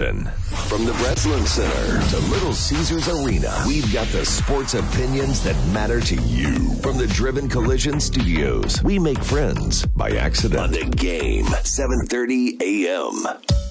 [0.00, 6.00] From the Breslin Center to Little Caesars Arena, we've got the sports opinions that matter
[6.00, 6.74] to you.
[6.76, 10.62] From the Driven Collision Studios, we make friends by accident.
[10.62, 13.69] On the game, 7:30 a.m.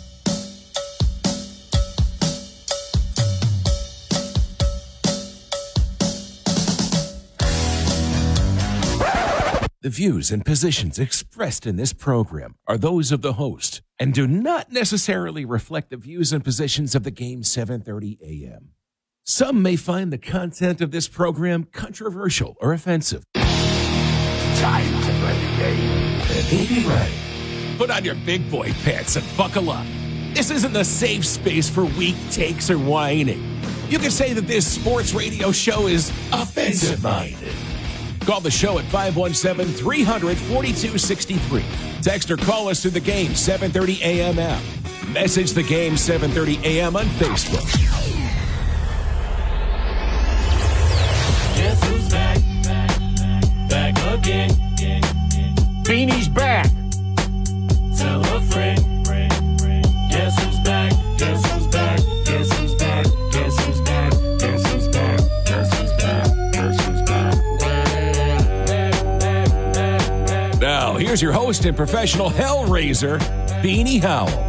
[9.82, 14.28] The views and positions expressed in this program are those of the host and do
[14.28, 18.72] not necessarily reflect the views and positions of the game 730 AM.
[19.24, 23.24] Some may find the content of this program controversial or offensive.
[23.36, 26.20] Time to play the game.
[26.49, 27.14] Baby ready.
[27.77, 29.86] Put on your big boy pants and buckle up.
[30.34, 33.62] This isn't the safe space for weak takes or whining.
[33.88, 37.55] You can say that this sports radio show is offensive minded.
[38.21, 41.63] Call the show at 517 300 4263.
[42.01, 44.62] Text or call us through the game 730 AM app.
[45.09, 47.65] Message the game 730 AM on Facebook.
[51.55, 52.37] Guess who's back?
[53.70, 54.49] Back again.
[55.84, 56.70] Beanie's back.
[57.97, 58.88] Tell a friend.
[71.00, 73.19] Here's your host and professional hellraiser,
[73.62, 74.49] Beanie Howell.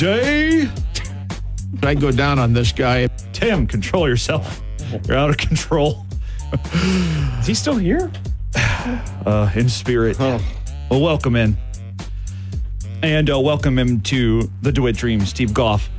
[0.00, 0.66] Day.
[1.82, 3.06] I go down on this guy.
[3.34, 4.62] Tim, control yourself.
[5.06, 6.06] You're out of control.
[7.38, 8.10] Is he still here?
[8.56, 10.18] Uh, in spirit.
[10.18, 10.40] Well,
[10.90, 11.54] welcome in.
[13.02, 15.90] And uh, welcome him to the DeWitt Dream, Steve Goff.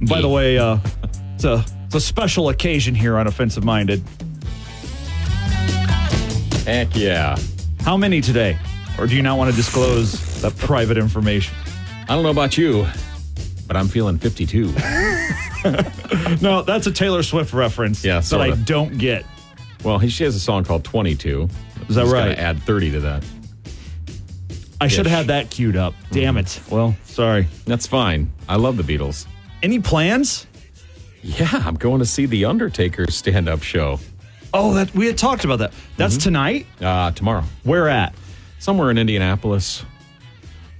[0.00, 0.78] By the way, uh,
[1.34, 4.02] it's, a, it's a special occasion here on Offensive Minded.
[6.64, 7.36] Heck yeah.
[7.80, 8.58] How many today?
[8.98, 11.54] Or do you not want to disclose that private information?
[12.08, 12.86] I don't know about you,
[13.72, 14.74] but I'm feeling 52.
[16.42, 18.52] No, that's a Taylor Swift reference Yeah, that sorta.
[18.52, 19.24] I don't get.
[19.84, 21.42] well, he- she has a song called 22.
[21.42, 22.38] Is that Just gotta right?
[22.38, 23.24] Add 30 to that.
[24.80, 25.94] I should have had that queued up.
[26.10, 26.60] Damn it.
[26.68, 27.46] Well, sorry.
[27.64, 28.30] That's fine.
[28.48, 29.26] I love the Beatles.
[29.62, 30.46] Any plans?
[31.22, 34.00] Yeah, I'm going to see the Undertaker stand-up show
[34.52, 35.72] Oh, that we had talked about that.
[35.96, 36.66] That's tonight.
[36.80, 38.12] uh, tomorrow, Where at?
[38.58, 39.84] somewhere in Indianapolis.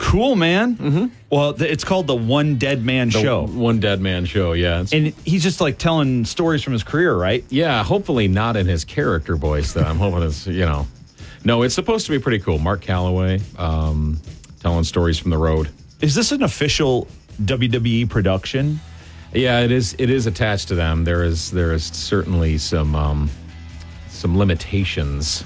[0.03, 0.77] Cool, man.
[0.77, 1.07] Mm-hmm.
[1.31, 4.53] Well, th- it's called the One Dead Man The Show, One Dead Man Show.
[4.53, 7.45] Yeah, it's- and he's just like telling stories from his career, right?
[7.51, 7.83] yeah.
[7.85, 9.73] Hopefully not in his character voice.
[9.75, 10.87] That I'm hoping it's you know.
[11.45, 12.59] No, it's supposed to be pretty cool.
[12.59, 14.21] Mark Calaway um,
[14.61, 15.71] telling stories from the road.
[16.01, 17.07] Is this an official
[17.43, 18.81] WWE production?
[19.33, 19.95] Yeah, it is.
[19.99, 21.05] It is attached to them.
[21.05, 23.31] There is there is certainly some um,
[24.09, 25.45] some limitations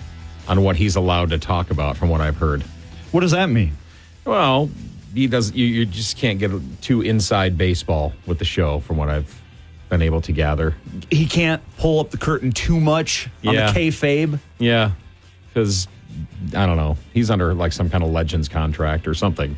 [0.49, 2.63] on what he's allowed to talk about, from what I've heard.
[3.13, 3.73] What does that mean?
[4.27, 4.69] Well,
[5.15, 5.53] he does.
[5.53, 6.51] You, you just can't get
[6.83, 9.41] too inside baseball with the show, from what I've
[9.89, 10.75] been able to gather.
[11.11, 13.71] He can't pull up the curtain too much on Yeah.
[13.73, 14.39] the kayfabe.
[14.59, 14.91] Yeah,
[15.49, 15.87] because
[16.55, 16.97] I don't know.
[17.15, 19.57] He's under like some kind of legends contract or something.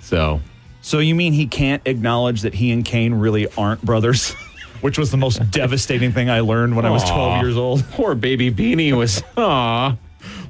[0.00, 0.40] So
[0.80, 4.32] So you mean he can't acknowledge that he and Kane really aren't brothers?
[4.80, 7.84] Which was the most devastating thing I learned when I was 12 years old.
[7.90, 9.94] poor baby Beanie was aw,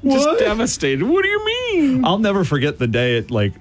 [0.03, 0.39] just What?
[0.39, 1.03] devastated.
[1.03, 2.05] What do you mean?
[2.05, 3.53] I'll never forget the day at like,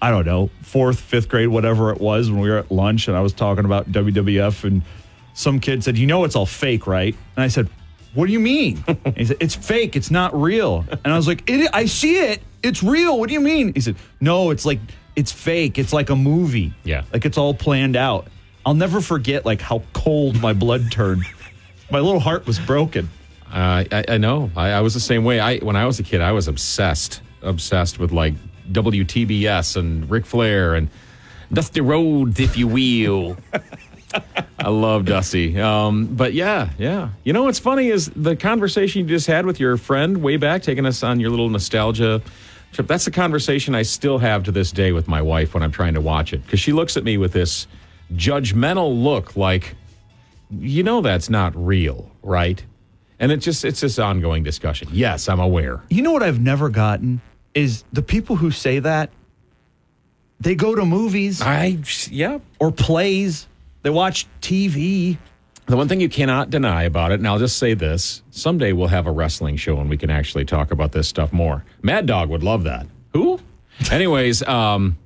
[0.00, 3.16] I don't know, fourth, fifth grade, whatever it was, when we were at lunch and
[3.16, 4.82] I was talking about WWF and
[5.34, 7.14] some kid said, You know, it's all fake, right?
[7.36, 7.68] And I said,
[8.14, 8.82] What do you mean?
[8.86, 9.96] And he said, It's fake.
[9.96, 10.84] It's not real.
[11.04, 12.42] And I was like, it, I see it.
[12.62, 13.18] It's real.
[13.18, 13.72] What do you mean?
[13.74, 14.80] He said, No, it's like,
[15.16, 15.78] it's fake.
[15.78, 16.72] It's like a movie.
[16.84, 17.04] Yeah.
[17.12, 18.26] Like it's all planned out.
[18.66, 21.24] I'll never forget like how cold my blood turned.
[21.90, 23.08] My little heart was broken.
[23.52, 24.50] Uh, I, I know.
[24.56, 25.38] I, I was the same way.
[25.38, 28.34] I when I was a kid, I was obsessed, obsessed with like
[28.70, 30.88] WTBS and Ric Flair and
[31.52, 33.36] Dusty Rhodes, if you will.
[34.58, 35.60] I love Dusty.
[35.60, 37.10] Um, but yeah, yeah.
[37.24, 40.62] You know what's funny is the conversation you just had with your friend way back,
[40.62, 42.22] taking us on your little nostalgia
[42.72, 42.86] trip.
[42.86, 45.94] That's the conversation I still have to this day with my wife when I'm trying
[45.94, 47.66] to watch it because she looks at me with this
[48.14, 49.74] judgmental look, like
[50.50, 52.62] you know that's not real, right?
[53.22, 54.88] And it's just it's this ongoing discussion.
[54.90, 55.80] Yes, I'm aware.
[55.88, 57.20] You know what I've never gotten
[57.54, 59.10] is the people who say that
[60.40, 61.78] they go to movies I
[62.10, 62.40] yeah.
[62.58, 63.46] or plays,
[63.82, 65.18] they watch TV.
[65.66, 68.88] The one thing you cannot deny about it, and I'll just say this: someday we'll
[68.88, 71.64] have a wrestling show and we can actually talk about this stuff more.
[71.80, 72.88] Mad Dog would love that.
[73.12, 73.38] Who?
[73.92, 74.98] Anyways, um,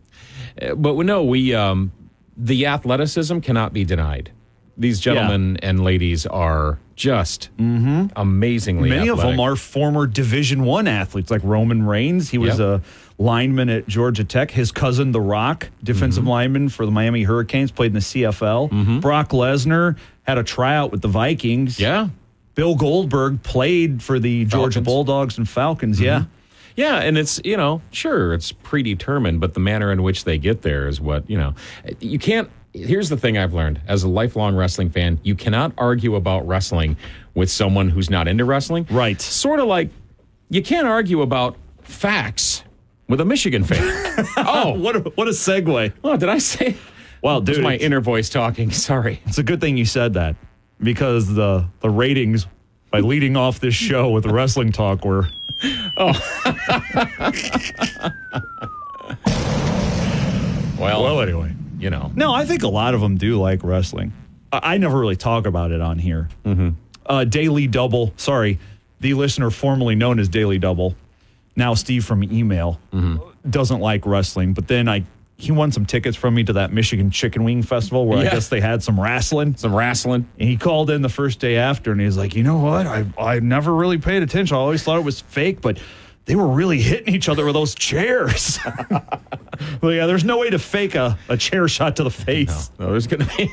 [0.74, 1.92] but we no, we um,
[2.34, 4.32] the athleticism cannot be denied.
[4.78, 8.06] These gentlemen and ladies are just mm-hmm.
[8.14, 8.90] amazingly.
[8.90, 12.30] Many of them are former Division One athletes, like Roman Reigns.
[12.30, 12.80] He was Yep.
[12.80, 12.82] a
[13.22, 14.50] lineman at Georgia Tech.
[14.50, 16.30] His cousin, The Rock, defensive Mm-hmm.
[16.30, 18.70] lineman for the Miami Hurricanes, played in the CFL.
[18.70, 19.00] Mm-hmm.
[19.00, 21.80] Brock Lesnar had a tryout with the Vikings.
[21.80, 22.08] Yeah.
[22.54, 26.00] Bill Goldberg played for the Georgia Bulldogs and Falcons.
[26.00, 26.20] Yeah.
[26.20, 26.30] Mm-hmm.
[26.76, 30.60] Yeah, and it's, you know, sure, it's predetermined, but the manner in which they get
[30.60, 31.54] there is what, you know,
[32.00, 32.50] you can't.
[32.76, 36.96] Here's the thing I've learned as a lifelong wrestling fan you cannot argue about wrestling
[37.34, 38.86] with someone who's not into wrestling.
[38.90, 39.20] Right.
[39.20, 39.90] Sort of like
[40.48, 42.62] you can't argue about facts
[43.08, 43.82] with a Michigan fan.
[44.36, 45.92] oh, What a, what a segue.
[46.04, 46.76] oh, did I say?
[47.22, 48.70] Well, dude, my inner voice talking.
[48.72, 49.20] Sorry.
[49.26, 50.36] It's a good thing you said that
[50.80, 52.46] because the the ratings
[52.90, 55.28] by leading off this show with the wrestling talk were
[55.96, 56.12] Oh.
[60.78, 61.54] Well, well anyway.
[61.86, 62.10] You know.
[62.16, 64.12] No, I think a lot of them do like wrestling.
[64.52, 66.28] I, I never really talk about it on here.
[66.44, 66.70] Mm-hmm.
[67.06, 68.58] Uh, Daily Double, sorry,
[68.98, 70.96] the listener formerly known as Daily Double,
[71.54, 72.80] now Steve from email,
[73.48, 74.52] doesn't like wrestling.
[74.52, 75.04] But then I
[75.36, 78.48] he won some tickets from me to that Michigan Chicken Wing Festival where I guess
[78.48, 79.54] they had some wrestling.
[79.56, 80.26] Some wrestling.
[80.40, 82.86] And he called in the first day after and he's like, you know what?
[82.86, 84.56] I, I never really paid attention.
[84.56, 85.78] I always thought it was fake, but
[86.26, 88.58] they were really hitting each other with those chairs.
[89.80, 92.70] well, yeah, there's no way to fake a, a chair shot to the face.
[92.78, 93.50] No, there's going to be.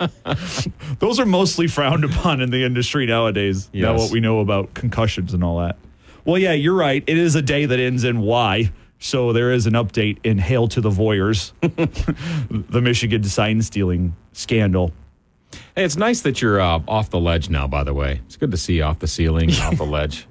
[1.00, 3.68] Those are mostly frowned upon in the industry nowadays.
[3.72, 5.76] Now what we know about concussions and all that.
[6.24, 7.02] Well, yeah, you're right.
[7.06, 8.70] It is a day that ends in Y.
[9.00, 11.52] So there is an update in Hail to the Voyeurs,
[12.70, 14.92] the Michigan sign stealing scandal.
[15.74, 18.20] Hey, it's nice that you're uh, off the ledge now, by the way.
[18.26, 20.26] It's good to see you off the ceiling, off the ledge.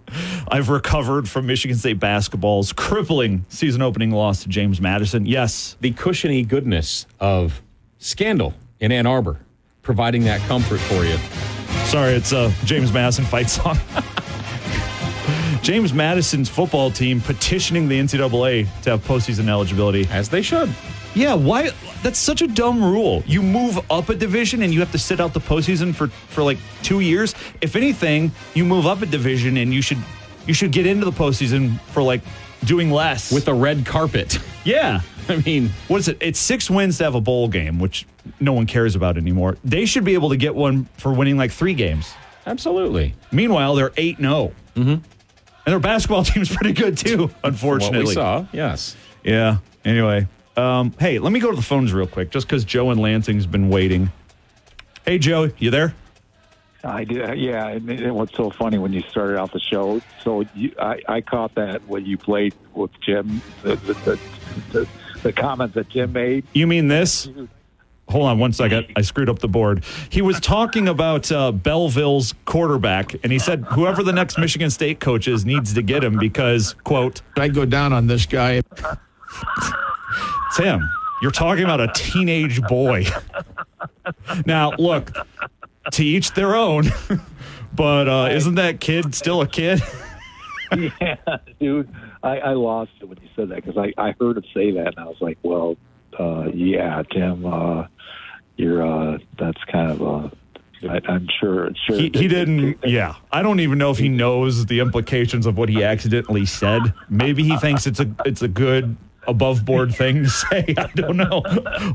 [0.50, 5.26] I've recovered from Michigan State basketball's crippling season opening loss to James Madison.
[5.26, 7.62] Yes, The cushiony goodness of
[7.98, 9.40] Scandal in Ann Arbor,
[9.82, 11.18] providing that comfort for you.
[11.86, 13.78] sorry, it's a James Madison fight song.
[15.64, 20.08] James Madison's football team petitioning the NCAA to have postseason eligibility.
[20.12, 20.70] As they should.
[21.18, 21.72] Yeah, why?
[22.04, 23.24] That's such a dumb rule.
[23.26, 26.44] You move up a division and you have to sit out the postseason for for
[26.44, 27.34] like two years.
[27.60, 29.98] If anything, you move up a division and you should
[30.46, 32.22] you should get into the postseason for like
[32.66, 33.32] doing less.
[33.32, 34.38] With a red carpet.
[34.64, 36.18] yeah, I mean, what is it?
[36.20, 38.06] It's six wins to have a bowl game, which
[38.40, 39.58] no one cares about anymore.
[39.64, 42.14] They should be able to get one for winning like three games.
[42.46, 43.16] absolutely.
[43.32, 44.90] Meanwhile, they're eight zero, mm-hmm.
[44.90, 45.04] and
[45.66, 47.24] their basketball team's pretty good too.
[47.24, 48.96] What Unfortunately, we saw, yes.
[49.24, 49.58] Yeah.
[49.84, 50.28] Anyway,
[50.58, 53.46] um, hey, let me go to the phones real quick, just because Joe and Lansing's
[53.46, 54.12] been waiting.
[55.06, 55.94] Hey, Joe, you there?
[56.84, 57.68] I do, yeah.
[57.70, 60.02] And it- what's so funny when you started out the show?
[60.24, 64.20] So you, I, I caught that when you played with Jim, the the, the,
[64.72, 64.88] the,
[65.24, 66.46] the comments that Jim made.
[66.54, 67.30] You mean this?
[68.10, 68.88] Hold on one second.
[68.96, 69.84] I screwed up the board.
[70.10, 75.02] He was talking about uh, Belleville's quarterback, and he said whoever the next Michigan State
[75.02, 78.62] coach is needs to get him because, quote, I'd go down on this guy.
[80.56, 80.90] Tim,
[81.22, 83.06] you're talking about a teenage boy.
[84.46, 85.12] now, look,
[85.92, 86.86] to each their own,
[87.76, 89.82] but uh, isn't that kid still a kid?
[91.02, 91.16] yeah,
[91.60, 91.90] dude,
[92.24, 94.88] I, I lost it when you said that because I, I heard him say that
[94.88, 95.78] and I was like, well,
[96.20, 97.88] uh, yeah, Tim, uh,
[98.58, 100.30] you're uh, that's kind of uh,
[100.90, 104.66] I, I'm sure sure he, he didn't yeah i don't even know if he knows
[104.66, 108.96] the implications of what he accidentally said maybe he thinks it's a it's a good
[109.28, 110.74] above board thing to say.
[110.78, 111.44] I don't know.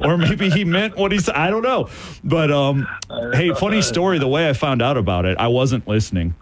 [0.00, 1.34] Or maybe he meant what he said.
[1.34, 1.88] I don't know.
[2.22, 2.86] But um
[3.32, 6.34] hey funny story the way i found out about it i wasn't listening.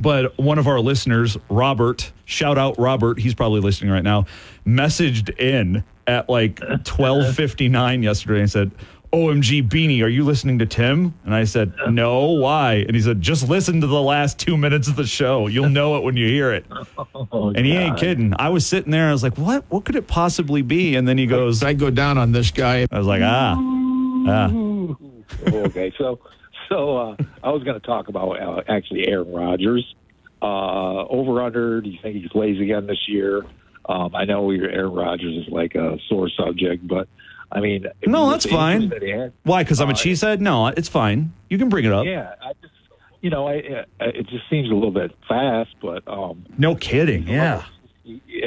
[0.00, 4.26] But one of our listeners robert shout out robert he's probably listening right now
[4.66, 8.70] messaged in at like 12:59 yesterday and said
[9.14, 11.14] OMG Beanie, are you listening to Tim?
[11.24, 12.84] And I said, No, why?
[12.86, 15.46] And he said, Just listen to the last two minutes of the show.
[15.46, 16.66] You'll know it when you hear it.
[17.32, 18.34] Oh, And he ain't kidding.
[18.38, 19.64] I was sitting there, I was like, What?
[19.68, 20.96] What could it possibly be?
[20.96, 22.86] And then he goes, I go down on this guy.
[22.90, 23.54] I was like, Ah,
[24.28, 24.50] ah.
[25.46, 26.18] okay, so
[26.68, 29.94] so uh, I was going to talk about uh, actually Aaron Rodgers.
[30.42, 31.80] Uh, over under.
[31.80, 33.46] Do you think he plays again this year?
[33.86, 37.08] Um, I know your Aaron Rodgers is like a sore subject, but
[37.52, 38.88] I mean, No, that's fine.
[38.88, 39.62] that Why?
[39.62, 40.40] Because I'm a Uh, cheesehead?
[40.40, 41.32] No, it's fine.
[41.48, 42.04] You can bring it up.
[42.06, 42.72] Yeah, I just
[43.20, 47.26] you know, I, I, it just seems a little bit fast, but um, No kidding.
[47.26, 47.64] Yeah.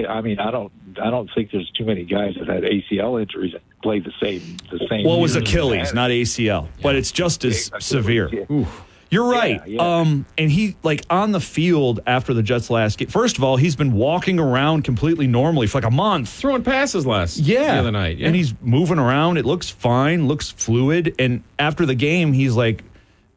[0.08, 3.54] I mean, I don't, I don't think there's too many guys that had ACL injuries
[3.56, 5.04] and played the same, the same.
[5.04, 8.30] Well, it was Achilles, not ACL, but it's just as Achilles, severe.
[8.32, 8.66] yeah.
[9.10, 9.62] You're right.
[9.66, 10.00] Yeah, yeah.
[10.00, 13.08] Um, and he like on the field after the Jets last game.
[13.08, 16.30] First of all, he's been walking around completely normally for like a month.
[16.30, 18.18] Throwing passes last Yeah, the other night.
[18.18, 18.28] Yeah.
[18.28, 19.38] and he's moving around.
[19.38, 21.16] It looks fine, looks fluid.
[21.20, 22.84] And after the game, he's like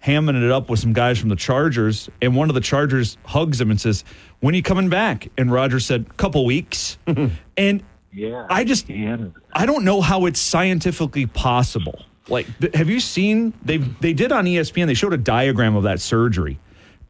[0.05, 2.09] hamming it up with some guys from the Chargers.
[2.23, 4.03] And one of the Chargers hugs him and says,
[4.41, 6.97] "When are you coming back?" And Roger said, "Couple weeks."
[7.57, 12.03] and Yeah, I just- I don't know how it's scientifically possible.
[12.31, 14.87] Like, th- have you seen they they did on ESPN?
[14.87, 16.59] They showed a diagram of that surgery,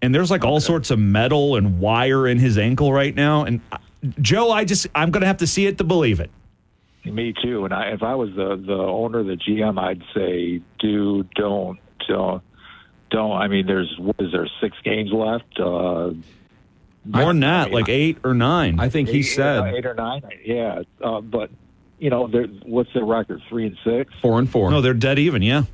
[0.02, 3.44] and there's like all sorts of metal and wire in his ankle right now.
[3.44, 3.78] And uh,
[4.20, 6.30] Joe, I just I'm gonna have to see it to believe it.
[7.04, 7.64] Me too.
[7.64, 12.42] And I, if I was the the owner, the GM, I'd say, dude, don't, don't,
[13.10, 13.32] don't.
[13.32, 15.58] I mean, there's what is there six games left?
[15.58, 16.12] Uh,
[17.04, 18.78] More than that, like eight or nine.
[18.80, 20.22] I think he eight, uh, said eight or nine.
[20.44, 21.50] Yeah, uh, but
[22.00, 23.40] you know, they're- what's their record?
[23.48, 24.12] Three and six.
[24.20, 24.70] four and four.
[24.70, 25.42] no, they're dead even.
[25.42, 25.64] Yeah,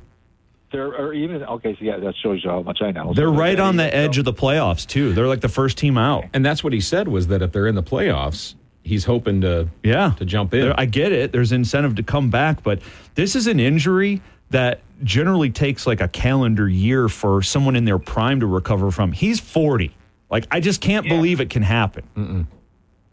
[0.71, 1.73] They're or even okay.
[1.79, 3.13] So yeah, that shows you how much I know.
[3.13, 3.99] they're So right on the even.
[3.99, 5.13] edge of the playoffs too.
[5.13, 6.25] They're like the first team out.
[6.33, 9.69] and that's what he said was that if they're in the playoffs, he's hoping to
[9.83, 10.11] Yeah.
[10.17, 10.73] to jump in.
[10.77, 11.31] I get it.
[11.31, 12.79] There's incentive to come back, but
[13.15, 17.99] this is an injury that generally takes like a calendar year for someone in their
[17.99, 19.11] prime to recover from.
[19.11, 19.91] He's 40.
[20.29, 21.15] Like, I just can't Yeah.
[21.15, 22.47] believe it can happen.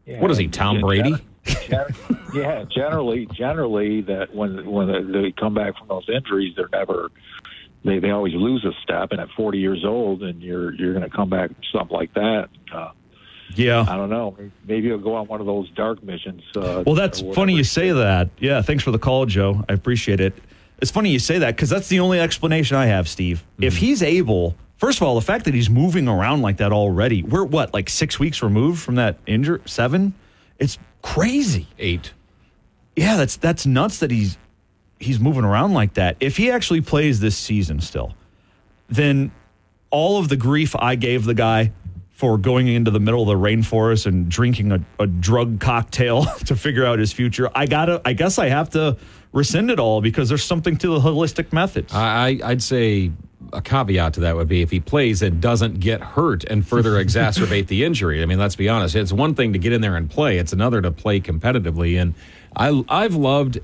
[0.06, 1.14] Yeah, What is he, Tom gen- Brady?
[1.44, 1.94] Gen-
[2.34, 7.10] yeah, generally, generally that when when they come back from those injuries, they're never.
[7.84, 11.08] They they always lose a step, and at 40 years old, and you're you're going
[11.08, 12.48] to come back from something like that.
[12.72, 12.90] Uh,
[13.54, 13.84] Yeah.
[13.86, 14.36] I don't know.
[14.66, 16.42] Maybe you'll go on one of those dark missions.
[16.56, 18.30] Uh, Well, that's funny you say that.
[18.38, 19.64] Yeah, thanks for the call, Joe.
[19.68, 20.32] I appreciate it.
[20.80, 23.44] It's funny you say that because that's the only explanation I have, Steve.
[23.60, 27.22] If he's able, first of all, the fact that he's moving around like that already,
[27.22, 29.60] we're what, like six weeks removed from that injury?
[29.66, 30.14] Seven?
[30.58, 31.66] It's crazy.
[31.78, 32.12] Eight.
[32.96, 34.38] Yeah, that's that's nuts that he's
[34.99, 36.16] he's moving around like that.
[36.20, 38.14] If he actually plays this season still,
[38.88, 39.30] then
[39.90, 41.73] all of the grief I gave the guy
[42.11, 46.54] for going into the middle of the rainforest and drinking a, a drug cocktail to
[46.56, 48.96] figure out his future, I gotta I guess I have to
[49.32, 51.92] rescind it all because there's something to the holistic methods.
[51.92, 53.11] I, I- I'd say
[53.52, 56.92] a caveat to that would be if he plays and doesn't get hurt and further
[57.04, 58.22] exacerbate the injury.
[58.22, 58.94] I mean, let's be honest.
[58.94, 62.00] It's one thing to get in there and play; it's another to play competitively.
[62.00, 62.14] And
[62.56, 63.60] I, I've loved,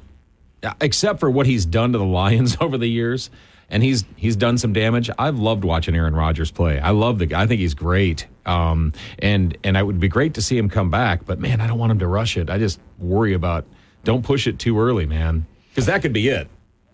[0.80, 3.30] except for what he's done to the Lions over the years,
[3.68, 5.10] and he's he's done some damage.
[5.18, 6.78] I've loved watching Aaron Rodgers play.
[6.78, 7.42] I love the guy.
[7.42, 8.26] I think he's great.
[8.46, 11.24] Um, and and it would be great to see him come back.
[11.24, 12.50] But man, I don't want him to rush it.
[12.50, 13.64] I just worry about
[14.04, 16.48] don't push it too early, man, because that could be it.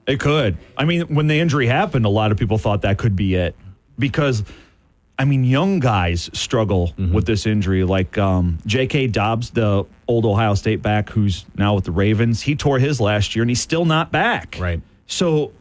[0.06, 0.56] It could.
[0.76, 3.56] I mean, when the injury happened, a lot of people thought that could be it
[3.98, 4.44] because,
[5.18, 7.82] I mean, young guys struggle with this injury.
[7.82, 9.08] Like um, J.K.
[9.08, 13.34] Dobbs, the old Ohio State back who's now with the Ravens, he tore his last
[13.34, 14.56] year and he's still not back.
[14.60, 14.80] Right.
[15.06, 15.52] So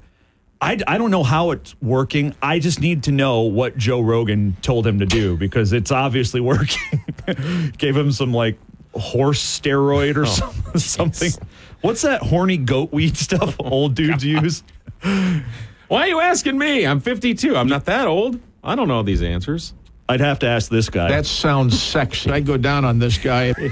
[0.62, 2.36] I, I don't know how it's working.
[2.42, 6.42] I just need to know what Joe Rogan told him to do because it's obviously
[6.42, 7.04] working.
[7.78, 8.58] Gave him some like
[8.94, 11.32] horse steroid or some, something.
[11.86, 14.63] What's that horny goat weed stuff old dudes use?
[15.04, 15.44] Why
[15.89, 16.84] are you asking me?
[16.84, 17.56] I'm 52.
[17.56, 18.39] I'm not that old.
[18.63, 19.72] I don't know these answers.
[20.10, 21.10] I'd have to ask this guy.
[21.10, 22.32] That sounds sexy.
[22.32, 23.54] I'd go down on this guy.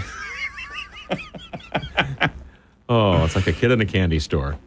[2.90, 4.58] Oh, it's like a kid in a candy store.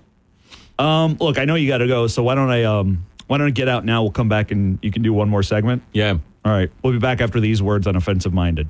[0.79, 3.47] um, look, I know you got to go, so why don't I um, why don't
[3.47, 4.03] I get out now?
[4.03, 5.83] We'll come back and you can do one more segment.
[5.93, 6.19] Yeah.
[6.45, 8.69] All right, we'll be back after these words on offensive minded.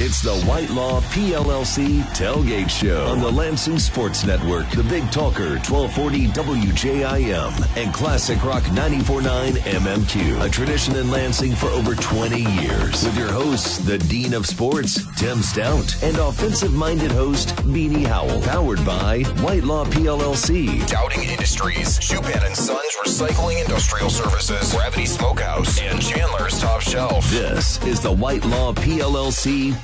[0.00, 5.50] It's the White Law PLLC Tailgate Show on the Lansing Sports Network, the Big Talker
[5.62, 10.44] 1240 WJIM, and Classic Rock 949 MMQ.
[10.44, 13.04] A tradition in Lansing for over 20 years.
[13.04, 18.42] With your hosts, the Dean of Sports, Tim Stout, and offensive minded host, Beanie Howell.
[18.42, 20.80] Powered by White Law PLLC.
[20.88, 27.30] Dowding Industries, Schupan and Sons Recycling Industrial Services, Gravity Smokehouse, and Chandler's Top Shelf.
[27.30, 29.83] This is the White Law PLLC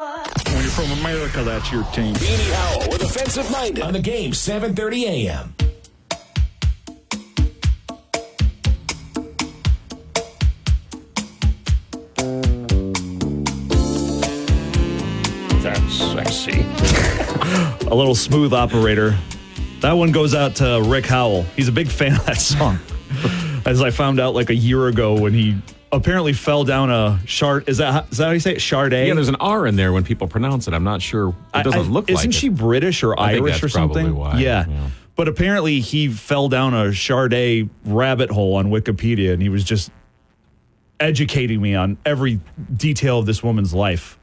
[0.00, 2.14] When you're from America, that's your team.
[2.14, 3.84] Beanie Howell with Offensive Minded.
[3.84, 5.54] On the game, 7:30 a.m.
[15.62, 16.62] That's sexy.
[17.86, 19.18] A little smooth operator.
[19.80, 21.42] That one goes out to Rick Howell.
[21.56, 22.78] He's a big fan of that song.
[23.66, 25.60] As I found out like a year ago when he
[25.92, 27.68] apparently fell down a shard.
[27.68, 28.58] Is that, is that how you say it?
[28.58, 29.08] Charday?
[29.08, 30.74] Yeah, there's an R in there when people pronounce it.
[30.74, 31.30] I'm not sure.
[31.30, 32.34] It I- doesn't I- look like Isn't it.
[32.34, 34.14] she British or I Irish or something?
[34.14, 34.66] why, Yeah.
[34.68, 34.90] yeah.
[35.16, 39.90] But apparently he fell down a Charday rabbit hole on Wikipedia and he was just
[40.98, 42.40] educating me on every
[42.76, 44.18] detail of this woman's life.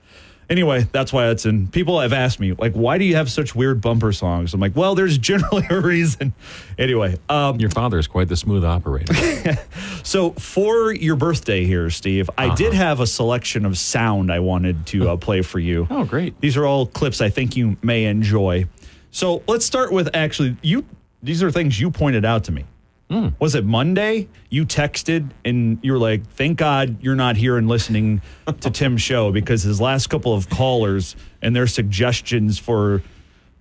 [0.49, 1.67] Anyway, that's why it's in.
[1.67, 4.53] People have asked me, like, why do you have such weird bumper songs?
[4.53, 6.33] I'm like, well, there's generally a reason.
[6.77, 9.13] Anyway, um, Your father is quite the smooth operator.
[10.03, 12.77] so for your birthday here, Steve, I did Uh-huh.
[12.77, 15.85] have a selection of sound I wanted to uh, play for you.
[15.89, 16.39] Oh, great.
[16.39, 18.67] These are all clips I think you may enjoy.
[19.11, 20.85] So let's start with actually you.
[21.23, 22.63] These are things you pointed out to me.
[23.09, 23.29] Hmm.
[23.39, 24.27] Was it Monday?
[24.49, 28.21] You texted and you were like, "Thank God you're not here and listening
[28.59, 33.01] to Tim's show because his last couple of callers and their suggestions for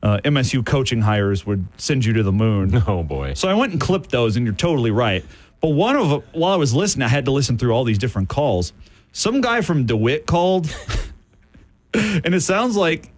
[0.02, 3.34] uh, MSU coaching hires would send you to the moon." Oh boy.
[3.34, 5.24] So I went and clipped those, and you're totally right.
[5.60, 7.98] But one of them, while I was listening, I had to listen through all these
[7.98, 8.72] different calls.
[9.12, 10.74] Some guy from DeWitt called,
[11.94, 13.10] and it sounds like,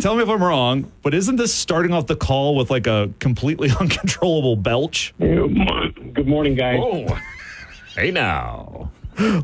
[0.00, 3.10] tell me if I'm wrong, but isn't this starting off the call with like a
[3.18, 5.14] completely uncontrollable belch?
[5.18, 6.80] Good morning, guys.
[6.82, 7.18] Oh.
[7.94, 8.90] Hey now.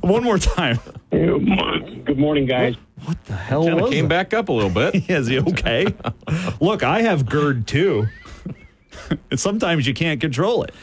[0.02, 0.78] One more time.
[1.10, 2.76] Good morning, guys.
[3.04, 4.30] What the hell Kind of was came that?
[4.30, 4.94] back up a little bit.
[5.10, 5.86] Is he okay?
[6.60, 8.06] Look, I have GERD too.
[9.30, 10.74] and sometimes you can't control it.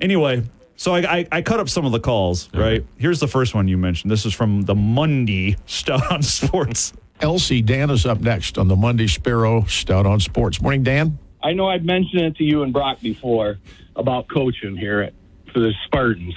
[0.00, 0.44] Anyway,
[0.76, 2.84] so I, I, I cut up some of the calls, right?
[2.96, 4.10] Here's the first one you mentioned.
[4.10, 6.92] This is from the Monday Stout on Sports.
[7.22, 10.60] Elsie Dan is up next on the Monday Sparrow Stout on Sports.
[10.60, 11.20] Morning, Dan.
[11.40, 13.58] I know I've mentioned it to you and Brock before
[13.94, 15.14] about coaching here at,
[15.52, 16.34] for the Spartans.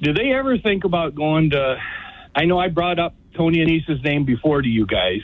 [0.00, 1.78] Did they ever think about going to?
[2.34, 5.22] I know I brought up Tony Annese's name before to you guys,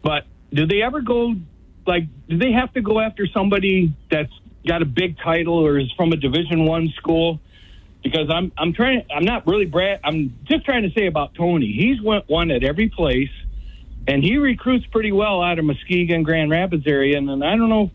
[0.00, 1.34] but did they ever go?
[1.86, 4.32] Like, do they have to go after somebody that's
[4.64, 7.40] got a big title or is from a Division One school?
[8.04, 9.04] Because I'm I'm trying.
[9.10, 9.98] I'm not really Brad.
[10.04, 11.72] I'm just trying to say about Tony.
[11.72, 13.30] He's went one at every place,
[14.06, 17.18] and he recruits pretty well out of Muskegon, Grand Rapids area.
[17.18, 17.90] And, then I don't know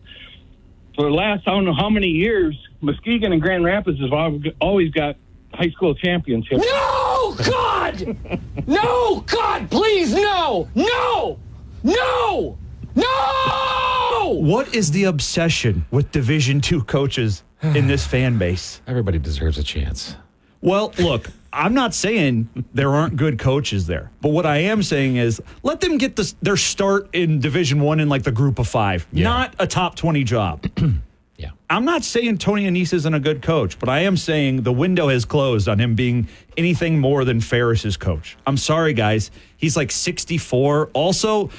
[0.94, 4.12] for the last I don't know how many years, Muskegon and Grand Rapids have
[4.60, 5.16] always got
[5.54, 6.64] high school championships.
[6.64, 8.16] No, God!
[8.66, 10.68] No, God, please, no!
[10.74, 11.38] No!
[11.82, 12.58] No!
[12.94, 14.38] No!
[14.40, 18.80] What is the obsession with Division Two coaches in this fan base?
[18.86, 20.16] Everybody deserves a chance.
[20.60, 25.16] Well, look, I'm not saying there aren't good coaches there, but what I am saying
[25.16, 28.66] is let them get this, their start in Division One in like the Group of
[28.68, 29.24] Five, Yeah.
[29.24, 30.64] not a top twenty job.
[31.38, 31.50] Yeah.
[31.68, 35.08] I'm not saying Tony Annese isn't a good coach, but I am saying the window
[35.08, 38.36] has closed on him being anything more than Ferris's coach.
[38.46, 39.32] I'm sorry, guys.
[39.56, 40.90] He's like 64.
[40.92, 41.50] Also,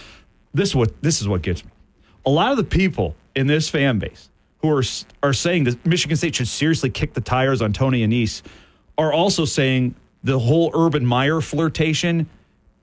[0.53, 1.71] this is what this is what gets me.
[2.25, 4.29] A lot of the people in this fan base
[4.61, 4.83] who are
[5.21, 8.41] are saying that Michigan State should seriously kick the tires on Tony Annese
[8.97, 12.29] are also saying the whole Urban Meyer flirtation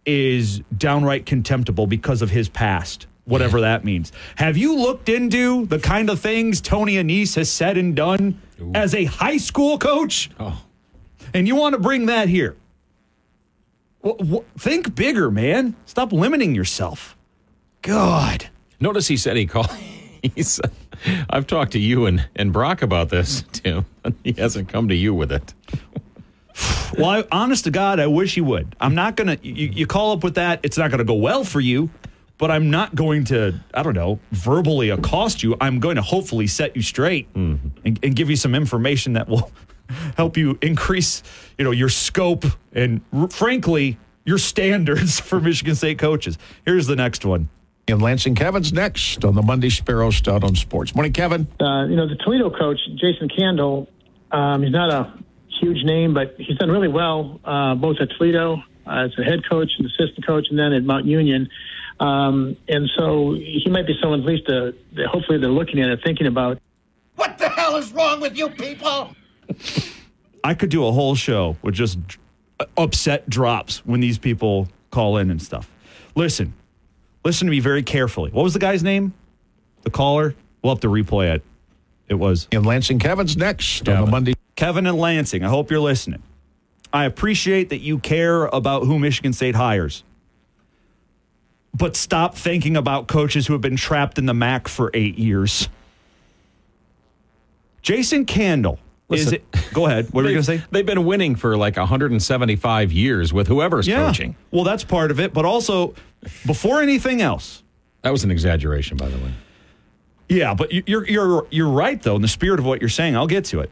[0.06, 4.12] is downright contemptible because of his past, whatever that means.
[4.36, 8.40] Have you looked into the kind of things Tony Annese has said and done
[8.74, 10.30] as a high school coach?
[10.38, 10.62] Oh.
[11.32, 12.56] And you want to bring that here?
[14.04, 15.76] Wh- think bigger, man.
[15.86, 17.16] Stop limiting yourself.
[17.82, 18.48] God.
[18.80, 19.70] Notice he said he called.
[20.34, 20.70] He said,
[21.30, 23.86] I've talked to you and, and Brock about this, Tim.
[24.22, 25.54] He hasn't come to you with it.
[26.98, 28.74] Well, I, honest to God, I wish you would.
[28.80, 30.58] I'm not going to, you, you call up with that.
[30.64, 31.88] It's not going to go well for you,
[32.36, 35.56] but I'm not going to, I don't know, verbally accost you.
[35.60, 39.52] I'm going to hopefully set you straight and, and give you some information that will
[40.16, 41.22] help you increase,
[41.58, 46.38] you know, your scope and r- frankly, your standards for Michigan State coaches.
[46.66, 47.50] Here's the next one.
[47.86, 50.94] And Lansing Kevin's next on the Monday Sparrow Stout on Sports.
[50.94, 51.46] Morning, Kevin.
[51.60, 53.88] uh, you know, the Toledo coach, Jason Candle,
[54.32, 55.14] um, he's not a
[55.60, 59.40] huge name, but he's done really well, uh, both at Toledo uh, as a head
[59.48, 61.48] coach and assistant coach, and then at Mount Union.
[62.00, 65.90] Um, and so he might be someone at least uh, that hopefully they're looking at
[65.90, 66.58] it, thinking about.
[67.16, 69.14] What the hell is wrong with you people?
[70.42, 71.98] I could do a whole show with just
[72.58, 75.70] uh, upset drops when these people call in and stuff.
[76.14, 76.54] Listen,
[77.24, 78.30] listen to me very carefully.
[78.30, 79.12] What was the guy's name?
[79.82, 80.34] The caller?
[80.62, 81.42] We'll have to replay it.
[82.08, 82.48] It was.
[82.50, 84.34] And Lansing Kevin's next on the Monday.
[84.60, 86.22] Kevin and Lansing, I hope you're listening.
[86.92, 90.04] I appreciate that you care about who Michigan State hires.
[91.72, 95.70] But stop thinking about coaches who have been trapped in the MAC for eight years.
[97.80, 99.34] Jason Candle is Listen.
[99.36, 99.72] it?
[99.72, 100.12] Go ahead.
[100.12, 100.62] What were you going to say?
[100.70, 104.36] They've been winning for like 175 years with whoever's coaching.
[104.50, 105.94] Well, that's part of it, but also
[106.44, 107.62] before anything else.
[108.02, 109.32] That was an exaggeration, by the way.
[110.28, 113.16] Yeah, but you're you're you're right though in the spirit of what you're saying.
[113.16, 113.70] I'll get to it.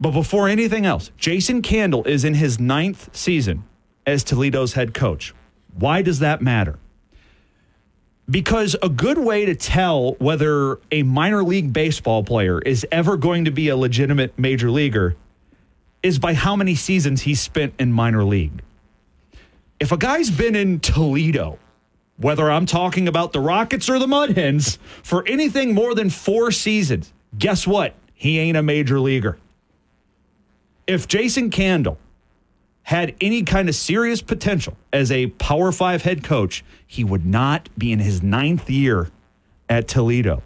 [0.00, 3.64] But before anything else, Jason Candle is in his ninth season
[4.06, 5.34] as Toledo's head coach.
[5.74, 6.78] Why does that matter?
[8.30, 13.46] Because a good way to tell whether a minor league baseball player is ever going
[13.46, 15.16] to be a legitimate major leaguer
[16.02, 18.62] is by how many seasons he's spent in minor league.
[19.80, 21.58] If a guy's been in Toledo,
[22.18, 26.50] whether I'm talking about the Rockets or the Mud Hens, for anything more than four
[26.50, 27.94] seasons, guess what?
[28.14, 29.38] He ain't a major leaguer.
[30.88, 31.98] If Jason Candle
[32.84, 37.68] had any kind of serious potential as a Power Five head coach, he would not
[37.76, 39.10] be in his ninth year
[39.68, 40.42] at Toledo.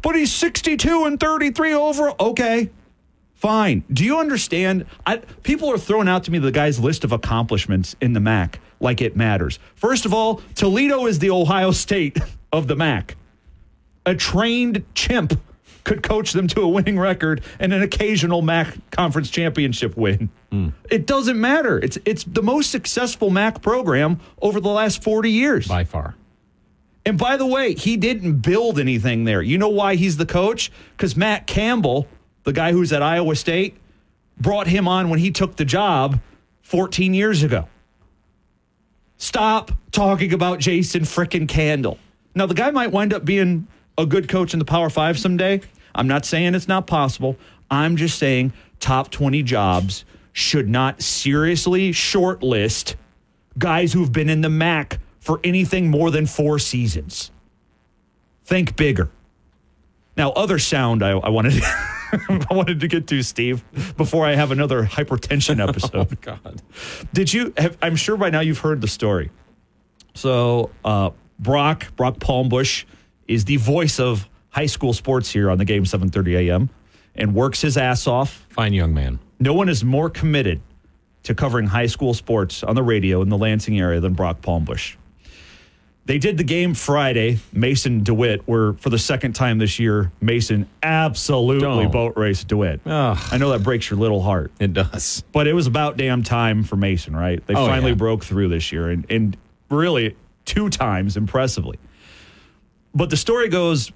[0.00, 2.14] But he's 62 and 33 over.
[2.18, 2.70] Okay,
[3.34, 3.84] fine.
[3.92, 4.86] Do you understand?
[5.04, 8.58] I, people are throwing out to me the guy's list of accomplishments in the MAC
[8.80, 9.58] like it matters.
[9.74, 12.16] First of all, Toledo is the Ohio State
[12.50, 13.14] of the MAC.
[14.06, 15.38] A trained chimp
[15.86, 20.28] could coach them to a winning record and an occasional MAC conference championship win.
[20.50, 20.70] Hmm.
[20.90, 21.78] It doesn't matter.
[21.78, 25.68] It's it's the most successful MAC program over the last 40 years.
[25.68, 26.16] By far.
[27.06, 29.40] And by the way, he didn't build anything there.
[29.40, 30.72] You know why he's the coach?
[30.96, 32.08] Because Matt Campbell,
[32.42, 33.76] the guy who's at Iowa State,
[34.36, 36.18] brought him on when he took the job
[36.62, 37.68] 14 years ago.
[39.18, 41.96] Stop talking about Jason frickin' Candle.
[42.34, 45.60] Now, the guy might wind up being a good coach in the Power Five someday.
[45.96, 47.36] I'm not saying it's not possible.
[47.70, 52.94] I'm just saying top 20 jobs should not seriously shortlist
[53.58, 57.30] guys who've been in the MAC for anything more than four seasons.
[58.44, 59.10] Think bigger.
[60.16, 61.62] Now, other sound I, I wanted
[62.12, 63.64] I wanted to get to, Steve,
[63.96, 66.08] before I have another hypertension episode.
[66.12, 66.62] Oh, God.
[67.12, 67.52] Did you?
[67.56, 69.30] Have, I'm sure by now you've heard the story.
[70.14, 72.84] So, uh, Brock Brock Palmbush
[73.28, 76.70] is the voice of high school sports here on the game 7:30 a.m.
[77.14, 78.46] and works his ass off.
[78.48, 79.18] Fine young man.
[79.38, 80.62] No one is more committed
[81.24, 84.96] to covering high school sports on the radio in the Lansing area than Brock Palmbush.
[86.06, 90.68] They did the game Friday, Mason DeWitt, where for the second time this year, Mason
[90.82, 91.90] absolutely Don't.
[91.92, 92.80] boat raced DeWitt.
[92.86, 93.18] Ugh.
[93.32, 94.52] I know that breaks your little heart.
[94.60, 95.24] It does.
[95.32, 97.44] But it was about damn time for Mason, right?
[97.46, 97.96] They Oh, finally yeah.
[97.96, 99.36] broke through this year and, and
[99.68, 101.78] really two times impressively.
[102.94, 103.90] But the story goes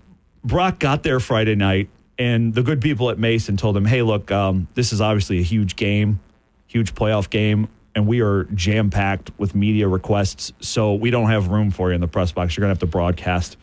[0.45, 4.31] Brock got there Friday night, and the good people at Mason told him, hey, look,
[4.31, 6.21] um, this is obviously a huge game,
[6.67, 10.53] huge playoff game, and we are jam packed with media requests.
[10.61, 12.57] So we don't have room for you in the press box.
[12.57, 13.57] You're going to have to broadcast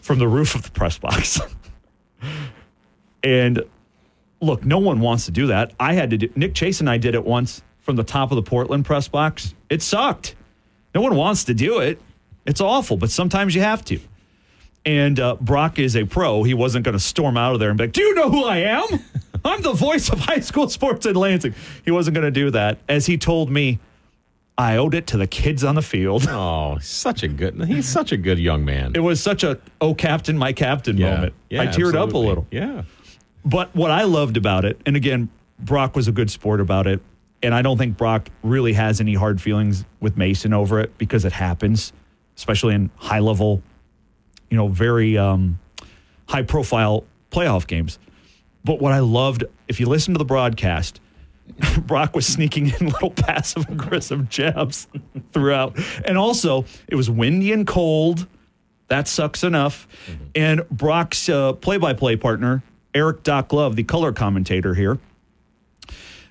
[0.00, 1.40] from the roof of the press box.
[3.22, 3.62] and
[4.40, 5.72] look, no one wants to do that.
[5.78, 8.36] I had to do Nick Chase and I did it once from the top of
[8.36, 9.54] the Portland press box.
[9.68, 10.34] It sucked.
[10.94, 12.00] No one wants to do it.
[12.46, 14.00] It's awful, but sometimes you have to.
[14.84, 16.42] And uh, Brock is a pro.
[16.42, 18.44] He wasn't going to storm out of there and be like, Do you know who
[18.44, 18.84] I am?
[19.44, 21.54] I'm the voice of high school sports in Lansing.
[21.84, 22.78] He wasn't going to do that.
[22.88, 23.78] As he told me,
[24.58, 26.26] I owed it to the kids on the field.
[26.28, 27.62] Oh, such a good.
[27.64, 28.92] He's such a good young man.
[28.94, 31.14] It was such a, oh, captain, my captain Yeah.
[31.14, 31.34] moment.
[31.50, 32.46] Yeah, I teared up a little.
[32.50, 32.82] Yeah.
[33.44, 37.00] But what I loved about it, and again, Brock was a good sport about it,
[37.42, 41.24] and I don't think Brock really has any hard feelings with Mason over it because
[41.24, 41.92] it happens,
[42.36, 43.62] especially in high level,
[44.52, 45.58] you know, very um,
[46.28, 47.98] high profile playoff games.
[48.62, 51.00] But what I loved, if you listen to the broadcast,
[51.86, 54.88] Brock was sneaking in little passive aggressive jabs
[55.32, 55.78] throughout.
[56.04, 58.26] And also, it was windy and cold.
[58.88, 59.88] That sucks enough.
[60.34, 61.30] And Brock's
[61.62, 62.62] play by play partner,
[62.92, 64.98] Eric Doc Love, the color commentator here,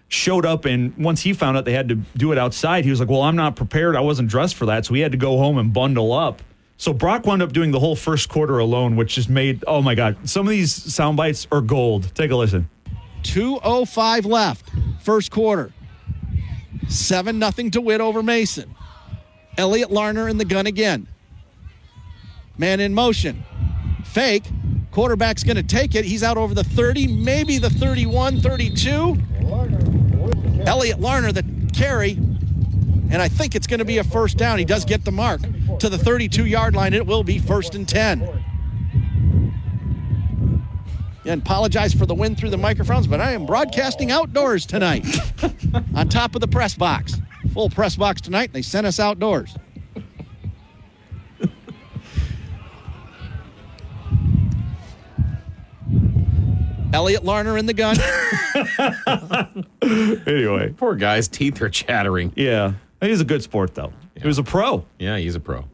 [0.09, 0.65] showed up.
[0.65, 3.23] And once he found out they had to do it outside, he was like, Well,
[3.23, 3.95] I'm not prepared.
[3.95, 4.85] I wasn't dressed for that.
[4.85, 6.43] So we had to go home and bundle up.
[6.81, 9.93] So Brock wound up doing the whole first quarter alone, which just made, oh my
[9.93, 12.09] God, some of these sound bites are gold.
[12.15, 12.67] Take a listen.
[13.21, 14.67] 205 left,
[14.99, 15.71] first quarter.
[16.89, 18.73] 7 nothing to win over Mason.
[19.59, 21.07] Elliot Larner in the gun again.
[22.57, 23.43] Man in motion.
[24.03, 24.45] Fake.
[24.89, 26.03] Quarterback's going to take it.
[26.03, 29.17] He's out over the 30, maybe the 31, 32.
[30.65, 32.17] Elliot Larner, the carry.
[33.11, 34.57] And I think it's going to be a first down.
[34.57, 35.41] He does get the mark
[35.79, 36.93] to the 32 yard line.
[36.93, 38.21] It will be first and 10.
[41.25, 45.05] And apologize for the wind through the microphones, but I am broadcasting outdoors tonight
[45.95, 47.21] on top of the press box.
[47.53, 48.53] Full press box tonight.
[48.53, 49.55] They sent us outdoors.
[56.93, 57.97] Elliot Larner in the gun.
[60.27, 62.33] anyway, poor guy's teeth are chattering.
[62.35, 63.93] Yeah, he's a good sport though.
[64.19, 64.85] He was a pro.
[64.99, 65.65] Yeah, he's a pro.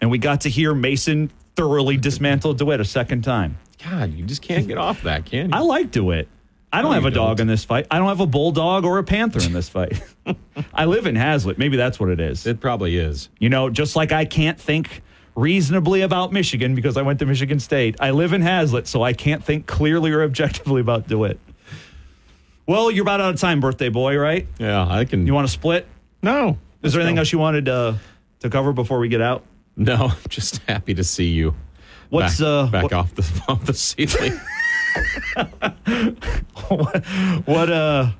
[0.00, 3.58] And we got to hear Mason thoroughly dismantle Dewitt a second time.
[3.82, 5.54] God, you just can't get off that, can you?
[5.56, 6.28] I like Dewitt.
[6.72, 7.42] I don't No, have a dog don't.
[7.44, 7.86] in this fight.
[7.90, 10.02] I don't have a bulldog or a panther in this fight.
[10.74, 11.56] I live in Haslett.
[11.58, 12.46] Maybe that's what it is.
[12.46, 13.28] It probably is.
[13.38, 15.02] You know, just like I can't think
[15.36, 17.96] reasonably about Michigan because I went to Michigan State.
[18.00, 21.38] I live in Haslett, so I can't think clearly or objectively about DeWitt.
[22.66, 24.46] Well, you're about out of time, birthday boy, right?
[24.58, 25.26] Yeah, I can.
[25.26, 25.86] You want to split?
[26.24, 26.58] No.
[26.82, 27.94] Is there anything else you wanted uh,
[28.40, 29.44] to cover before we get out?
[29.76, 31.54] No, I'm just happy to see you.
[32.08, 34.40] What's, back, uh, back what- off the off the ceiling?
[37.44, 38.10] what uh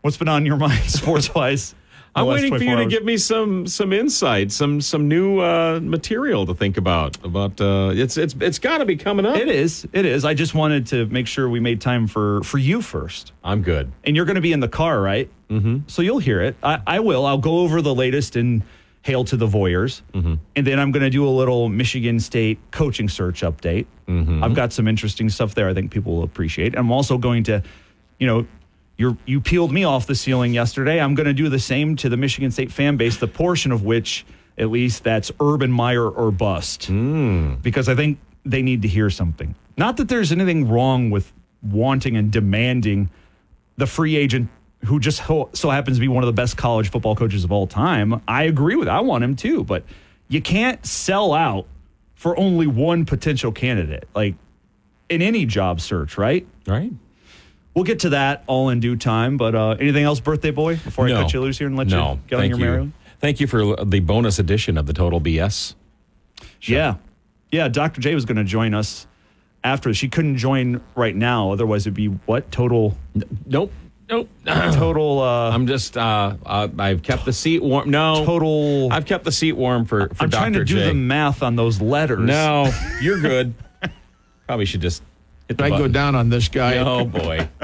[0.00, 1.74] what's been on your mind sports wise?
[2.14, 6.46] I'm waiting for you to give me some some insight, some some new uh, material
[6.46, 7.22] to think about.
[7.24, 9.36] About uh, it's it's it's got to be coming up.
[9.36, 9.86] It is.
[9.92, 10.24] It is.
[10.24, 13.32] I just wanted to make sure we made time for for you first.
[13.44, 13.92] I'm good.
[14.04, 15.30] And you're going to be in the car, right?
[15.48, 15.78] Mm-hmm.
[15.86, 16.56] So you'll hear it.
[16.62, 17.26] I, I will.
[17.26, 18.62] I'll go over the latest in
[19.02, 20.02] Hail to the Voyeurs.
[20.12, 20.34] Mm-hmm.
[20.56, 23.86] And then I'm going to do a little Michigan State coaching search update.
[24.06, 24.44] Mm-hmm.
[24.44, 26.76] I've got some interesting stuff there I think people will appreciate.
[26.76, 27.62] I'm also going to,
[28.18, 28.46] you know,
[29.00, 31.00] you're, you peeled me off the ceiling yesterday.
[31.00, 33.82] I'm going to do the same to the Michigan State fan base, the portion of
[33.82, 34.26] which,
[34.58, 36.82] at least, that's Urban Meyer or bust.
[36.82, 37.62] Mm.
[37.62, 39.54] Because I think they need to hear something.
[39.78, 41.32] Not that there's anything wrong with
[41.62, 43.08] wanting and demanding
[43.78, 44.50] the free agent
[44.84, 47.50] who just ho- so happens to be one of the best college football coaches of
[47.50, 48.20] all time.
[48.28, 48.88] I agree with.
[48.88, 49.82] I want him too, but
[50.28, 51.66] you can't sell out
[52.16, 54.06] for only one potential candidate.
[54.14, 54.34] Like
[55.08, 56.46] in any job search, right?
[56.66, 56.92] Right.
[57.80, 59.38] We'll get to that all in due time.
[59.38, 60.76] But uh, anything else, birthday boy?
[60.76, 62.64] Before I cut you loose here and let no, you get on thank your you.
[62.66, 62.92] merry.
[63.20, 65.74] Thank you for the bonus edition of the Total BS.
[66.60, 66.96] Yeah.
[67.50, 67.68] Yeah.
[67.68, 68.02] Dr.
[68.02, 69.06] J was going to join us
[69.64, 69.94] after.
[69.94, 71.52] She couldn't join right now.
[71.52, 72.52] Otherwise, it'd be what?
[72.52, 72.94] Total.
[73.46, 73.72] Nope.
[74.10, 74.28] Nope.
[74.44, 75.20] Total.
[75.20, 75.96] Uh, I'm just.
[75.96, 77.88] Uh, uh, I've kept the seat warm.
[77.88, 78.26] No.
[78.26, 78.92] Total.
[78.92, 80.38] I've kept the seat warm for for I'm Dr.
[80.38, 80.88] trying to do J.
[80.88, 82.18] the math on those letters.
[82.18, 83.54] No, you're good.
[84.46, 85.02] Probably should just
[85.50, 86.78] hit the I go down on this guy.
[86.78, 87.48] Oh boy.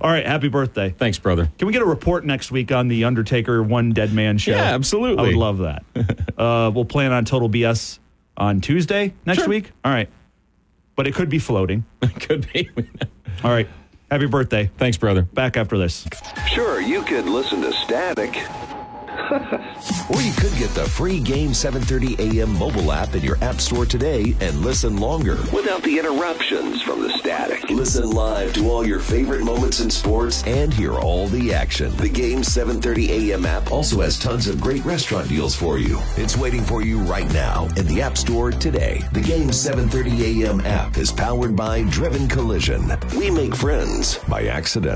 [0.00, 0.24] All right.
[0.24, 0.94] Happy birthday.
[0.96, 1.50] Thanks, brother.
[1.58, 4.52] Can we get a report next week on the Undertaker One Dead Man show?
[4.52, 5.24] Yeah, absolutely.
[5.24, 5.82] I would love that.
[6.38, 7.98] uh, we'll plan on Total BS
[8.36, 9.48] on Tuesday next Sure.
[9.48, 9.72] week.
[9.84, 10.08] All right.
[10.94, 11.84] But it could be floating.
[12.00, 12.70] It could be.
[13.42, 13.68] All right.
[14.08, 14.70] Happy birthday.
[14.78, 15.22] Thanks, brother.
[15.22, 16.06] Back after this.
[16.48, 18.36] Sure, you could listen to static.
[20.10, 23.84] or you could get the free Game 730 AM mobile app in your app store
[23.84, 27.68] today and listen longer without the interruptions from the static.
[27.70, 31.94] Listen live to all your favorite moments in sports and hear all the action.
[31.96, 35.98] The Game 730 AM app also has tons of great restaurant deals for you.
[36.16, 39.02] It's waiting for you right now in the app store today.
[39.12, 42.92] The Game 730 AM app is powered by Driven Collision.
[43.16, 44.95] We make friends by accident.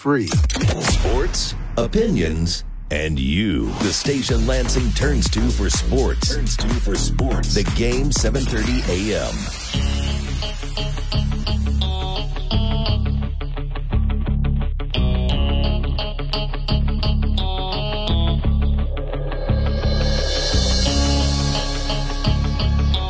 [0.00, 0.28] Free.
[0.28, 3.66] Sports, opinions, and you.
[3.80, 6.34] The station Lansing turns to for sports.
[6.34, 7.52] Turns to for sports.
[7.52, 9.34] The game 730 AM.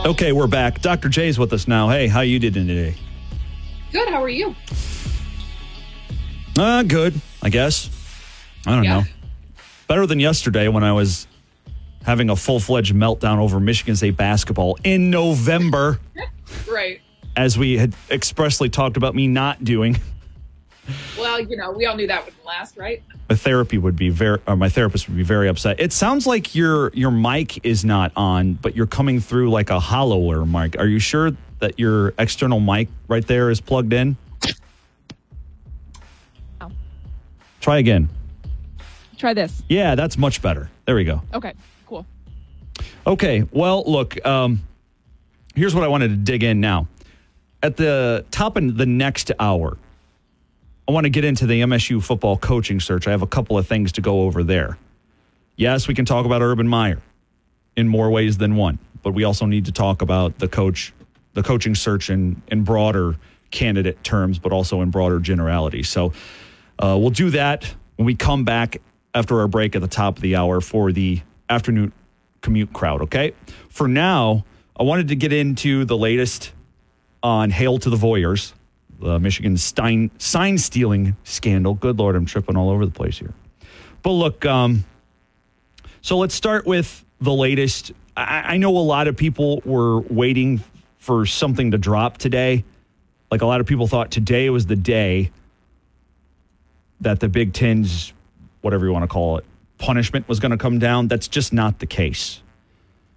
[0.07, 0.83] Okay, we're back.
[0.83, 1.09] Dr.
[1.09, 1.89] J's with us now.
[1.89, 2.97] Hey, how you did today?
[3.93, 4.09] Good.
[4.09, 4.57] How are you?
[6.59, 7.89] Uh, good, I guess.
[8.67, 9.01] I don't Yeah.
[9.01, 9.05] know.
[9.89, 11.27] Better than yesterday when I was
[12.05, 16.01] having a full fledged meltdown over Michigan State basketball in November,
[16.71, 17.01] Right.
[17.37, 19.99] as we had expressly talked about me not doing.
[21.19, 23.03] Well, you know, we all knew that wouldn't last, right?
[23.29, 25.79] My therapy would be very, or my therapist would be very upset.
[25.79, 29.79] It sounds like your your mic is not on, but you're coming through like a
[29.79, 30.77] hollower mic.
[30.79, 34.17] Are you sure that your external mic right there is plugged in?
[37.61, 38.09] Try again.
[39.19, 39.63] Try this.
[39.69, 40.71] Yeah, that's much better.
[40.87, 41.23] There we go.
[41.35, 41.53] Okay,
[41.87, 42.07] cool.
[43.07, 44.63] Okay, well, look, um,
[45.55, 46.89] here's what I wanted to dig in now.
[47.63, 49.77] At the top of the next hour,
[50.89, 53.07] I want to get into the MSU football coaching search.
[53.07, 54.79] I have a couple of things to go over there.
[55.57, 57.03] Yes, we can talk about Urban Meyer
[57.77, 60.95] in more ways than one, but we also need to talk about the coach,
[61.35, 63.17] the coaching search in, in broader
[63.51, 65.83] candidate terms, but also in broader generality.
[65.83, 66.15] So
[66.81, 68.81] uh, we'll do that when we come back
[69.15, 71.93] after our break at the top of the hour for the afternoon
[72.41, 73.35] commute crowd, okay?
[73.69, 74.45] For now,
[74.79, 76.53] I wanted to get into the latest
[77.23, 78.55] on Hail to the Voyeurs,
[78.99, 81.75] the Michigan Stein, sign stealing scandal.
[81.75, 83.35] Good Lord, I'm tripping all over the place here.
[84.03, 84.85] But look, um,
[86.01, 87.93] so let's start with the latest.
[88.17, 90.63] I, I know a lot of people were waiting
[90.97, 92.65] for something to drop today.
[93.31, 95.31] Like a lot of people thought today was the day
[97.01, 98.13] that the Big Ten's,
[98.61, 99.45] whatever you want to call it,
[99.79, 101.09] punishment was going to come down.
[101.09, 102.43] That's just not the case.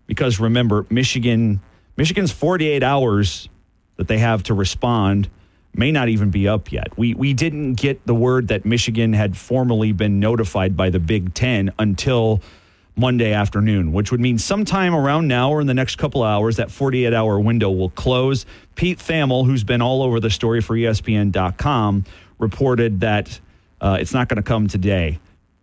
[0.08, 1.62] Because remember, Michigan,
[1.98, 3.50] Michigan's 48 hours
[3.98, 5.30] that they have to respond
[5.76, 6.96] may not even be up yet.
[6.98, 11.34] We we didn't get the word that Michigan had formally been notified by the Big
[11.34, 12.42] 10 until
[12.96, 16.70] Monday afternoon, which would mean sometime around now or in the next couple hours, that
[16.70, 18.46] 48 hour window will close.
[18.76, 22.06] Pete Thamel, who's been all over the story for ESPN.com,
[22.38, 23.40] reported that
[23.84, 25.20] uh, it's not going to come today,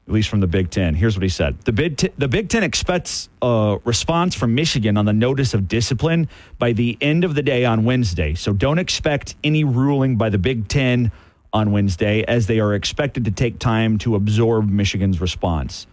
[0.06, 0.94] at least from the Big Ten.
[0.94, 5.06] Here's what he said The Big, the Big Ten expects a response from Michigan on
[5.06, 6.28] the notice of discipline
[6.58, 8.34] by the end of the day on Wednesday.
[8.34, 11.10] So don't expect any ruling by the Big Ten
[11.52, 15.86] on Wednesday, as they are expected to take time to absorb Michigan's response.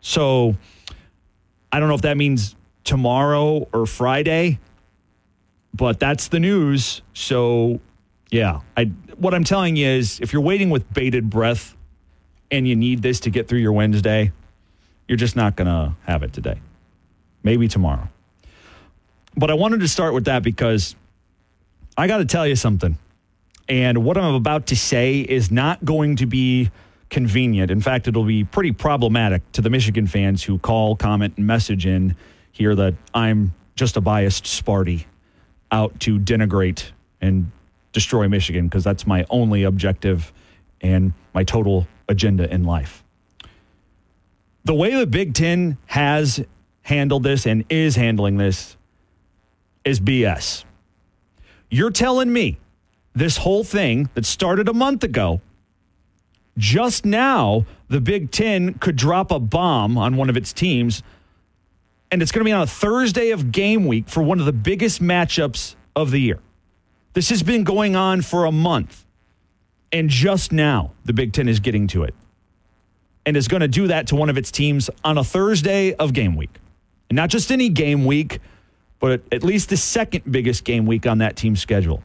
[0.00, 0.56] So
[1.72, 4.58] I don't know if that means tomorrow or Friday,
[5.72, 7.02] but that's the news.
[7.14, 7.80] So
[8.30, 11.76] yeah, I what I'm telling you is if you're waiting with bated breath
[12.50, 14.32] and you need this to get through your Wednesday,
[15.06, 16.60] you're just not going to have it today.
[17.42, 18.08] Maybe tomorrow.
[19.36, 20.96] But I wanted to start with that because
[21.96, 22.98] I got to tell you something.
[23.68, 26.70] And what I'm about to say is not going to be
[27.10, 27.70] convenient.
[27.70, 31.86] In fact, it'll be pretty problematic to the Michigan fans who call, comment, and message
[31.86, 32.16] in
[32.52, 35.04] here that I'm just a biased Sparty
[35.70, 37.50] out to denigrate and
[37.98, 40.32] destroy Michigan because that's my only objective
[40.80, 43.02] and my total agenda in life.
[44.64, 46.44] The way the Big Ten has
[46.82, 48.76] handled this and is handling this
[49.84, 50.64] is BS.
[51.70, 52.60] You're telling me
[53.14, 55.40] this whole thing that started a month ago,
[56.56, 61.02] just now, the Big Ten could drop a bomb on one of its teams,
[62.12, 64.52] and it's going to be on a Thursday of game week for one of the
[64.52, 66.38] biggest matchups of the year.
[67.14, 69.04] This has been going on for a month,
[69.92, 72.14] and just now, the Big Ten is getting to it
[73.28, 76.14] and is going to do that to one of its teams on a Thursday of
[76.14, 76.60] game week.
[77.10, 78.40] And not just any game week,
[79.00, 82.02] but at least the second biggest game week on that team's schedule.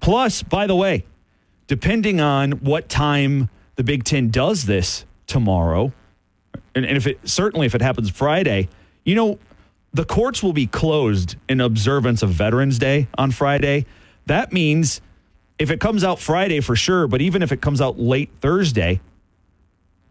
[0.00, 1.04] Plus, by the way,
[1.66, 5.92] depending on what time the Big Ten does this tomorrow,
[6.74, 8.68] and, and if it certainly if it happens Friday,
[9.04, 9.38] you know,
[9.96, 13.86] the courts will be closed in observance of Veterans Day on Friday.
[14.26, 15.00] That means
[15.58, 19.00] if it comes out Friday for sure, but even if it comes out late Thursday,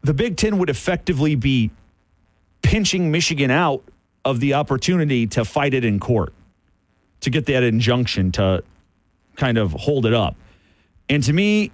[0.02, 1.70] the Big Ten would effectively be
[2.64, 3.84] pinching Michigan out
[4.24, 6.34] of the opportunity to fight it in court,
[7.22, 8.64] to get that injunction to
[9.36, 10.36] kind of hold it up.
[11.10, 11.72] And to me,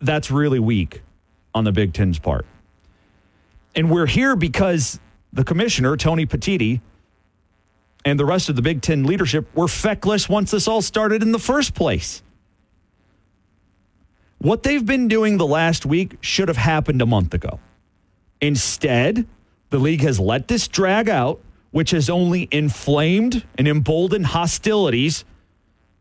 [0.00, 1.02] that's really weak
[1.54, 2.46] on the Big Ten's part.
[3.76, 4.98] And we're here because
[5.32, 6.80] the commissioner, Tony Petitti,
[8.04, 11.32] and the rest of the Big Ten leadership were feckless once this all started in
[11.32, 12.22] the first place.
[14.38, 17.60] What they've been doing the last week should have happened a month ago.
[18.40, 19.26] Instead,
[19.70, 25.24] the league has let this drag out, which has only inflamed and emboldened hostilities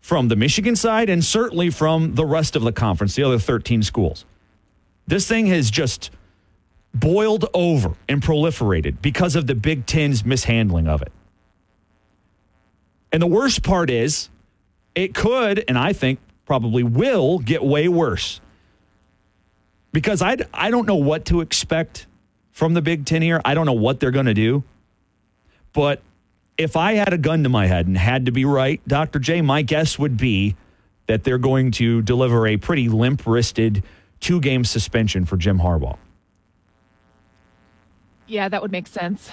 [0.01, 3.83] from the Michigan side and certainly from the rest of the conference, the other 13
[3.83, 4.25] schools.
[5.05, 6.09] This thing has just
[6.93, 11.11] boiled over and proliferated because of the Big Ten's mishandling of it.
[13.11, 14.29] And the worst part is,
[14.95, 18.41] it could, and I think probably will, get way worse.
[19.91, 22.07] Because I, I don't know what to expect
[22.51, 23.41] from the Big Ten here.
[23.43, 24.63] I don't know what they're going to do.
[25.73, 26.01] But
[26.57, 29.19] if I had a gun to my head and had to be right, Dr.
[29.19, 30.55] J, my guess would be
[31.07, 33.83] that they're going to deliver a pretty limp wristed
[34.19, 35.97] two game suspension for Jim Harbaugh.
[38.27, 39.29] Yeah, that would make sense.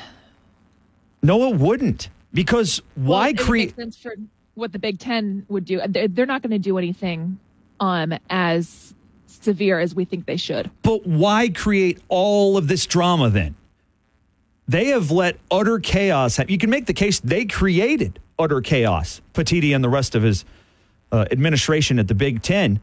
[1.23, 2.09] No, it wouldn't.
[2.33, 3.77] Because why Well, create?
[3.77, 4.15] sense for
[4.55, 5.81] what the Big Ten would do.
[5.89, 7.39] They're, not going to do anything
[7.81, 8.95] um, as
[9.27, 10.71] severe as we think they should.
[10.83, 13.55] But why create all of this drama then?
[14.67, 16.53] They have let utter chaos happen.
[16.53, 20.45] You can make the case they created utter chaos, Petitti and the rest of his
[21.11, 22.81] uh, administration at the Big Ten.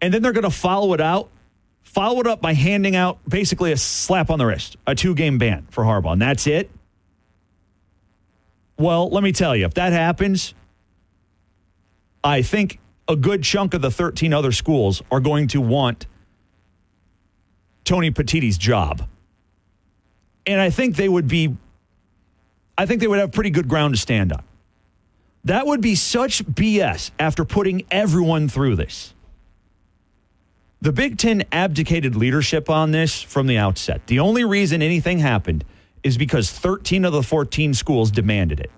[0.00, 1.28] And then they're going to follow it out,
[1.82, 5.38] follow it up by handing out basically a slap on the wrist, a two game
[5.38, 6.12] ban for Harbaugh.
[6.12, 6.70] And that's it.
[8.78, 10.54] Well, let me tell you, if that happens,
[12.22, 16.06] I think a good chunk of the 13 other schools are going to want
[17.84, 19.08] Tony Petitti's job.
[20.46, 21.56] And I think they would be,
[22.76, 24.44] I think they would have pretty good ground to stand on.
[25.44, 29.12] That would be such BS after putting everyone through this.
[30.80, 34.06] The Big Ten abdicated leadership on this from the outset.
[34.06, 35.64] The only reason anything happened
[36.08, 38.70] is because 13 of the 14 schools demanded it.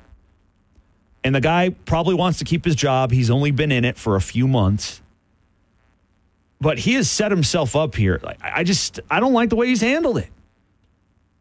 [1.23, 3.11] And the guy probably wants to keep his job.
[3.11, 5.01] He's only been in it for a few months.
[6.61, 8.21] But he has set himself up here.
[8.43, 10.29] I just, I don't like the way he's handled it.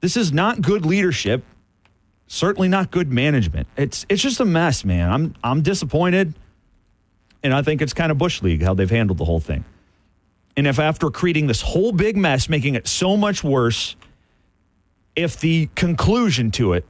[0.02, 1.44] This is not good leadership.
[2.28, 3.68] Certainly not good management.
[3.76, 5.12] It's it's just a mess, man.
[5.12, 6.36] I'm I'm disappointed.
[7.44, 9.66] And I think it's kind of Bush League how they've handled the whole thing.
[10.56, 13.96] And if after creating this whole big mess, making it so much worse,
[15.20, 16.86] if the conclusion to it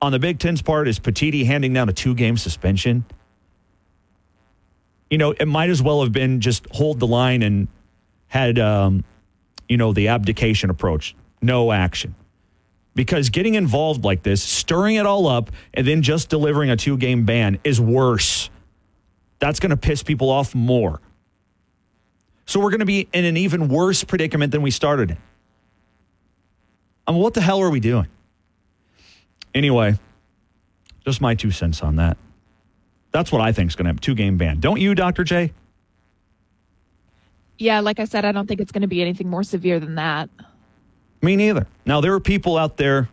[0.00, 3.04] on the Big Ten's part is Petitti handing down a two game suspension,
[5.10, 7.66] you know, it might as well have been just hold the line and
[8.28, 9.04] had, um,
[9.68, 12.14] you know, the abdication approach, no action.
[12.94, 16.96] Because getting involved like this, stirring it all up, and then just delivering a two
[16.96, 18.48] game ban is worse.
[19.40, 21.00] That's going to piss people off more.
[22.46, 25.18] So we're going to be in an even worse predicament than we started in.
[27.08, 28.06] I mean, what the hell are we doing?
[29.54, 29.98] Anyway,
[31.06, 32.18] just my two cents on that.
[33.12, 34.60] That's what I think is going to have two game ban.
[34.60, 35.24] Don't you, Dr.
[35.24, 35.52] J?
[37.56, 39.94] Yeah, like I said, I don't think it's going to be anything more severe than
[39.94, 40.28] that.
[41.22, 41.66] Me neither.
[41.86, 43.08] Now, there are people out there,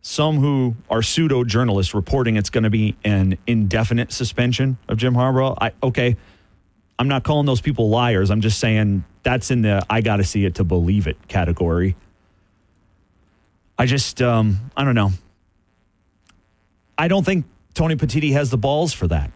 [0.00, 5.14] some who are pseudo journalists, reporting it's going to be an indefinite suspension of Jim
[5.14, 5.58] Harbaugh.
[5.60, 6.16] I, okay,
[6.98, 8.30] I'm not calling those people liars.
[8.30, 11.96] I'm just saying that's in the I got to see it to believe it category.
[13.82, 15.10] I just, um, I don't know.
[16.96, 19.32] I don't think Tony Petitti has the balls for that.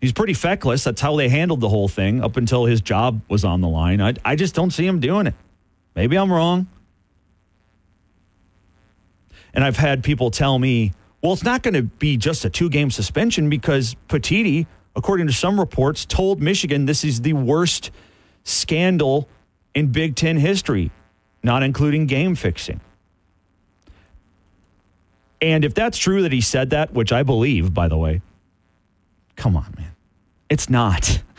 [0.00, 0.82] He's pretty feckless.
[0.82, 4.00] That's how they handled the whole thing up until his job was on the line.
[4.00, 5.34] I, I just don't see him doing it.
[5.94, 6.66] Maybe I'm wrong.
[9.54, 12.68] And I've had people tell me, well, it's not going to be just a two
[12.68, 14.66] game suspension because Petitti,
[14.96, 17.92] according to some reports, told Michigan this is the worst
[18.42, 19.28] scandal
[19.76, 20.90] in Big Ten history,
[21.42, 22.80] not including game fixing.
[25.40, 28.20] And if that's true that he said that, which I believe, by the way,
[29.36, 29.92] come on, man.
[30.48, 31.22] It's not.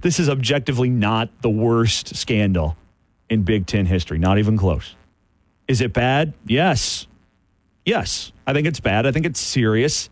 [0.00, 2.76] This is objectively not the worst scandal
[3.28, 4.94] in Big Ten history, not even close.
[5.68, 6.34] Is it bad?
[6.46, 7.06] Yes.
[7.84, 8.32] Yes.
[8.46, 9.06] I think it's bad.
[9.06, 10.10] I think it's serious.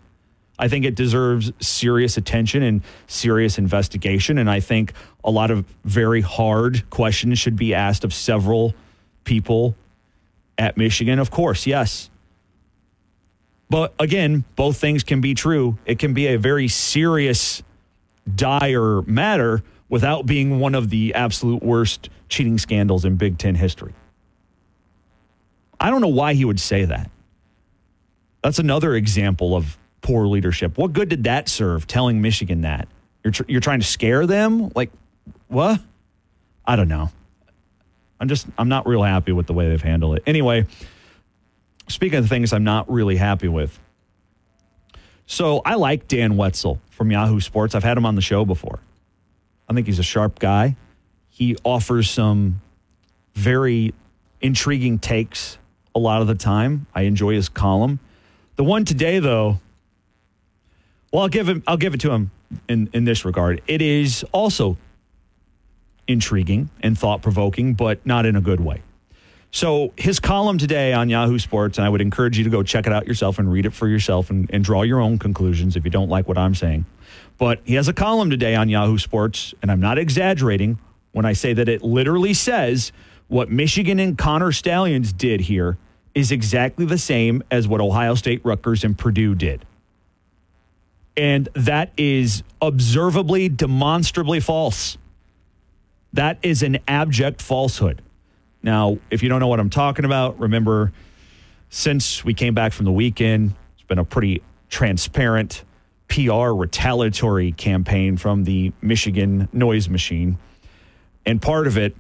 [0.59, 4.39] I think it deserves serious attention and serious investigation.
[4.39, 4.93] And I think
[5.25, 8.75] a lot of very hard questions should be asked of several
[9.31, 9.77] people
[10.59, 11.21] at Michigan.
[11.21, 12.11] Of course, yes.
[13.71, 15.79] But again, both things can be true.
[15.87, 17.63] It can be a very serious,
[18.35, 23.95] dire matter without being one of the absolute worst cheating scandals in Big Ten history.
[25.79, 27.09] I don't know why he would say that.
[28.43, 30.77] That's another example of poor leadership.
[30.77, 32.89] What good did that serve telling Michigan that?
[33.23, 34.73] You're, tr- you're trying to scare them?
[34.75, 34.91] Like,
[35.47, 35.81] what?
[36.67, 37.13] I don't know.
[38.21, 40.23] I'm just, I'm not real happy with the way they've handled it.
[40.27, 40.67] Anyway,
[41.89, 43.79] speaking of things I'm not really happy with.
[45.27, 47.75] So I like Dan Wetzel from Yahoo Sports.
[47.75, 48.81] I've had him on the show before.
[49.69, 50.77] I think he's a sharp guy.
[51.29, 52.61] He offers some
[53.35, 53.95] very
[54.41, 55.57] intriguing takes
[55.95, 56.87] a lot of the time.
[56.95, 58.01] I enjoy his column.
[58.57, 59.61] The one today, though,
[61.13, 61.63] well, I'll give him.
[61.67, 62.31] I'll give it to him
[62.69, 63.63] in in this regard.
[63.67, 64.77] It is also
[66.11, 68.83] intriguing and thought provoking, but not in a good way.
[69.53, 72.87] So his column today on Yahoo Sports, and I would encourage you to go check
[72.87, 75.85] it out yourself and read it for yourself and, and draw your own conclusions if
[75.85, 76.87] you don't like what I'm saying.
[77.37, 80.79] But he has a column today on Yahoo Sports, and I'm not exaggerating
[81.13, 82.93] when I say that it literally says
[83.27, 85.79] what Michigan and Connor Stalions did here
[86.15, 89.65] is exactly the same as what Ohio State, Rutgers, and Purdue did.
[91.17, 94.97] And that is observably, demonstrably false.
[96.13, 98.03] That is an abject falsehood.
[98.63, 100.93] Now, if you don't know what I'm talking about, remember
[101.71, 105.65] since we came back from the weekend, it's been a pretty transparent
[106.09, 110.37] PR retaliatory campaign from the Michigan noise machine.
[111.25, 111.97] And part of it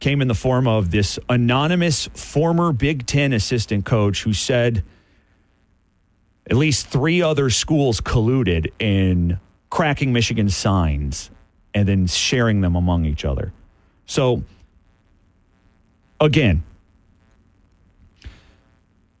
[0.00, 4.82] came in the form of this anonymous former Big Ten assistant coach who said
[6.50, 9.38] at least three other schools colluded in
[9.70, 11.30] cracking Michigan signs
[11.74, 13.52] and then sharing them among each other.
[14.06, 14.44] So,
[16.20, 16.62] again,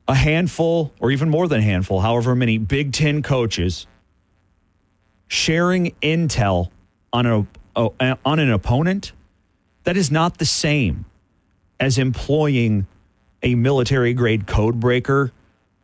[0.06, 3.86] a handful, or even more than a handful, however many Big Ten coaches
[5.26, 6.70] sharing intel
[7.12, 7.46] on, a,
[7.76, 9.12] a, on an opponent,
[9.84, 11.04] that is not the same
[11.80, 12.86] as employing
[13.42, 15.32] a military grade code breaker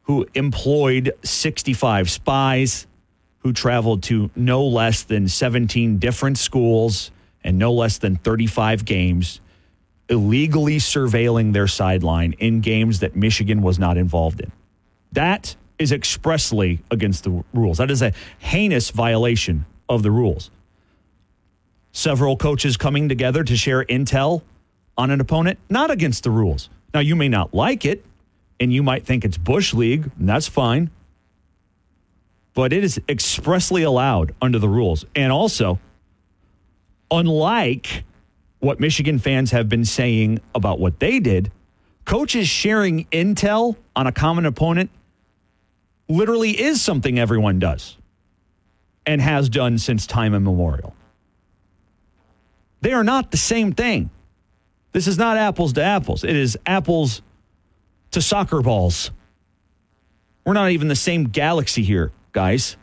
[0.03, 2.87] who employed 65 spies
[3.41, 7.11] who traveled to no less than 17 different schools
[7.43, 9.41] and no less than 35 games,
[10.09, 14.53] illegally surveilling their sideline in games that Michigan was not involved in.
[15.13, 17.79] That is expressly against the rules.
[17.79, 20.51] That is a heinous violation of the rules.
[21.93, 24.43] Several coaches coming together to share intel
[24.99, 26.69] on an opponent, not against the rules.
[26.93, 28.05] Now, you may not like it,
[28.61, 30.91] and you might think it's Bush League, and that's fine.
[32.55, 35.05] But it is expressly allowed under the rules.
[35.15, 35.79] And also,
[37.11, 38.05] unlike
[38.59, 41.51] what Michigan fans have been saying about what they did,
[42.05, 44.91] coaches sharing intel on a common opponent
[46.09, 47.97] literally is something everyone does
[49.07, 50.95] and has done since time immemorial.
[52.81, 54.11] They are not the same thing.
[54.93, 56.25] This is not apples to apples.
[56.25, 57.23] It is apples
[58.11, 59.11] to soccer balls.
[60.45, 62.77] We're not even the same galaxy here, guys.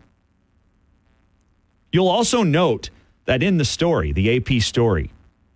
[1.91, 2.89] You'll also note
[3.25, 5.11] that in the story, the AP story,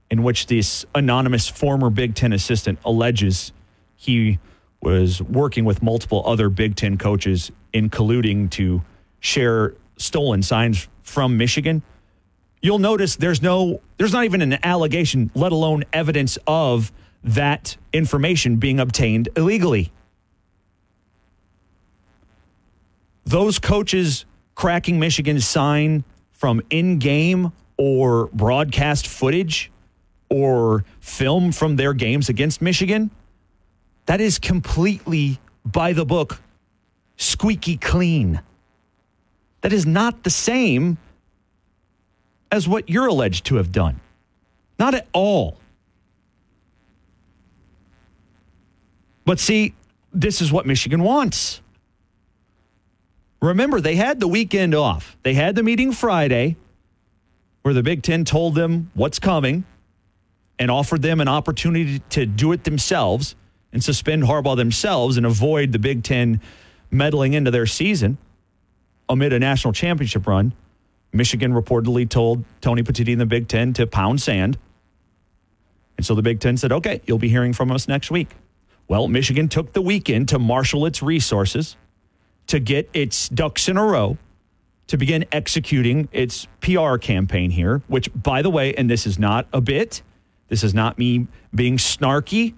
[0.10, 3.54] in which this anonymous former Big Ten assistant alleges
[3.96, 4.40] he
[4.82, 8.82] was working with multiple other Big Ten coaches in colluding to
[9.20, 11.84] share stolen signs from Michigan.
[12.62, 16.92] You'll notice there's no, there's not even an allegation, let alone evidence of
[17.24, 19.92] that information being obtained illegally.
[23.32, 24.26] Those coaches
[24.56, 26.04] cracking Michigan's sign
[26.34, 29.72] from in game or broadcast footage
[30.30, 33.10] or film from their games against Michigan,
[34.06, 36.42] that is completely by the book,
[37.16, 38.42] squeaky clean.
[39.62, 40.98] That is not the same
[42.52, 44.02] as what you're alleged to have done.
[44.78, 45.58] Not at all.
[49.24, 49.74] But see,
[50.12, 51.62] this is what Michigan wants.
[53.42, 55.18] Remember, they had the weekend off.
[55.24, 56.58] They had the meeting Friday
[57.64, 59.66] where the Big Ten told them what's coming
[60.60, 63.36] and offered them an opportunity to do it themselves
[63.74, 66.42] and suspend Harbaugh themselves and avoid the Big Ten
[66.92, 68.18] meddling into their season
[69.10, 70.54] amid a national championship run.
[71.14, 74.58] Michigan reportedly told Tony Petitti and the Big Ten to pound sand.
[75.98, 78.30] And so the Big Ten said, okay, you'll be hearing from us next week.
[78.88, 81.76] Well, Michigan took the weekend to marshal its resources,
[82.52, 84.18] to get its ducks in a row,
[84.88, 89.48] to begin executing its PR campaign here, which, by the way, and this is not
[89.54, 90.02] a bit,
[90.50, 92.54] this is not me being snarky.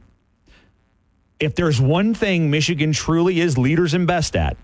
[1.39, 4.57] If there's one thing Michigan truly is leaders and best at,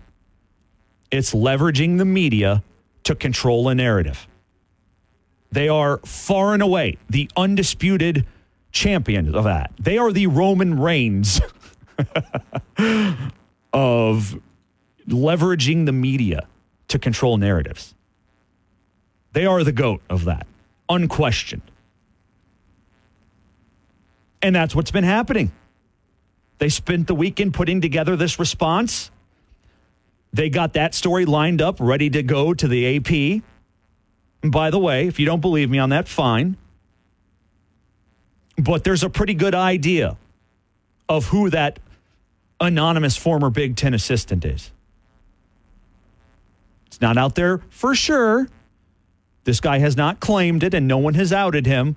[1.11, 2.63] it's leveraging the media
[3.03, 4.27] to control a narrative.
[5.51, 8.25] They are far and away the undisputed
[8.71, 9.73] champions of that.
[9.80, 11.39] They are the Roman Reigns
[13.73, 14.36] of
[15.10, 16.47] leveraging the media
[16.88, 17.93] to control narratives.
[19.34, 20.47] They are the goat of that,
[20.89, 21.62] unquestioned.
[24.41, 25.51] And that's what's been happening.
[26.57, 29.12] They spent the weekend putting together this response.
[30.34, 33.43] They got that story lined up, ready to go to the AP.
[34.43, 36.57] And by the way, if you don't believe me on that, fine.
[38.57, 40.18] But there's a pretty good idea
[41.07, 41.80] of who that
[42.60, 44.72] anonymous former Big Ten assistant is.
[47.02, 48.47] Not out there for sure.
[49.43, 51.95] This guy has not claimed it and no one has outed him.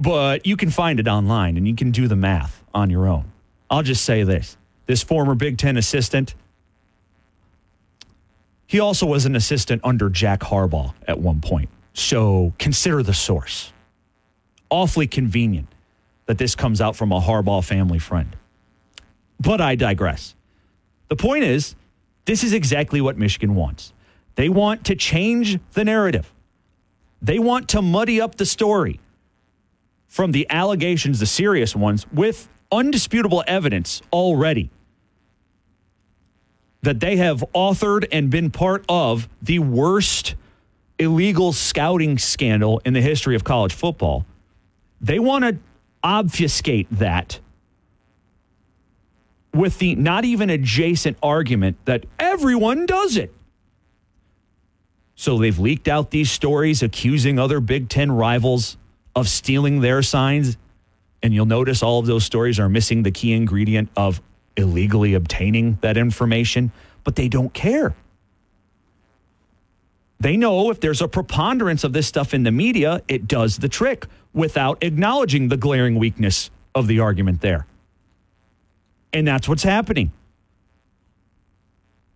[0.00, 3.32] But you can find it online and you can do the math on your own.
[3.70, 6.34] I'll just say this this former Big Ten assistant,
[8.66, 11.68] he also was an assistant under Jack Harbaugh at one point.
[11.94, 13.72] So consider the source.
[14.70, 15.68] Awfully convenient
[16.26, 18.36] that this comes out from a Harbaugh family friend.
[19.40, 20.34] But I digress.
[21.08, 21.74] The point is,
[22.28, 23.94] this is exactly what Michigan wants.
[24.34, 26.30] They want to change the narrative.
[27.22, 29.00] They want to muddy up the story
[30.08, 34.68] from the allegations, the serious ones, with undisputable evidence already
[36.82, 40.34] that they have authored and been part of the worst
[40.98, 44.26] illegal scouting scandal in the history of college football.
[45.00, 45.56] They want to
[46.04, 47.40] obfuscate that
[49.58, 53.34] with the not even adjacent argument that everyone does it.
[55.16, 58.76] So they've leaked out these stories accusing other Big Ten rivals
[59.16, 60.56] of stealing their signs.
[61.24, 64.22] And you'll notice all of those stories are missing the key ingredient of
[64.56, 66.70] illegally obtaining that information,
[67.02, 67.96] but they don't care.
[70.20, 73.68] They know if there's a preponderance of this stuff in the media, it does the
[73.68, 77.66] trick without acknowledging the glaring weakness of the argument there.
[79.12, 80.12] And that's what's happening.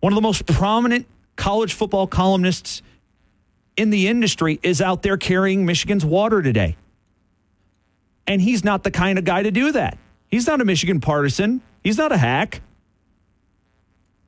[0.00, 2.82] One of the most prominent college football columnists
[3.76, 6.76] in the industry is out there carrying Michigan's water today.
[8.26, 9.98] And he's not the kind of guy to do that.
[10.28, 12.62] He's not a Michigan partisan, he's not a hack.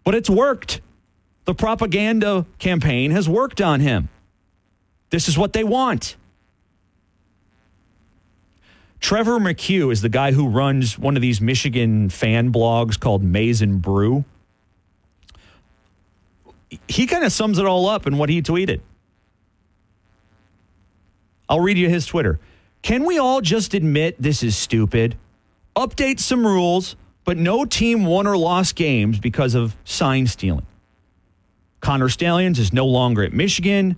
[0.05, 0.81] But it's worked.
[1.45, 4.09] The propaganda campaign has worked on him.
[5.11, 6.17] This is what they want.
[9.05, 13.61] Trevor McHugh is the guy who runs one of these Michigan fan blogs called Maize
[13.61, 14.25] and Brew.
[16.89, 18.81] He kind of sums it all up in what he tweeted.
[21.51, 22.41] I'll read you his Twitter.
[22.81, 25.19] Can we all just admit this is stupid?
[25.77, 26.97] Update some rules,
[27.27, 30.65] but no team won or lost games because of sign stealing.
[31.81, 33.97] Connor Stalions is no longer at Michigan.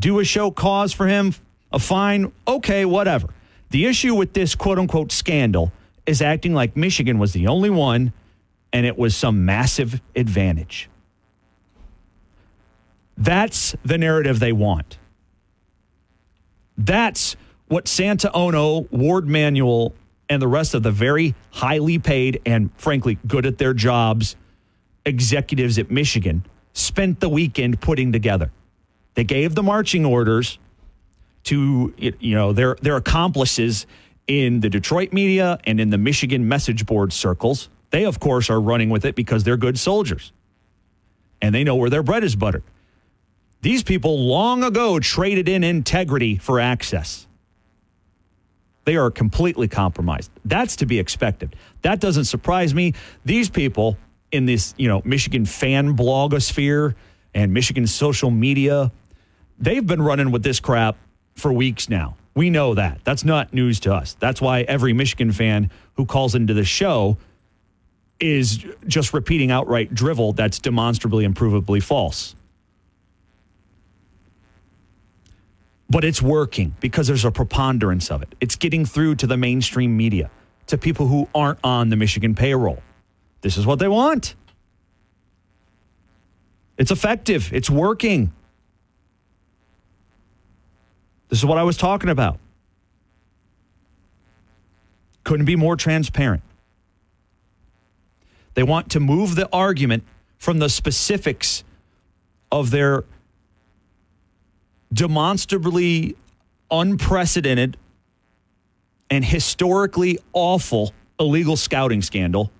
[0.00, 1.34] Do a show cause for him,
[1.70, 3.28] a fine, okay, whatever.
[3.70, 5.72] The issue with this quote unquote scandal
[6.06, 8.12] is acting like Michigan was the only one
[8.72, 10.88] and it was some massive advantage.
[13.16, 14.98] That's the narrative they want.
[16.76, 19.92] That's what Santa Ono, Warde Manuel,
[20.28, 24.36] and the rest of the very highly paid and frankly good at their jobs
[25.04, 28.52] executives at Michigan spent the weekend putting together.
[29.14, 30.58] They gave the marching orders
[31.48, 33.86] to you know their their accomplices
[34.26, 37.68] in the Detroit media and in the Michigan message board circles.
[37.90, 40.32] They of course are running with it because they're good soldiers.
[41.40, 42.64] And they know where their bread is buttered.
[43.62, 47.26] These people long ago traded in integrity for access.
[48.84, 50.30] They are completely compromised.
[50.44, 51.56] That's to be expected.
[51.82, 52.94] That doesn't surprise me.
[53.24, 53.96] These people
[54.32, 56.94] in this, you know, Michigan fan blogosphere
[57.34, 58.92] and Michigan social media,
[59.58, 60.96] they've been running with this crap
[61.38, 62.16] for weeks now.
[62.34, 63.00] We know that.
[63.04, 64.14] That's not news to us.
[64.20, 67.18] That's why every Michigan fan who calls into the show
[68.20, 72.34] is just repeating outright drivel that's demonstrably and provably false.
[75.90, 78.34] But it's working because there's a preponderance of it.
[78.40, 80.30] It's getting through to the mainstream media,
[80.66, 82.82] to people who aren't on the Michigan payroll.
[83.40, 84.34] This is what they want.
[86.76, 88.32] It's effective, it's working.
[91.28, 92.38] This is what I was talking about.
[95.24, 96.42] Couldn't be more transparent.
[98.54, 100.04] They want to move the argument
[100.38, 101.64] from the specifics
[102.50, 103.04] of their
[104.92, 106.16] demonstrably
[106.70, 107.76] unprecedented
[109.10, 112.50] and historically awful illegal scouting scandal,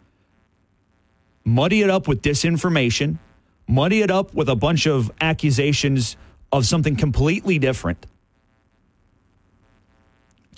[1.45, 3.19] muddy it up with disinformation,
[3.67, 6.17] muddy it up with a bunch of accusations
[6.53, 8.05] of something completely different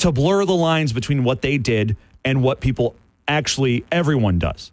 [0.01, 2.97] to blur the lines between what they did and what people
[3.29, 4.73] actually, everyone does.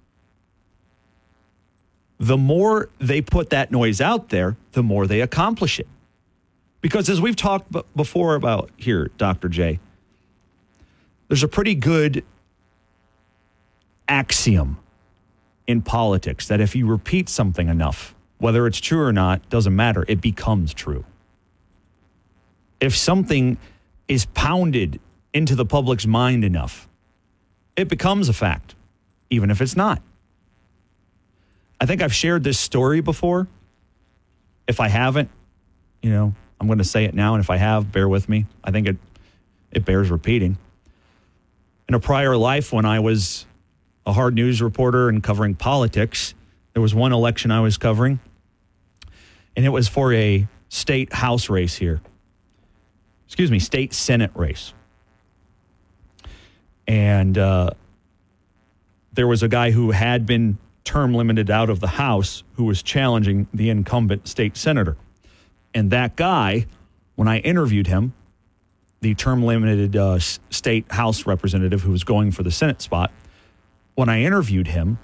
[2.19, 5.87] The more they put that noise out there, the more they accomplish it.
[6.81, 9.49] Because as we've talked b- before about here, Dr.
[9.49, 9.79] J,
[11.27, 12.23] there's a pretty good
[14.07, 14.77] axiom
[15.67, 20.05] in politics that if you repeat something enough, whether it's true or not, doesn't matter,
[20.07, 21.03] it becomes true.
[22.79, 23.57] If something
[24.07, 24.99] is pounded
[25.33, 26.87] into the public's mind enough,
[27.75, 28.75] it becomes a fact,
[29.29, 30.01] even if it's not.
[31.79, 33.47] I think I've shared this story before.
[34.67, 35.29] If I haven't,
[36.01, 38.45] you know, I'm going to say it now, and if I have, bear with me.
[38.63, 38.97] I think it
[39.71, 40.57] it bears repeating.
[41.87, 43.45] In a prior life, when I was
[44.05, 46.33] a hard news reporter and covering politics,
[46.73, 48.19] there was one election I was covering,
[49.55, 52.01] and it was for a state house race here.
[53.27, 54.73] Excuse me, state senate race.
[56.87, 57.71] And uh,
[59.13, 62.81] there was a guy who had been term limited out of the House who was
[62.81, 64.95] challenging the incumbent state senator.
[65.73, 66.65] And that guy,
[67.15, 68.13] when I interviewed him,
[69.01, 73.11] the term limited uh, state House representative who was going for the Senate spot,
[73.95, 74.97] when I interviewed him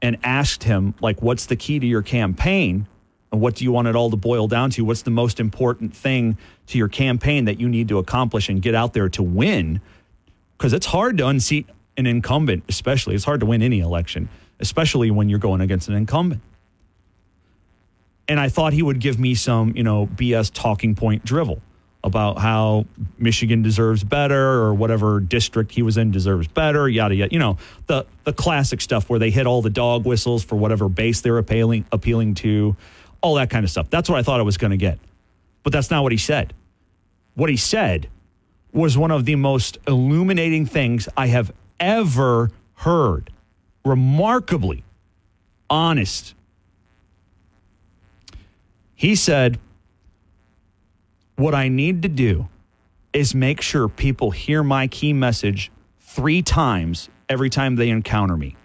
[0.00, 2.86] and asked him, like, what's the key to your campaign?
[3.30, 4.84] And what do you want it all to boil down to?
[4.84, 6.38] What's the most important thing
[6.68, 9.80] to your campaign that you need to accomplish and get out there to win?
[10.56, 13.14] Because it's hard to unseat an incumbent, especially.
[13.14, 14.28] It's hard to win any election,
[14.60, 16.40] especially when you're going against an incumbent.
[18.26, 21.60] And I thought he would give me some, you know, BS talking point drivel
[22.02, 22.84] about how
[23.18, 27.32] Michigan deserves better or whatever district he was in deserves better, yada yada.
[27.32, 30.88] You know, the the classic stuff where they hit all the dog whistles for whatever
[30.88, 32.76] base they're appealing appealing to,
[33.22, 33.88] all that kind of stuff.
[33.88, 34.98] That's what I thought I was going to get.
[35.62, 36.52] But that's not what he said.
[37.34, 38.08] What he said
[38.74, 43.30] was one of the most illuminating things I have ever heard.
[43.84, 44.84] Remarkably
[45.70, 46.34] honest.
[48.94, 49.58] He said,
[51.36, 52.48] What I need to do
[53.12, 55.70] is make sure people hear my key message
[56.00, 58.56] three times every time they encounter me,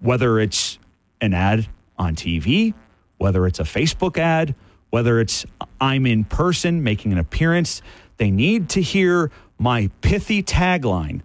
[0.00, 0.78] whether it's
[1.20, 2.74] an ad on TV,
[3.18, 4.54] whether it's a Facebook ad,
[4.90, 5.46] whether it's
[5.80, 7.82] I'm in person making an appearance.
[8.18, 11.22] They need to hear my pithy tagline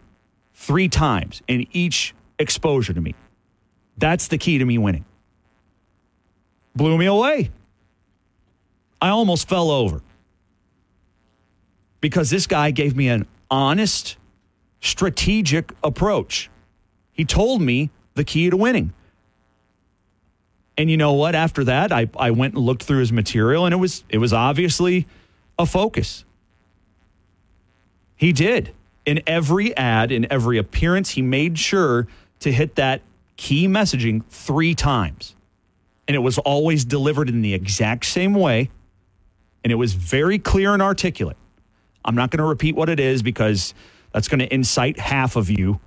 [0.53, 3.15] three times in each exposure to me.
[3.97, 5.05] That's the key to me winning.
[6.75, 7.51] Blew me away.
[9.01, 10.01] I almost fell over
[11.99, 14.17] because this guy gave me an honest,
[14.81, 16.49] strategic approach.
[17.11, 18.93] He told me the key to winning.
[20.77, 21.35] And you know what?
[21.35, 24.33] After that, I, I went and looked through his material, and it was it was
[24.33, 25.07] obviously
[25.59, 26.25] a focus.
[28.23, 28.73] He did.
[29.05, 32.07] In every ad, in every appearance, he made sure
[32.39, 33.01] to hit that
[33.35, 35.35] key messaging three times.
[36.07, 38.69] And it was always delivered in the exact same way.
[39.61, 41.35] And it was very clear and articulate.
[42.05, 43.73] I'm not going to repeat what it is because
[44.13, 45.81] that's going to incite half of you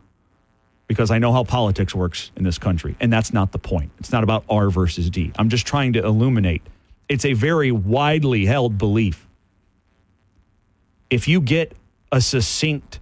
[0.89, 2.97] because I know how politics works in this country.
[3.01, 3.93] And that's not the point.
[3.99, 5.33] It's not about R versus D.
[5.39, 6.61] I'm just trying to illuminate.
[7.09, 9.27] It's a very widely held belief.
[11.09, 11.73] If you get
[12.17, 12.99] a succinct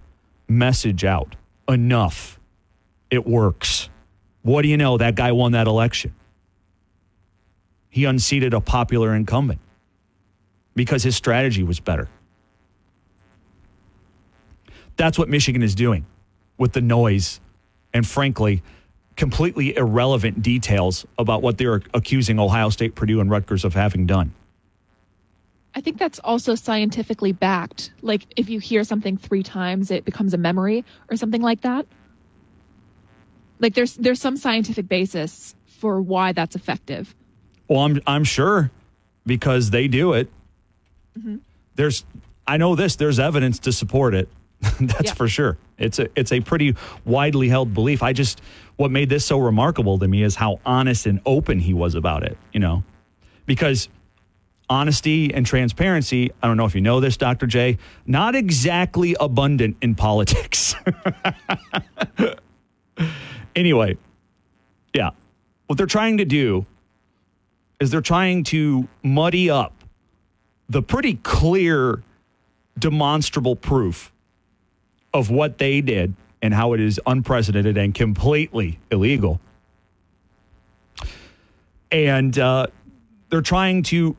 [0.47, 1.35] message out
[1.69, 2.37] enough,
[3.09, 3.89] it works.
[4.41, 4.97] What do you know?
[4.97, 6.13] That guy won that election.
[7.89, 9.61] He unseated a popular incumbent
[10.75, 12.09] because his strategy was better.
[14.97, 16.05] That's what Michigan is doing
[16.57, 17.39] with the noise
[17.93, 18.63] and, frankly,
[19.15, 24.33] completely irrelevant details about what they're accusing Ohio State, Purdue, and Rutgers of having done.
[25.75, 27.91] I think that's also scientifically backed.
[28.01, 31.85] Like if you hear something three times, it becomes a memory or something like that.
[33.59, 37.13] Like there's there's some scientific basis for why that's effective.
[37.67, 38.71] Well, I'm I'm sure
[39.25, 40.29] because they do it.
[41.17, 41.37] Mm-hmm.
[41.75, 42.05] There's
[42.47, 42.95] I know this.
[42.95, 44.29] There's evidence to support it.
[44.79, 45.13] That's Yeah.
[45.13, 45.57] for sure.
[45.77, 48.01] It's a it's a pretty widely held belief.
[48.03, 48.41] I just
[48.77, 52.23] what made this so remarkable to me is how honest and open he was about
[52.23, 52.37] it.
[52.53, 52.83] You know,
[53.45, 53.89] because
[54.69, 56.31] honesty and transparency.
[56.41, 57.47] I don't know if you know this, Dr.
[57.47, 57.77] J.
[58.05, 60.75] Not exactly abundant in politics.
[63.55, 63.97] anyway,
[64.93, 65.11] yeah,
[65.67, 66.65] what they're trying to do
[67.79, 69.73] is they're trying to muddy up
[70.69, 72.01] the pretty clear,
[72.79, 74.11] demonstrable proof
[75.13, 79.39] of what they did and how it is unprecedented and completely illegal.
[81.91, 82.67] And uh,
[83.29, 84.15] they're trying to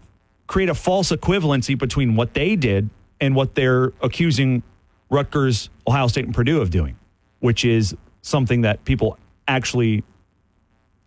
[0.47, 2.90] create a false equivalency between what they did
[3.20, 4.62] and what they're accusing
[5.11, 6.97] Rutgers, Ohio State, and Purdue of doing,
[7.40, 10.05] which is something that people actually,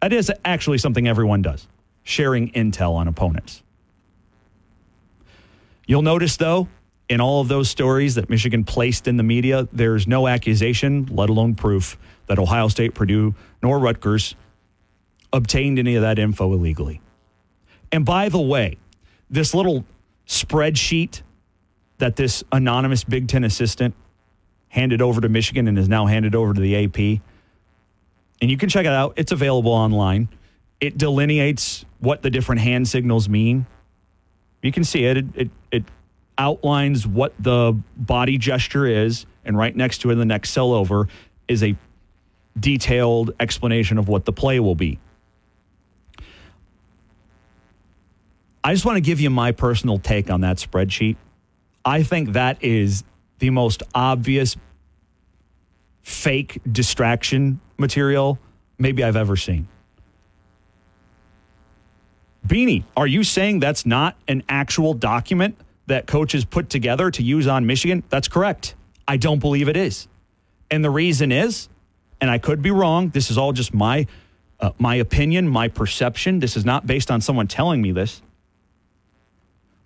[0.01, 1.67] that is actually something everyone does
[2.03, 3.61] sharing intel on opponents.
[5.85, 6.67] You'll notice, though,
[7.09, 11.29] in all of those stories that Michigan placed in the media, there's no accusation, let
[11.29, 14.35] alone proof, that Ohio State, Purdue, nor Rutgers
[15.33, 17.01] obtained any of that info illegally.
[17.91, 18.77] And by the way,
[19.29, 19.85] this little
[20.27, 21.21] spreadsheet
[21.97, 23.93] that this anonymous Big Ten assistant
[24.69, 27.21] handed over to Michigan and is now handed over to the AP,
[28.41, 30.29] and you can check it out, it's available online.
[30.79, 33.65] It delineates what the different hand signals mean.
[34.61, 35.17] You can see it.
[35.17, 35.83] It, it, it
[36.37, 40.71] outlines what the body gesture is, and right next to it in the next cell
[40.71, 41.07] over
[41.47, 41.75] is a
[42.57, 44.99] detailed explanation of what the play will be.
[48.69, 51.15] I just want to give you my personal take on that spreadsheet.
[51.83, 53.03] I think that is
[53.39, 54.57] the most obvious
[56.03, 58.37] fake distraction material
[58.77, 59.67] maybe I've ever seen.
[62.45, 65.57] Beanie, are you saying that's not an actual document
[65.87, 68.03] that coaches put together to use on Michigan?
[68.09, 68.75] That's correct.
[69.07, 70.07] I don't believe it is.
[70.69, 71.69] And the reason is,
[72.21, 74.05] and I could be wrong, this is all just my
[74.59, 76.39] uh, my opinion, my perception.
[76.39, 78.21] This is not based on someone telling me this,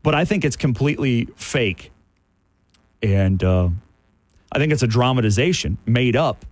[0.04, 1.92] but I think it's completely fake.
[3.02, 3.70] And uh,
[4.52, 6.46] I think it's a dramatization made up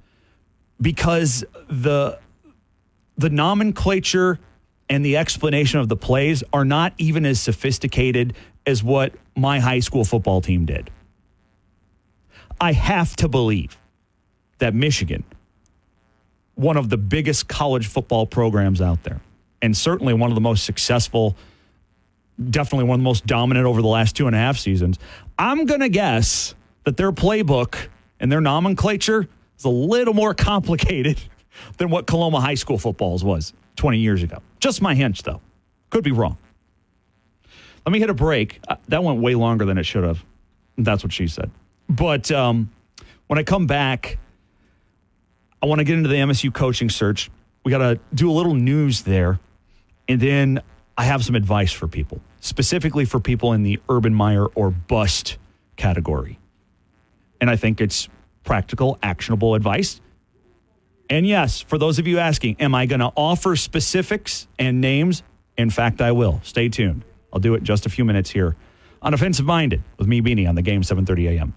[0.82, 2.20] because the
[3.18, 4.40] the nomenclature
[4.90, 8.34] and the explanation of the plays are not even as sophisticated
[8.66, 10.90] as what my high school football team did.
[12.60, 13.78] I have to believe
[14.58, 15.24] that Michigan,
[16.56, 19.22] one of the biggest college football programs out there,
[19.62, 21.36] and certainly one of the most successful,
[22.50, 25.00] definitely one of the most dominant over the last two and a half seasons,
[25.38, 27.88] I'm going to guess that their playbook
[28.20, 29.28] and their nomenclature
[29.58, 31.20] is a little more complicated
[31.78, 34.42] than what Coloma High School footballs was 20 years ago.
[34.60, 35.42] Just my hunch, though.
[35.90, 36.38] Could be wrong.
[37.86, 38.60] Let me hit a break.
[38.68, 40.24] Uh, that went way longer than it should have.
[40.78, 41.52] That's what she said.
[41.90, 42.72] But um,
[43.28, 44.18] when I come back,
[45.62, 47.30] I want to get into the MSU coaching search.
[47.64, 49.40] We got to do a little news there.
[50.08, 50.62] And then
[51.02, 55.40] I have some advice for people, specifically for people in the Urban Meyer or bust
[55.76, 56.38] category.
[57.42, 58.08] And I think it's
[58.44, 60.00] practical, actionable advice.
[61.10, 65.24] And yes, for those of you asking, am I going to offer specifics and names?
[65.58, 66.40] In fact, I will.
[66.44, 67.04] Stay tuned.
[67.34, 68.56] I'll do it in just a few minutes here
[69.02, 71.56] on Offensive Minded with me, Beanie, on the game 7:30 a.m.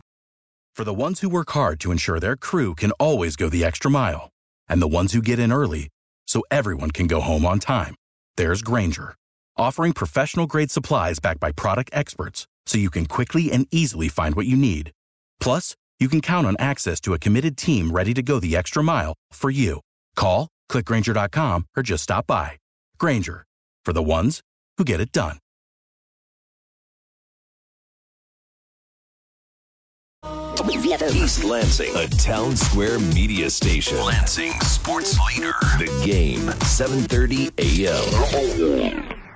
[0.74, 3.90] For the ones who work hard to ensure their crew can always go the extra
[3.90, 4.30] mile,
[4.70, 5.90] and the ones who get in early
[6.26, 7.94] so everyone can go home on time,
[8.36, 9.14] there's Grainger,
[9.56, 14.34] offering professional grade supplies backed by product experts so you can quickly and easily find
[14.34, 14.90] what you need.
[15.40, 18.82] Plus, you can count on access to a committed team ready to go the extra
[18.82, 19.80] mile for you.
[20.16, 22.58] Call, clickgrainger.com, or just stop by.
[22.98, 23.44] Grainger,
[23.84, 24.40] for the ones
[24.76, 25.38] who get it done.
[31.12, 33.98] East Lansing, a town square media station.
[33.98, 35.54] Lansing sports leader.
[35.78, 39.23] The game, 7:30 a.m.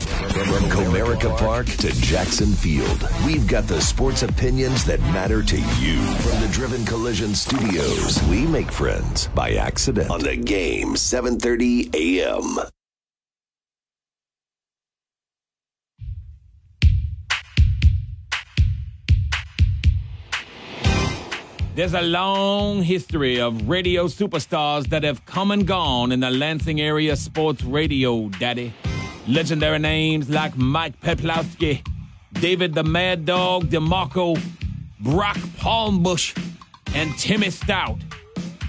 [0.00, 5.96] From Comerica Park to Jackson Field, we've got the sports opinions that matter to you.
[6.16, 12.58] From the Driven Collision Studios, we make friends by accident on the game 7:30 a.m.
[21.76, 26.80] There's a long history of radio superstars that have come and gone in the Lansing
[26.80, 28.74] area sports radio, Daddy.
[29.30, 31.86] Legendary names like Mike Peplowski,
[32.32, 34.36] David the Mad Dog DeMarco,
[34.98, 36.34] Brock Palmbush,
[36.96, 37.98] and Timmy Stout.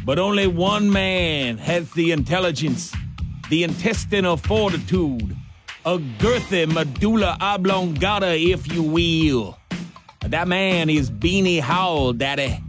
[0.05, 2.93] But only one man has the intelligence,
[3.49, 5.36] the intestinal fortitude,
[5.84, 9.57] a girthy medulla oblongata, if you will.
[10.20, 12.59] That man is Beanie Howell, Daddy.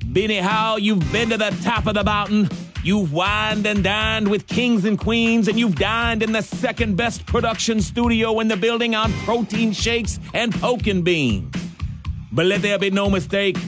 [0.00, 2.50] Beanie Howell, you've been to the top of the mountain.
[2.82, 7.26] You've wined and dined with kings and queens, and you've dined in the second best
[7.26, 11.54] production studio in the building on protein shakes and poking beans.
[12.32, 13.58] But let there be no mistake,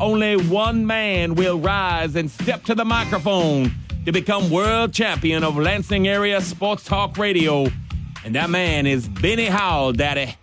[0.00, 3.70] only one man will rise and step to the microphone
[4.06, 7.66] to become world champion of Lansing area sports talk radio.
[8.24, 10.36] And that man is Benny Howell, Daddy.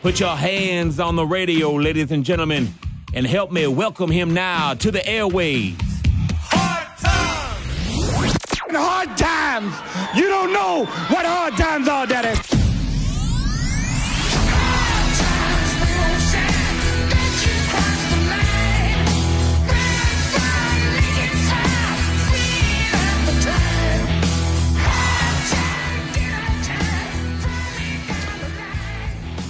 [0.00, 2.72] Put your hands on the radio, ladies and gentlemen,
[3.12, 5.95] and help me welcome him now to the airwaves.
[8.68, 9.74] Hard times.
[10.16, 12.38] You don't know what hard times are, Daddy.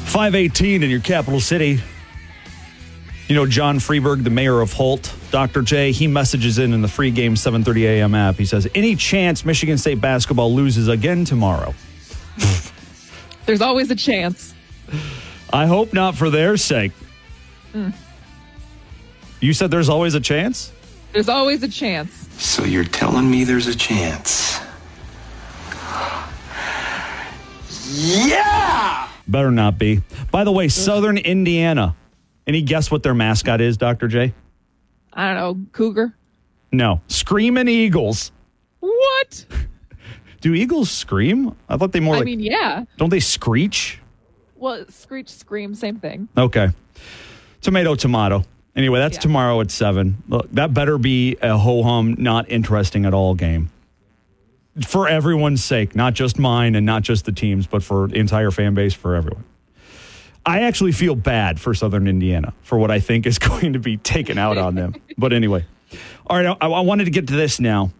[0.06, 1.80] Five eighteen in your capital city.
[3.28, 5.60] You know John Freeberg, the mayor of Holt, Dr.
[5.60, 5.92] J.
[5.92, 8.14] He messages in in the free game 7:30 a.m.
[8.14, 8.36] app.
[8.36, 11.74] He says, "Any chance Michigan State basketball loses again tomorrow?"
[13.44, 14.54] There's always a chance.
[15.52, 16.92] I hope not for their sake.
[17.74, 17.92] Mm.
[19.42, 20.72] You said there's always a chance.
[21.12, 22.12] There's always a chance.
[22.42, 24.58] So you're telling me there's a chance?
[27.90, 29.06] Yeah!
[29.28, 30.00] Better not be.
[30.30, 31.94] By the way, Southern Indiana.
[32.46, 34.08] Any guess what their mascot is, Dr.
[34.08, 34.32] J?
[35.16, 36.14] I don't know, cougar.
[36.70, 38.30] No, Screaming Eagles.
[38.80, 39.46] What?
[40.42, 41.56] Do eagles scream?
[41.68, 42.84] I thought they more I like mean, yeah.
[42.98, 43.98] don't they screech?
[44.54, 46.28] Well, screech, scream, same thing.
[46.36, 46.68] Okay.
[47.62, 48.44] Tomato, tomato.
[48.76, 50.22] Anyway, that's tomorrow at seven.
[50.28, 53.70] Look, that better be a ho hum, not interesting at all game.
[54.86, 58.50] For everyone's sake, not just mine and not just the teams, but for the entire
[58.50, 59.44] fan base, for everyone.
[60.46, 63.96] I actually feel bad for Southern Indiana for what I think is going to be
[63.96, 64.94] taken out on them.
[65.18, 65.66] But anyway,
[66.26, 67.90] all right, I, I wanted to get to this now.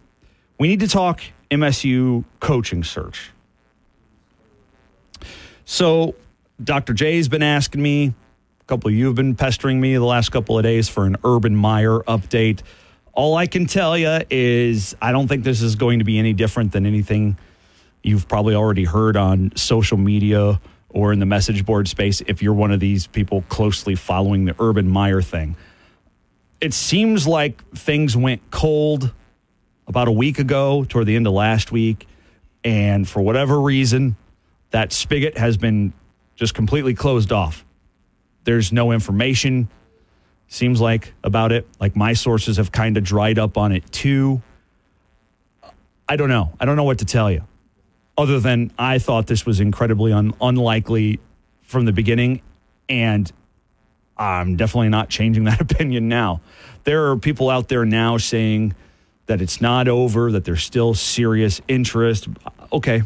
[0.57, 1.21] We need to talk
[1.51, 3.31] MSU coaching search.
[5.65, 6.15] So,
[6.63, 6.93] Dr.
[6.93, 8.13] J's been asking me,
[8.61, 11.17] a couple of you have been pestering me the last couple of days for an
[11.25, 12.61] Urban Meyer update.
[13.11, 16.33] All I can tell you is I don't think this is going to be any
[16.33, 17.37] different than anything
[18.01, 22.53] you've probably already heard on social media or in the message board space if you're
[22.53, 25.55] one of these people closely following the Urban Meyer thing.
[26.59, 29.13] It seems like things went cold
[29.87, 32.07] about a week ago, toward the end of last week.
[32.63, 34.17] And for whatever reason,
[34.71, 35.93] that spigot has been
[36.35, 37.65] just completely closed off.
[38.43, 39.69] There's no information,
[40.47, 41.67] seems like, about it.
[41.79, 44.41] Like my sources have kind of dried up on it too.
[46.09, 46.53] I don't know.
[46.59, 47.43] I don't know what to tell you,
[48.17, 51.19] other than I thought this was incredibly un- unlikely
[51.61, 52.41] from the beginning.
[52.89, 53.31] And
[54.17, 56.41] I'm definitely not changing that opinion now.
[56.83, 58.73] There are people out there now saying
[59.27, 62.27] that it's not over, that there's still serious interest.
[62.71, 63.03] Okay.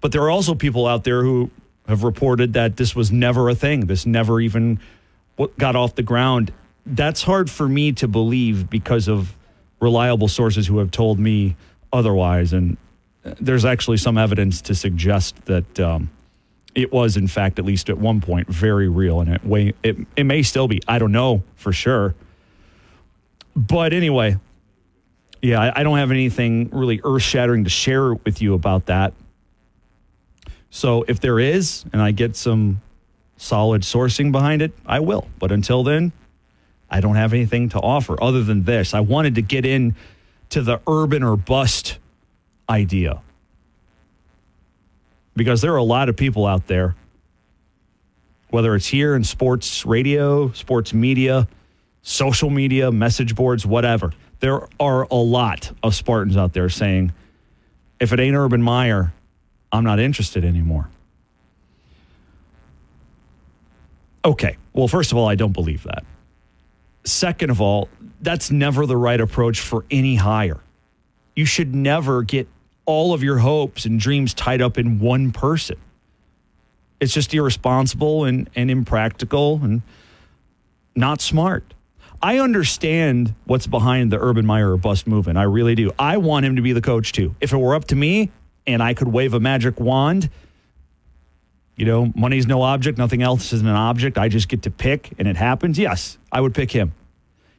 [0.00, 1.50] But there are also people out there who
[1.86, 3.86] have reported that this was never a thing.
[3.86, 4.80] This never even
[5.58, 6.52] got off the ground.
[6.84, 9.36] That's hard for me to believe because of
[9.80, 11.56] reliable sources who have told me
[11.92, 12.52] otherwise.
[12.52, 12.76] And
[13.24, 16.10] there's actually some evidence to suggest that um,
[16.74, 19.20] it was, in fact, at least at one point, very real.
[19.20, 20.80] And it, way, it, it may still be.
[20.88, 22.14] I don't know for sure.
[23.54, 24.36] But anyway,
[25.40, 29.12] yeah, I, I don't have anything really earth shattering to share with you about that.
[30.70, 32.80] So if there is, and I get some
[33.36, 35.28] solid sourcing behind it, I will.
[35.38, 36.12] But until then,
[36.90, 38.94] I don't have anything to offer other than this.
[38.94, 39.94] I wanted to get in
[40.50, 41.98] to the urban or bust
[42.68, 43.20] idea
[45.34, 46.94] because there are a lot of people out there,
[48.50, 51.48] whether it's here in sports radio, sports media,
[52.02, 54.12] social media, message boards, whatever.
[54.40, 57.12] There are a lot of Spartans out there saying,
[58.00, 59.12] if it ain't Urban Meyer,
[59.70, 60.88] I'm not interested anymore.
[64.24, 64.56] Okay.
[64.72, 66.04] Well, first of all, I don't believe that.
[67.04, 67.88] Second of all,
[68.20, 70.60] that's never the right approach for any hire.
[71.34, 72.48] You should never get
[72.84, 75.78] all of your hopes and dreams tied up in one person.
[77.00, 79.82] It's just irresponsible and, and impractical and
[80.94, 81.74] not smart.
[82.20, 85.38] I understand what's behind the Urban Meyer bust movement.
[85.38, 85.90] I really do.
[85.98, 87.34] I want him to be the coach too.
[87.40, 88.30] If it were up to me
[88.66, 90.30] and I could wave a magic wand,
[91.76, 94.18] you know, money's no object, nothing else is an object.
[94.18, 95.78] I just get to pick and it happens.
[95.78, 96.92] Yes, I would pick him.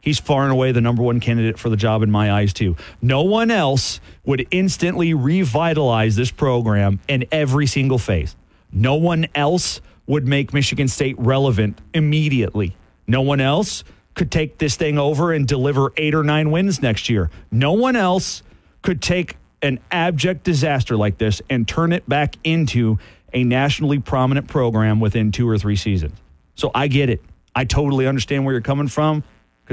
[0.03, 2.75] He's far and away the number one candidate for the job in my eyes, too.
[3.01, 8.35] No one else would instantly revitalize this program in every single phase.
[8.69, 12.75] No one else would make Michigan State relevant immediately.
[13.07, 17.09] No one else could take this thing over and deliver eight or nine wins next
[17.09, 17.29] year.
[17.49, 18.43] No one else
[18.81, 22.99] could take an abject disaster like this and turn it back into
[23.31, 26.19] a nationally prominent program within two or three seasons.
[26.55, 27.21] So I get it.
[27.55, 29.23] I totally understand where you're coming from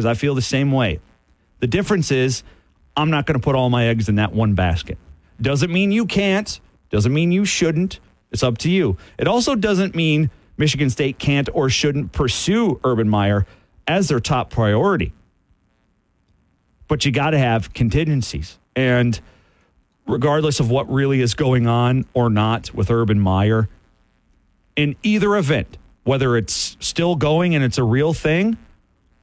[0.01, 0.99] because I feel the same way.
[1.59, 2.43] The difference is
[2.97, 4.97] I'm not going to put all my eggs in that one basket.
[5.43, 8.01] Doesn't mean you can't, doesn't mean you shouldn't.
[8.33, 8.97] It's up to you.
[9.19, 13.45] It also doesn't mean Michigan State can't or shouldn't pursue Urban Meyer
[13.87, 15.13] as their top priority.
[16.89, 18.59] But you got to have contingencies.
[18.75, 19.21] And
[20.07, 23.69] regardless of what really is going on or not with Urban Meyer,
[24.77, 28.57] in either event, whether it's still going and it's a real thing,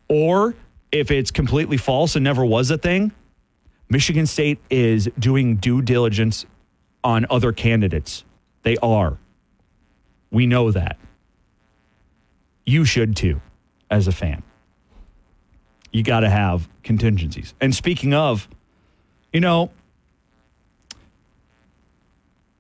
[0.08, 0.56] or
[0.92, 3.12] if it's completely false and never was a thing,
[3.90, 6.46] Michigan State is doing due diligence
[7.04, 8.24] on other candidates.
[8.64, 9.18] They are.
[10.32, 10.98] We know that.
[12.66, 13.40] You should too,
[13.90, 14.44] as a fan.
[15.92, 17.54] You got to have contingencies.
[17.62, 18.48] And speaking of,
[19.32, 19.72] you know,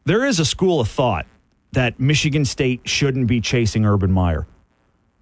[0.05, 1.25] there is a school of thought
[1.73, 4.47] that Michigan State shouldn't be chasing Urban Meyer,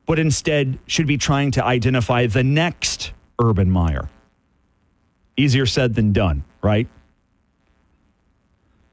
[0.05, 4.09] but instead should be trying to identify the next Urban Meyer.
[5.37, 6.87] Easier said than done, right?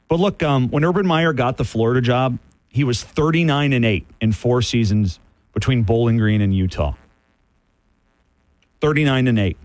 [0.09, 2.39] But look, um, when Urban Meyer got the Florida job,
[2.69, 5.21] he was 39 and 8 in four seasons
[5.53, 6.95] between Bowling Green and Utah.
[8.81, 9.57] 39 and 8.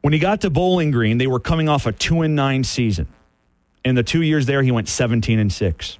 [0.00, 3.06] When he got to Bowling Green, they were coming off a 2 and 9 season.
[3.84, 5.98] In the 2 years there, he went 17 and 6.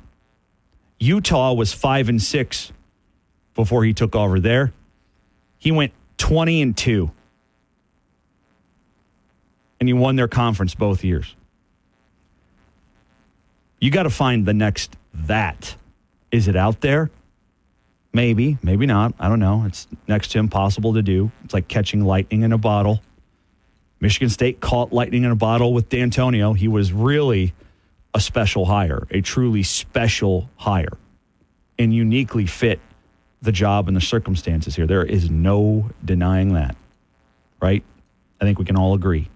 [1.00, 2.72] Utah was 5 and 6
[3.54, 4.72] before he took over there.
[5.58, 7.10] He went 20 and 2.
[9.80, 11.34] And he won their conference both years.
[13.80, 15.74] You got to find the next that.
[16.30, 17.10] Is it out there?
[18.12, 19.14] Maybe, maybe not.
[19.18, 19.64] I don't know.
[19.66, 21.30] It's next to impossible to do.
[21.44, 23.00] It's like catching lightning in a bottle.
[24.00, 26.56] Michigan State caught lightning in a bottle with Dantonio.
[26.56, 27.54] He was really
[28.14, 30.96] a special hire, a truly special hire,
[31.78, 32.80] and uniquely fit
[33.42, 34.86] the job and the circumstances here.
[34.86, 36.76] There is no denying that,
[37.60, 37.82] right?
[38.40, 39.28] I think we can all agree.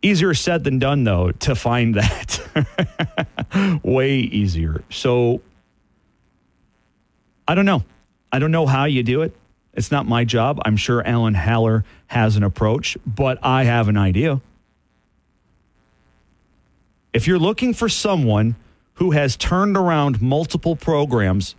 [0.00, 3.80] Easier said than done, though, to find that.
[3.82, 4.82] Way easier.
[4.90, 5.42] So
[7.46, 7.84] I don't know.
[8.32, 9.36] I don't know how you do it.
[9.74, 10.60] It's not my job.
[10.64, 14.40] I'm sure Alan Haller has an approach, but I have an idea.
[17.12, 18.56] If you're looking for someone
[18.94, 21.54] who has turned around multiple programs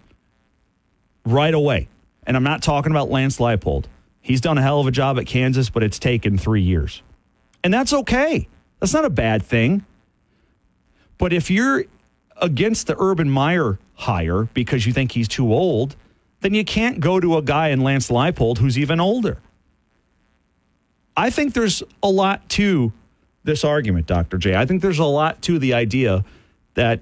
[1.25, 1.87] right away,
[2.25, 3.85] and I'm not talking about Lance Leipold,
[4.21, 7.01] he's done a hell of a job at Kansas, but it's taken three years.
[7.63, 8.47] And that's okay.
[8.79, 9.85] That's not a bad thing.
[11.17, 11.85] But if you're
[12.37, 15.95] against the Urban Meyer hire because you think he's too old,
[16.41, 19.37] then you can't go to a guy in Lance Leipold who's even older.
[21.15, 22.91] I think there's a lot to
[23.43, 24.37] this argument, Dr.
[24.37, 24.55] J.
[24.55, 26.23] I think there's a lot to the idea
[26.75, 27.01] that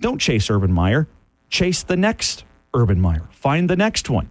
[0.00, 1.08] don't chase Urban Meyer,
[1.48, 2.44] chase the next
[2.74, 3.28] Urban Meyer.
[3.30, 4.28] Find the next one.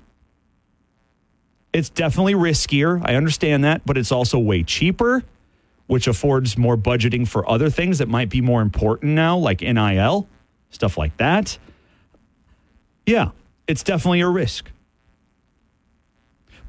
[1.74, 3.02] It's definitely riskier.
[3.04, 5.24] I understand that, but it's also way cheaper,
[5.88, 10.28] which affords more budgeting for other things that might be more important now, like NIL,
[10.70, 11.58] stuff like that.
[13.06, 13.32] Yeah,
[13.68, 14.70] it's definitely a risk.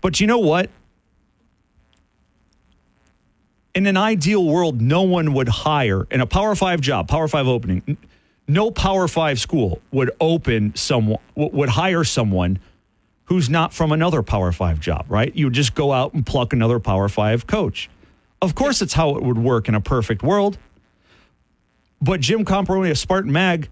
[0.01, 0.71] But you know what?
[3.75, 7.49] In an ideal world, no one would hire in a Power Five job, Power Five
[7.49, 7.97] opening.
[8.47, 12.61] No Power Five school would open someone would hire someone
[13.25, 15.35] who's not from another Power Five job, right?
[15.35, 17.91] You would just go out and pluck another Power Five coach.
[18.41, 20.57] Of course, it's how it would work in a perfect world.
[22.01, 23.69] But Jim Comparoni of Spartan Mag,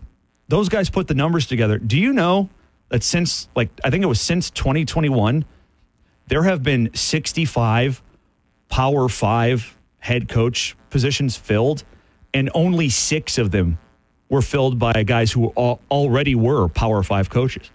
[0.48, 1.78] those guys put the numbers together.
[1.78, 2.48] Do you know
[2.88, 5.44] that since, like, I think it was since 2021,
[6.28, 8.03] there have been 65
[8.68, 11.84] Power Five head coach positions filled,
[12.34, 13.78] and only six of them
[14.28, 17.70] were filled by guys who already were Power Five coaches.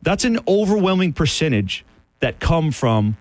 [0.00, 1.84] That's an overwhelming percentage
[2.20, 3.18] that come from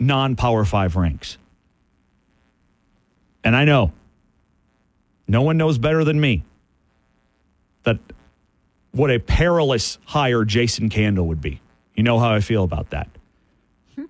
[0.00, 1.38] non Power Five ranks.
[3.44, 3.92] And I know
[5.28, 6.42] no one knows better than me
[7.84, 7.98] that
[8.90, 11.60] what a perilous hire Jason Candle would be.
[11.94, 13.08] You know how I feel about that.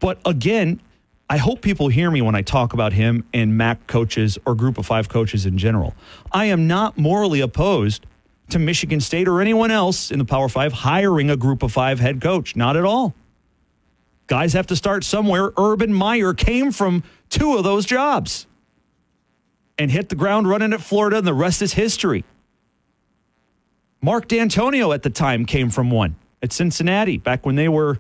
[0.01, 0.81] But again,
[1.29, 4.79] I hope people hear me when I talk about him and MAC coaches or group
[4.79, 5.95] of five coaches in general.
[6.31, 8.07] I am not morally opposed
[8.51, 11.99] to Michigan State or anyone else in the Power Five hiring a group of five
[11.99, 12.55] head coach.
[12.55, 13.13] Not at all.
[14.29, 15.51] Guys have to start somewhere.
[15.57, 18.47] Urban Meyer came from two of those jobs
[19.79, 22.25] and hit the ground running at Florida, and the rest is history.
[24.01, 27.99] Mark Dantonio at the time came from one at Cincinnati back when they were,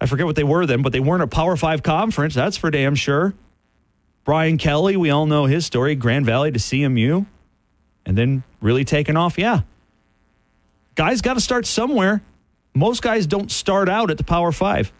[0.00, 2.34] I forget what they were then, but they weren't a Power Five conference.
[2.34, 3.34] That's for damn sure.
[4.24, 7.26] Brian Kelly, we all know his story Grand Valley to CMU,
[8.06, 9.38] and then really taking off.
[9.38, 9.62] Yeah.
[10.94, 12.22] Guys got to start somewhere.
[12.74, 14.92] Most guys don't start out at the Power Five.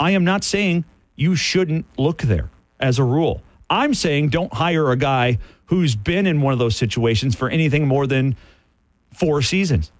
[0.00, 0.84] I am not saying
[1.16, 2.50] you shouldn't look there
[2.80, 3.42] as a rule.
[3.70, 7.86] I'm saying don't hire a guy who's been in one of those situations for anything
[7.86, 8.36] more than
[9.12, 9.92] four seasons.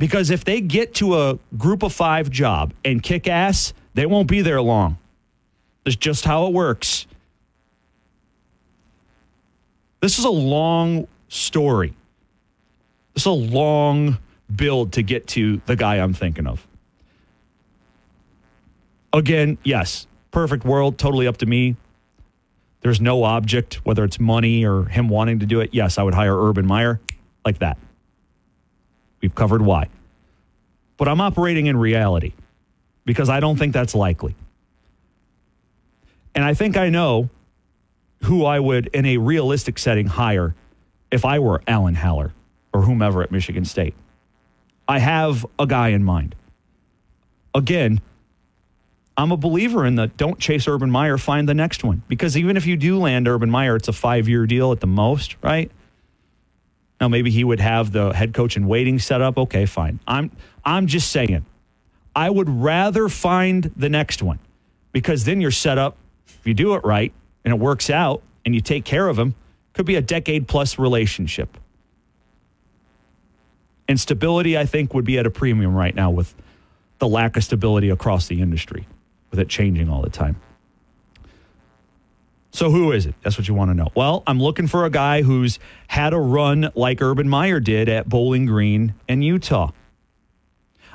[0.00, 4.28] Because if they get to a group of five job and kick ass, they won't
[4.28, 4.96] be there long.
[5.84, 7.06] That's just how it works.
[10.00, 11.94] This is a long story.
[13.12, 14.16] This is a long
[14.56, 16.66] build to get to the guy I'm thinking of.
[19.12, 21.76] Again, yes, perfect world, totally up to me.
[22.80, 25.74] There's no object, whether it's money or him wanting to do it.
[25.74, 26.98] Yes, I would hire Urban Meyer
[27.44, 27.76] like that.
[29.20, 29.88] We've covered why.
[30.96, 32.32] But I'm operating in reality
[33.04, 34.34] because I don't think that's likely.
[36.34, 37.30] And I think I know
[38.24, 40.54] who I would, in a realistic setting, hire
[41.10, 42.32] if I were Alan Haller
[42.72, 43.94] or whomever at Michigan State.
[44.86, 46.34] I have a guy in mind.
[47.54, 48.00] Again,
[49.16, 52.02] I'm a believer in the don't chase Urban Meyer, find the next one.
[52.08, 54.86] Because even if you do land Urban Meyer, it's a five year deal at the
[54.86, 55.70] most, right?
[57.00, 59.38] Now maybe he would have the head coach in waiting set up.
[59.38, 60.00] Okay, fine.
[60.06, 60.30] I'm
[60.64, 61.44] I'm just saying,
[62.14, 64.38] I would rather find the next one
[64.92, 65.96] because then you're set up.
[66.26, 67.12] If you do it right
[67.44, 69.34] and it works out and you take care of him,
[69.72, 71.56] could be a decade plus relationship.
[73.88, 76.34] And stability, I think, would be at a premium right now with
[76.98, 78.86] the lack of stability across the industry,
[79.30, 80.40] with it changing all the time.
[82.52, 83.14] So, who is it?
[83.22, 83.88] That's what you want to know.
[83.94, 88.08] Well, I'm looking for a guy who's had a run like Urban Meyer did at
[88.08, 89.70] Bowling Green in Utah.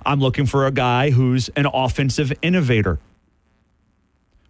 [0.06, 3.00] I'm looking for a guy who's an offensive innovator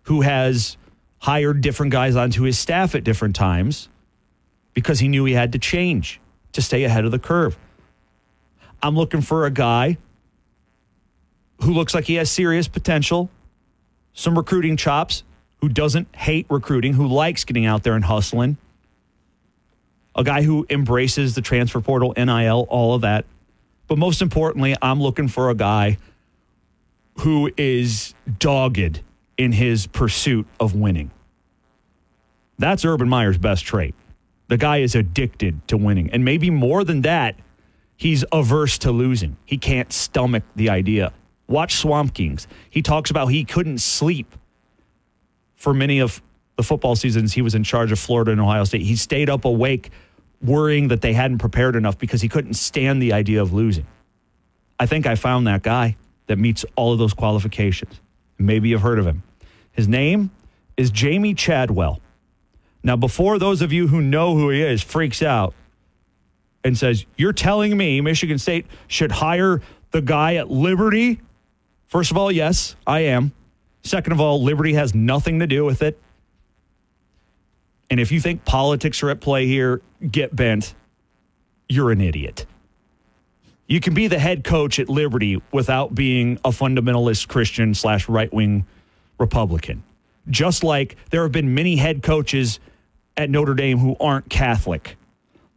[0.04, 0.78] who has
[1.20, 3.88] hired different guys onto his staff at different times
[4.74, 6.20] because he knew he had to change
[6.52, 7.58] to stay ahead of the curve.
[8.84, 9.98] I'm looking for a guy
[11.62, 13.30] who looks like he has serious potential,
[14.14, 15.24] some recruiting chops,
[15.62, 18.58] who doesn't hate recruiting, who likes getting out there and hustling,
[20.16, 23.26] a guy who embraces the transfer portal, NIL, all of that.
[23.88, 25.98] But most importantly, I'm looking for a guy
[27.20, 29.02] who is dogged
[29.38, 31.12] in his pursuit of winning.
[32.58, 33.94] That's Urban Meyer's best trait.
[34.48, 36.10] The guy is addicted to winning.
[36.12, 37.36] And maybe more than that,
[37.98, 39.38] he's averse to losing.
[39.46, 41.12] He can't stomach the idea.
[41.48, 42.48] Watch Swamp Kings.
[42.70, 44.36] He talks about he couldn't sleep
[45.66, 46.22] for many of
[46.58, 48.84] the football seasons he was in charge of Florida and Ohio State.
[48.84, 49.90] He stayed up awake
[50.40, 53.88] worrying that they hadn't prepared enough because he couldn't stand the idea of losing.
[54.80, 55.98] I think I found that guy
[56.28, 58.00] that meets all of those qualifications.
[58.38, 59.24] Maybe you've heard of him.
[59.72, 60.30] His name
[60.78, 62.00] is Jamey Chadwell.
[62.84, 65.56] Now, before those of you who know who he is freaks out
[66.64, 71.22] and says, You're telling me Michigan State should hire the guy at Liberty?
[71.88, 73.34] First of all, yes, I am.
[73.86, 76.00] Second of all, Liberty has nothing to do with it.
[77.92, 79.80] And if you think politics are at play here,
[80.12, 80.74] get bent.
[81.70, 82.48] You're an idiot.
[83.68, 88.34] You can be the head coach at Liberty without being a fundamentalist Christian slash right
[88.34, 88.66] wing
[89.20, 89.84] Republican.
[90.30, 92.60] Just like there have been many head coaches
[93.16, 94.98] at Notre Dame who aren't Catholic.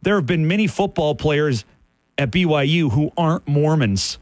[0.03, 1.65] There have been many football players
[2.15, 4.19] at BYU who aren't Mormons.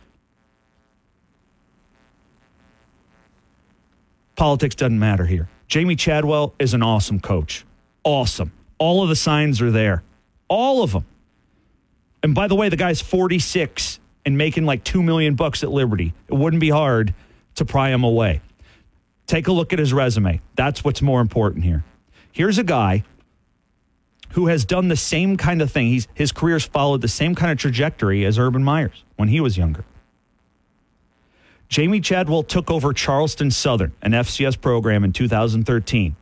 [4.37, 5.49] Politics doesn't matter here.
[5.67, 7.65] Jamey Chadwell is an awesome coach.
[8.03, 8.53] Awesome.
[8.77, 10.03] All of the signs are there.
[10.47, 11.05] All of them.
[12.23, 16.13] And by the way, the guy's 46 and making like 2 million bucks at Liberty.
[16.27, 17.13] It wouldn't be hard
[17.55, 18.41] to pry him away.
[19.25, 20.39] Take a look at his resume.
[20.55, 21.83] That's what's more important here.
[22.31, 23.03] Here's a guy
[24.31, 25.87] who has done the same kind of thing.
[25.87, 29.57] He's, his career's followed the same kind of trajectory as Urban Meyer's when he was
[29.57, 29.83] younger.
[31.69, 36.15] Jamey Chadwell took over Charleston Southern, an FCS program, in 2013.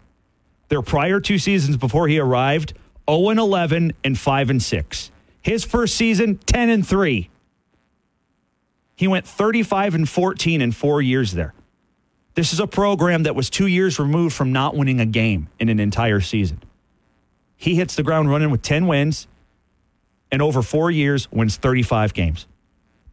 [0.70, 2.74] Their prior two seasons before he arrived,
[3.10, 5.12] 0 and 11 and 5 and 6.
[5.42, 7.30] His first season, 10 and 3.
[8.96, 11.54] He went 35 and 14 in four years there.
[12.34, 15.70] This is a program that was two years removed from not winning a game in
[15.70, 16.62] an entire season.
[17.56, 19.28] He hits the ground running with 10 wins
[20.32, 22.48] and over four years wins 35 games.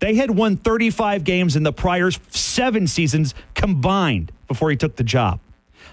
[0.02, 5.04] They had won 35 games in the prior seven seasons combined before he took the
[5.04, 5.38] job.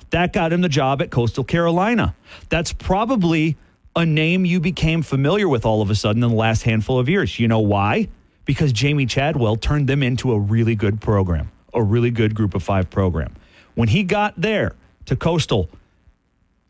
[0.10, 2.15] That got him the job at Coastal Carolina.
[2.49, 3.56] That's probably
[3.95, 7.07] a name you became familiar with all of a sudden in the last handful of
[7.07, 7.40] years.
[7.40, 8.07] You know why?
[8.45, 12.64] Because Jamey Chadwell turned them into a really good program, a really good group of
[12.64, 13.36] five program.
[13.76, 14.73] When he got there
[15.06, 15.69] to Coastal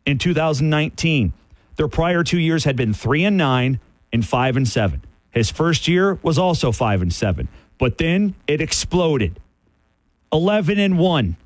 [0.04, 1.32] in 2019,
[1.76, 3.80] their prior two years had been three and nine
[4.12, 5.00] and five and seven.
[5.30, 7.48] His first year was also five and seven,
[7.78, 9.38] but then it exploded.
[10.32, 11.36] 11 and one.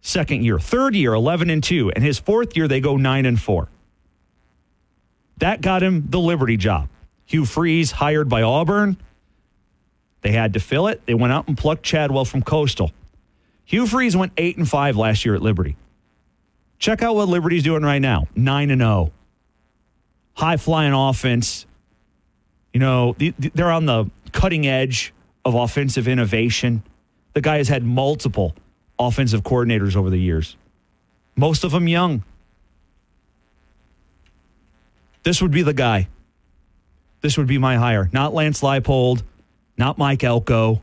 [0.00, 3.40] Second year, third year, 11 and two, and his fourth year they go nine and
[3.40, 3.68] four.
[5.38, 6.88] That got him the Liberty job.
[7.26, 8.96] Hugh Freeze hired by Auburn.
[10.22, 11.04] They had to fill it.
[11.06, 12.92] They went out and plucked Chadwell from Coastal.
[13.64, 15.76] Hugh Freeze went eight and five last year at Liberty.
[16.78, 18.26] Check out what Liberty's doing right now.
[18.34, 19.12] Nine and zero.
[20.34, 21.66] High flying offense.
[22.78, 25.12] You know they're on the cutting edge
[25.44, 26.84] of offensive innovation.
[27.32, 28.54] The guy has had multiple
[29.00, 30.56] offensive coordinators over the years.
[31.34, 32.22] Most of them young.
[35.24, 36.06] This would be the guy.
[37.20, 38.08] This would be my hire.
[38.12, 39.24] Not Lance Leipold,
[39.76, 40.80] not Mike Elko,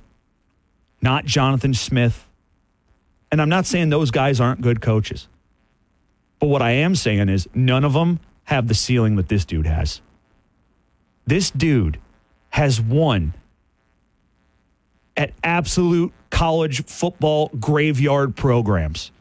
[1.01, 2.27] not Jonathan Smith.
[3.31, 5.29] And I'm not saying those guys aren't good coaches.
[6.39, 9.65] But what I am saying is none of them have the ceiling that this dude
[9.65, 10.01] has.
[11.27, 11.99] This dude
[12.49, 13.33] has won
[15.17, 19.11] at absolute college football graveyard programs.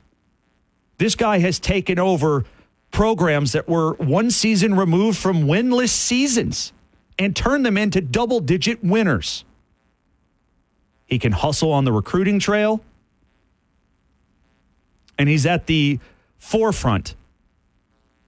[0.98, 2.44] This guy has taken over
[2.90, 6.72] programs that were one season removed from winless seasons
[7.18, 9.44] and turned them into double digit winners.
[11.06, 12.82] He can hustle on the recruiting trail.
[15.18, 16.00] And he's at the
[16.38, 17.14] forefront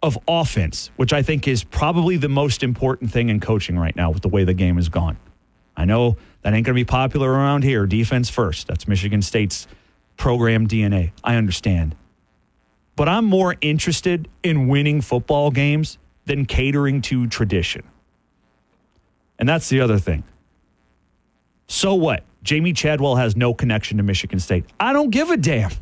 [0.03, 4.11] of offense, which I think is probably the most important thing in coaching right now
[4.11, 5.17] with the way the game has gone.
[5.77, 7.87] I know that ain't going to be popular around here.
[7.87, 8.67] Defense first.
[8.67, 9.67] That's Michigan State's
[10.17, 11.13] program DNA.
[11.23, 11.95] I understand.
[12.95, 17.83] But I'm more interested in winning football games than catering to tradition.
[19.39, 20.25] And that's the other thing.
[21.69, 22.25] So what?
[22.45, 24.65] Jamey Chadwell has no connection to Michigan State.
[24.79, 25.73] I don't give a damn.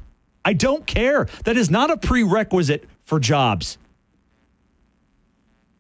[0.45, 1.29] I don't care.
[1.45, 3.79] That is not a prerequisite for jobs.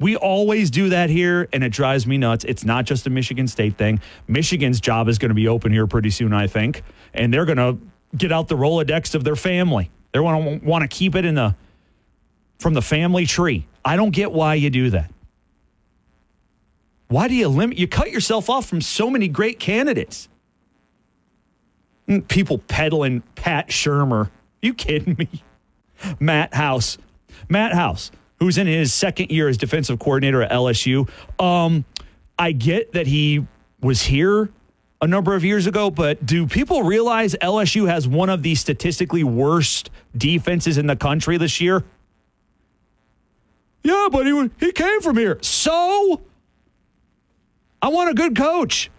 [0.04, 2.44] We always do that here, and it drives me nuts.
[2.44, 4.00] It's not just a Michigan State thing.
[4.28, 6.82] Michigan's job is going to be open here pretty soon, I think,
[7.14, 7.78] and they're going to
[8.14, 9.90] get out the Rolodex of their family.
[10.12, 11.56] They want to want to keep it in the
[12.58, 13.66] from the family tree.
[13.82, 15.10] I don't get why you do that.
[17.08, 17.78] Why do you limit?
[17.78, 20.28] You cut yourself off from so many great candidates.
[22.10, 24.28] Mm, People peddling Pat Shurmur.
[24.60, 25.30] You kidding me?
[26.20, 26.98] Matt House.
[27.48, 31.08] Matt House, who's in his second year as defensive coordinator at LSU.
[31.40, 31.84] Um,
[32.38, 33.46] I get that he
[33.80, 34.50] was here
[35.00, 39.22] a number of years ago, but do people realize LSU has one of the statistically
[39.22, 41.84] worst defenses in the country this year?
[43.82, 45.38] Yeah, but he, he came from here.
[45.42, 46.22] So
[47.82, 48.90] I want a good coach,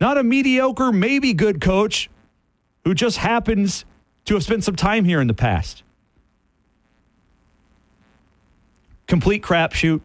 [0.00, 2.08] not a mediocre, maybe good coach
[2.84, 3.84] who just happens
[4.26, 5.82] to have spent some time here in the past.
[9.06, 10.00] Complete crapshoot.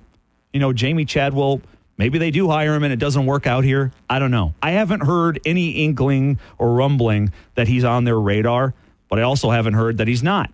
[0.53, 1.61] You know, Jamey Chadwell,
[1.97, 3.91] maybe they do hire him and it doesn't work out here.
[4.09, 4.53] I don't know.
[4.61, 8.73] I haven't heard any inkling or rumbling that he's on their radar,
[9.09, 10.51] but I also haven't heard that he's not.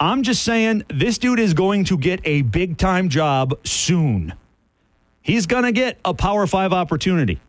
[0.00, 4.32] I'm just saying this dude is going to get a big time job soon.
[5.22, 7.40] He's going to get a Power Five opportunity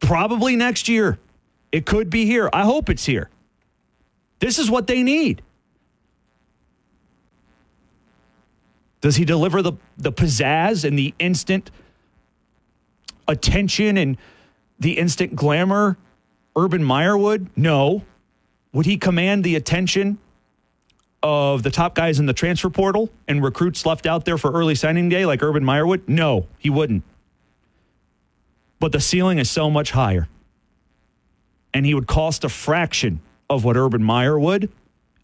[0.00, 1.18] probably next year.
[1.72, 2.50] It could be here.
[2.52, 3.30] I hope it's here.
[4.40, 5.42] This is what they need.
[9.04, 11.70] Does he deliver the, the pizzazz and the instant
[13.28, 14.16] attention and
[14.80, 15.98] the instant glamour
[16.56, 17.54] Urban Meyer would?
[17.54, 18.02] No.
[18.72, 20.16] Would he command the attention
[21.22, 24.74] of the top guys in the transfer portal and recruits left out there for early
[24.74, 26.08] signing day like Urban Meyer would?
[26.08, 27.02] No, he wouldn't.
[28.80, 30.30] But the ceiling is so much higher.
[31.74, 33.20] And he would cost a fraction
[33.50, 34.72] of what Urban Meyer would.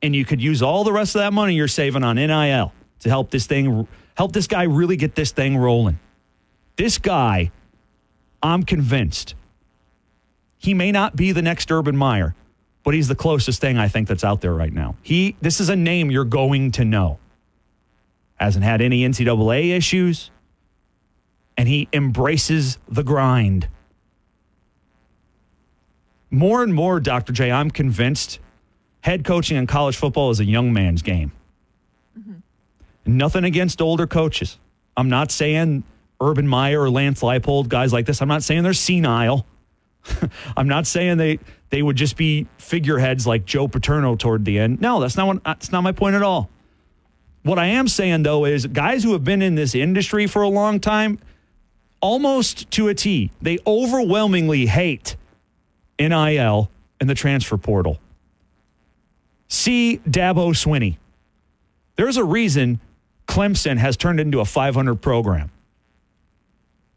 [0.03, 3.09] And you could use all the rest of that money you're saving on NIL to
[3.09, 5.99] help this thing, help this guy really get this thing rolling.
[6.77, 7.51] This guy,
[8.43, 9.35] I'm convinced,
[10.57, 12.35] he may not be the next Urban Meyer,
[12.85, 14.97] but he's the closest thing I think that's out there right now.
[15.03, 17.19] He, this is a name you're going to know.
[18.37, 20.31] Hasn't had any NCAA issues,
[21.57, 23.69] and he embraces the grind.
[26.31, 27.33] More and more, Dr.
[27.33, 28.39] J, I'm convinced
[29.01, 31.33] head coaching in college football is a young man's game.
[33.07, 34.59] Nothing against older coaches.
[34.97, 35.85] I'm not saying
[36.21, 38.21] Urban Meyer or Lance Leipold, guys like this.
[38.21, 39.47] I'm not saying they're senile.
[40.57, 41.39] I'm not saying they
[41.71, 44.81] they would just be figureheads like Joe Paterno toward the end.
[44.81, 46.51] No, that's not what, that's not my point at all.
[47.43, 50.49] What I am saying though is guys who have been in this industry for a
[50.49, 51.19] long time,
[52.01, 55.17] almost to a T, they overwhelmingly hate
[55.99, 57.99] NIL and the transfer portal.
[59.49, 60.97] See Dabo Swinney.
[61.97, 62.81] There's a reason
[63.31, 65.53] Clemson has turned into a 500 program.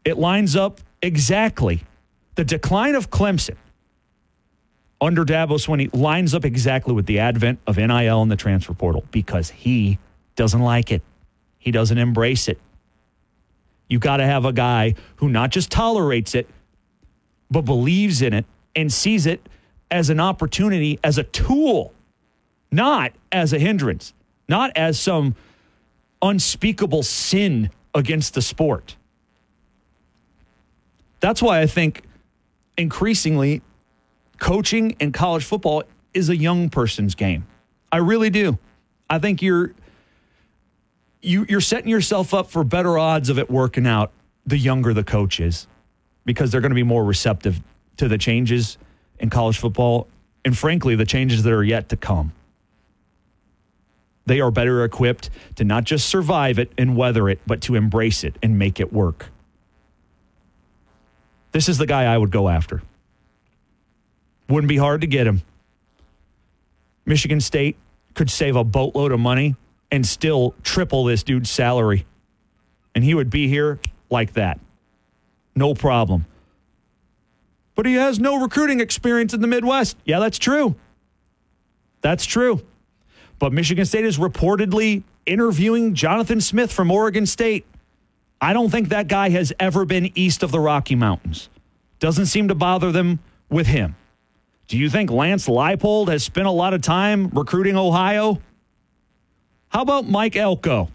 [0.04, 1.84] It lines up exactly.
[2.34, 3.54] The decline of Clemson
[5.00, 9.04] under Dabo Swinney lines up exactly with the advent of NIL and the transfer portal
[9.12, 10.00] because he
[10.34, 11.02] doesn't like it.
[11.60, 12.58] He doesn't embrace it.
[13.88, 16.48] You got to have a guy who not just tolerates it,
[17.48, 18.44] but believes in it
[18.74, 19.48] and sees it
[19.88, 21.94] as an opportunity, as a tool,
[22.72, 24.12] not as a hindrance,
[24.48, 25.36] not as some
[26.24, 28.96] unspeakable sin against the sport.
[31.20, 32.02] That's why I think
[32.76, 33.62] increasingly
[34.40, 37.46] coaching in college football is a young person's game.
[37.92, 38.58] I really do.
[39.08, 39.74] I think you're
[41.22, 44.10] you you're setting yourself up for better odds of it working out
[44.46, 45.66] the younger the coach is
[46.24, 47.60] because they're going to be more receptive
[47.98, 48.78] to the changes
[49.18, 50.08] in college football
[50.44, 52.32] and frankly the changes that are yet to come.
[54.26, 58.24] They are better equipped to not just survive it and weather it, but to embrace
[58.24, 59.30] it and make it work.
[61.52, 62.82] This is the guy I would go after.
[64.48, 65.42] Wouldn't be hard to get him.
[67.06, 67.76] Michigan State
[68.14, 69.56] could save a boatload of money
[69.90, 72.06] and still triple this dude's salary.
[72.94, 73.78] And he would be here
[74.10, 74.58] like that.
[75.54, 76.26] No problem.
[77.74, 79.96] but he has no recruiting experience in the Midwest.
[80.04, 80.76] Yeah, that's true.
[82.00, 82.62] That's true.
[83.44, 87.66] But Michigan State is reportedly interviewing Jonathan Smith from Oregon State.
[88.40, 91.50] I don't think that guy has ever been east of the Rocky Mountains.
[91.98, 93.18] Doesn't seem to bother them
[93.50, 93.96] with him.
[94.66, 98.40] Do you think Lance Leipold has spent a lot of time recruiting Ohio?
[99.68, 100.88] How about Mike Elko?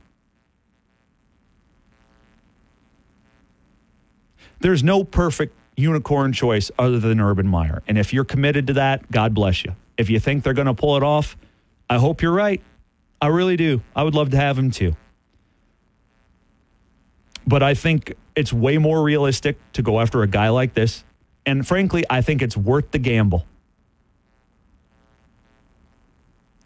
[4.60, 7.84] There's no perfect unicorn choice other than Urban Meyer.
[7.88, 9.76] And if you're committed to that, God bless you.
[10.00, 11.38] If you think they're going to pull it off,
[11.90, 12.62] I hope you're right.
[13.22, 13.82] I really do.
[13.96, 14.96] I would love to have him too.
[17.48, 21.04] But I think it's way more realistic to go after a guy like this.
[21.46, 23.46] And frankly, I think it's worth the gamble.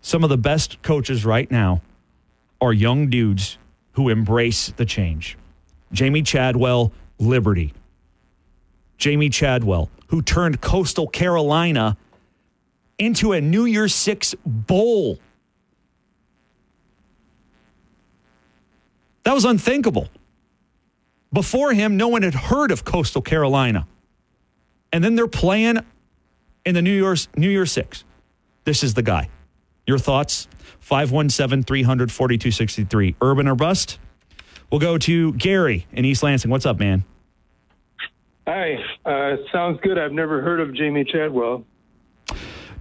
[0.01, 1.81] Some of the best coaches right now
[2.59, 3.57] are young dudes
[3.93, 5.37] who embrace the change.
[5.93, 7.73] Jamey Chadwell, Liberty.
[8.99, 11.95] Jamey Chadwell, who turned Coastal Carolina
[12.97, 15.19] into a New Year's Six bowl.
[19.23, 20.09] That was unthinkable.
[21.31, 23.87] Before him, no one had heard of Coastal Carolina.
[24.91, 25.79] And then they're playing
[26.65, 28.03] in the New Year's New Year's Six.
[28.65, 29.29] This is the guy.
[29.87, 30.47] Your thoughts?
[30.79, 33.15] 517 300 4263.
[33.21, 33.99] Urban or bust?
[34.69, 36.51] We'll go to Gary in East Lansing.
[36.51, 37.03] What's up, man?
[38.47, 38.75] Hi,
[39.05, 39.97] uh, sounds good.
[39.97, 41.63] I've never heard of Jamey Chadwell.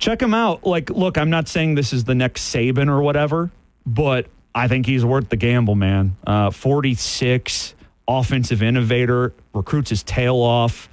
[0.03, 0.67] Check him out.
[0.67, 3.53] Like, look, I'm not saying this is the next Saban or whatever,
[3.87, 6.17] but I think he's worth the gamble, man.
[6.27, 7.77] Uh, 46,
[8.09, 10.89] offensive innovator, recruits his tail off,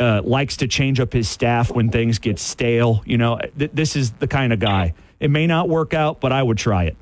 [0.00, 3.00] uh, likes to change up his staff when things get stale.
[3.06, 4.94] You know, th- this is the kind of guy.
[5.20, 6.96] It may not work out, but I would try it.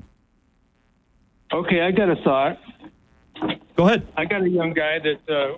[1.54, 2.58] Okay, I got a thought.
[3.76, 4.06] Go ahead.
[4.14, 5.56] I got a young guy that uh,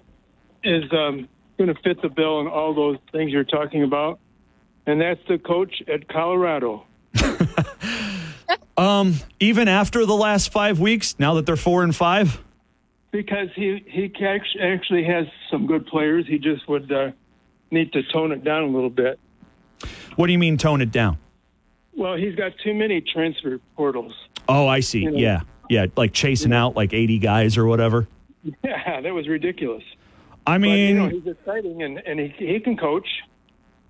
[0.62, 4.20] is um, going to fit the bill and all those things you're talking about,
[4.88, 6.84] and that's the coach at Colorado.
[8.76, 12.40] Um, even after the last five weeks, now that they're four and five,
[13.10, 16.26] Because he he actually has some good players.
[16.28, 17.10] He just would uh,
[17.72, 19.18] need to tone it down a little bit.
[20.14, 21.18] what do you mean tone it down?
[21.96, 24.14] Well, he's got too many transfer portals.
[24.48, 25.00] Oh, I see.
[25.00, 25.18] You know.
[25.18, 25.40] Yeah.
[25.68, 25.86] Yeah.
[25.96, 28.06] Like chasing out like 80 guys or whatever.
[28.62, 29.82] Yeah, that was ridiculous.
[30.46, 33.08] I But, mean, you know, he's exciting and, and he he can coach.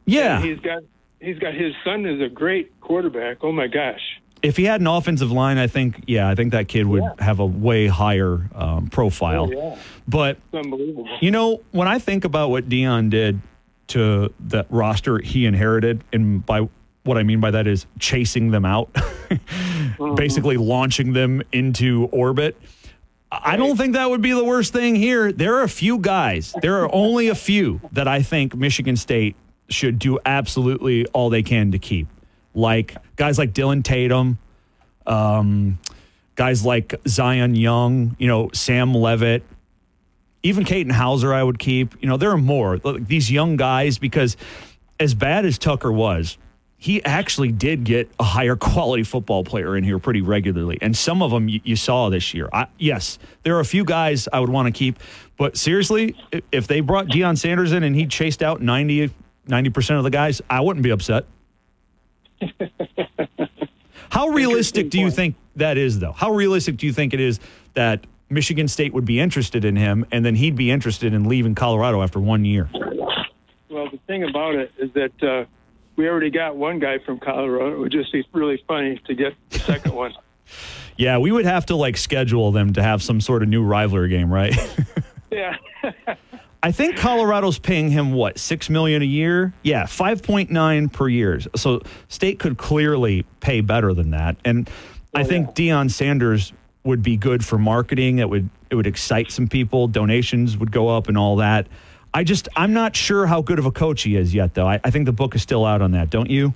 [0.09, 0.37] Yeah.
[0.37, 0.83] And he's got
[1.21, 3.39] he's got his son is a great quarterback.
[3.43, 4.21] Oh my gosh.
[4.41, 7.41] If he had an offensive line, I think, yeah, I think that kid would have
[7.41, 9.49] a way higher um, profile.
[9.53, 9.79] Oh, yeah.
[10.07, 11.09] But It's unbelievable.
[11.21, 13.41] You know, when I think about what Deion did
[13.89, 16.69] to the roster he inherited, and by
[17.03, 18.95] what I mean by that is chasing them out,
[20.15, 22.57] basically launching them into orbit.
[23.33, 25.33] I don't think that would be the worst thing here.
[25.33, 29.35] There are a few guys, there are only a few that I think Michigan State
[29.69, 32.09] should do absolutely all they can to keep.
[32.55, 34.39] Like guys like Dillon Tatum,
[35.07, 35.79] um,
[36.35, 39.43] guys like Zion Young, you know, Sam Leavitt,
[40.43, 42.01] even Caden Hauser, I would keep.
[42.01, 42.79] You know, there are more.
[42.79, 44.37] Like, These young guys, because
[45.01, 46.39] as bad as Tucker was,
[46.77, 50.79] he actually did get a higher quality football player in here pretty regularly.
[50.81, 52.49] And some of them you, you saw this year.
[52.53, 54.99] I, yes, there are a few guys I would want to keep.
[55.37, 56.17] But seriously,
[56.53, 59.11] if they brought Deion Sanders in and he chased out 90,
[59.49, 61.25] 90% of the guys, I wouldn't be upset.
[64.11, 66.13] How realistic do you think that is, though?
[66.13, 67.41] How realistic do you think it is
[67.75, 71.55] that Michigan State would be interested in him and then he'd be interested in leaving
[71.55, 72.69] Colorado after one year?
[73.71, 75.45] Well, the thing about it is that uh,
[75.97, 77.75] we already got one guy from Colorado.
[77.75, 80.13] It would just be really funny to get the second one.
[80.97, 84.09] Yeah, we would have to like schedule them to have some sort of new rivalry
[84.09, 84.53] game, right?
[85.31, 85.57] Yeah.
[86.63, 89.53] I think Colorado's paying him what six million a year.
[89.63, 91.41] Yeah, five point nine per year.
[91.55, 94.69] So state could clearly pay better than that, and
[95.15, 96.53] I oh, think Deion Sanders
[96.85, 98.19] would be good for marketing.
[98.19, 99.87] It would it would excite some people.
[99.89, 101.69] Donations would go up and all that.
[102.13, 104.67] I just I'm not sure how good of a coach he is yet, though.
[104.67, 106.11] I, I think the book is still out on that.
[106.11, 106.55] Don't you?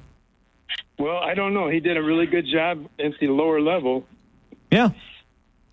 [0.98, 1.68] Well, I don't know.
[1.68, 4.06] He did a really good job at the lower level
[4.70, 4.90] Yeah,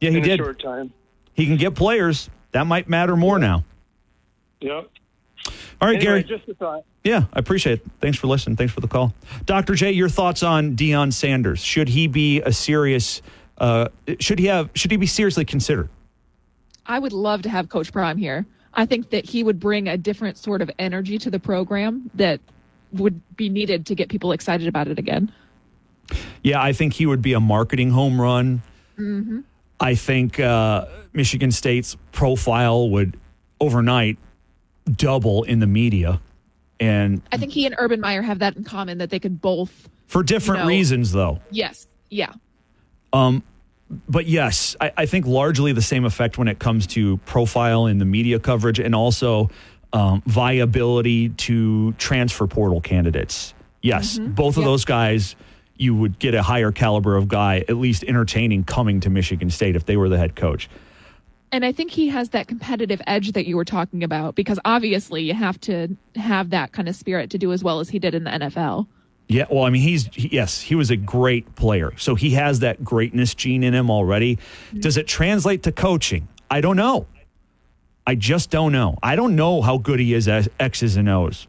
[0.01, 0.39] yeah, he in did.
[0.39, 0.91] a short time.
[1.33, 2.29] He can get players.
[2.51, 3.63] That might matter more now.
[4.61, 4.89] Yep.
[5.81, 6.23] All right, Anyway, Gary.
[6.23, 6.83] Just a thought.
[7.03, 7.87] Yeah, I appreciate it.
[8.01, 8.57] Thanks for listening.
[8.57, 9.13] Thanks for the call.
[9.45, 9.75] Dr.
[9.75, 11.63] J, your thoughts on Deion Sanders?
[11.63, 13.21] Should he be a serious
[13.59, 15.89] uh, should he have should he be seriously considered?
[16.85, 18.45] I would love to have Coach Prime here.
[18.73, 22.39] I think that he would bring a different sort of energy to the program that
[22.93, 25.31] would be needed to get people excited about it again.
[26.43, 28.61] Yeah, I think he would be a marketing home run.
[28.97, 29.41] Mm-hmm.
[29.79, 33.19] I think uh, Michigan State's profile would
[33.59, 34.17] overnight
[34.97, 36.19] double in the media.
[36.79, 39.89] And I think he and Urban Meyer have that in common that they could both.
[40.07, 40.67] for different No.
[40.67, 41.39] reasons, though.
[41.51, 41.85] Yes.
[42.09, 42.31] Yeah.
[43.13, 43.43] Um,
[44.07, 47.97] but yes, I, I think largely the same effect when it comes to profile in
[47.99, 49.49] the media coverage and also
[49.93, 53.53] um, viability to transfer portal candidates.
[53.81, 54.35] Yes, Mhm.
[54.35, 54.65] both of Yep.
[54.65, 55.35] those guys,
[55.77, 59.75] you would get a higher caliber of guy, at least entertaining coming to Michigan State
[59.75, 60.69] if they were the head coach.
[61.51, 65.23] And I think he has that competitive edge that you were talking about because obviously
[65.23, 68.13] you have to have that kind of spirit to do as well as he did
[68.13, 68.87] in the NFL.
[69.27, 72.59] Yeah, well, I mean, he's he, yes, he was a great player, so he has
[72.61, 74.37] that greatness gene in him already.
[74.37, 74.79] Mm-hmm.
[74.79, 76.27] Does it translate to coaching?
[76.49, 77.05] I don't know.
[78.07, 78.97] I just don't know.
[79.03, 81.45] I don't know how good he is at X's and O's,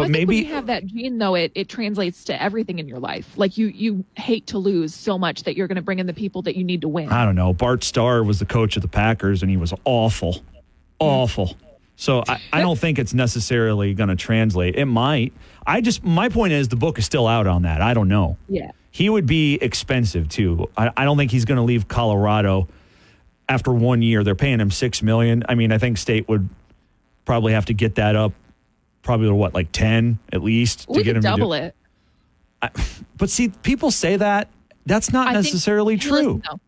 [0.00, 2.78] but I think when maybe you have that gene though, it, it translates to everything
[2.78, 3.28] in your life.
[3.36, 6.14] Like you you hate to lose so much that you're going to bring in the
[6.14, 7.08] people that you need to win.
[7.08, 7.52] I don't know.
[7.52, 10.42] Bart Starr was the coach of the Packers, and he was awful,
[10.98, 11.56] awful.
[11.96, 14.76] So I, I don't think it's necessarily going to translate.
[14.76, 15.34] It might.
[15.66, 17.82] I just my point is the book is still out on that.
[17.82, 18.38] I don't know.
[18.48, 18.70] Yeah.
[18.90, 20.68] He would be expensive too.
[20.76, 22.68] I, I don't think he's going to leave Colorado
[23.50, 24.24] after one year.
[24.24, 25.44] They're paying him six million.
[25.48, 26.48] I mean, I think State would
[27.24, 28.32] probably have to get that up,
[29.02, 31.74] probably what like ten at least to we get him double to do, it.
[33.16, 34.48] But see, people say that.
[34.86, 36.16] That's not I necessarily Hey, true.
[36.16, 36.60] listen, though.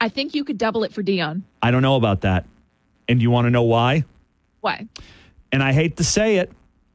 [0.00, 1.42] I think you could double it for Deion.
[1.62, 2.46] I don't know about that.
[3.08, 4.04] And you want to know why?
[4.60, 4.86] Why?
[5.52, 6.50] And I hate to say it,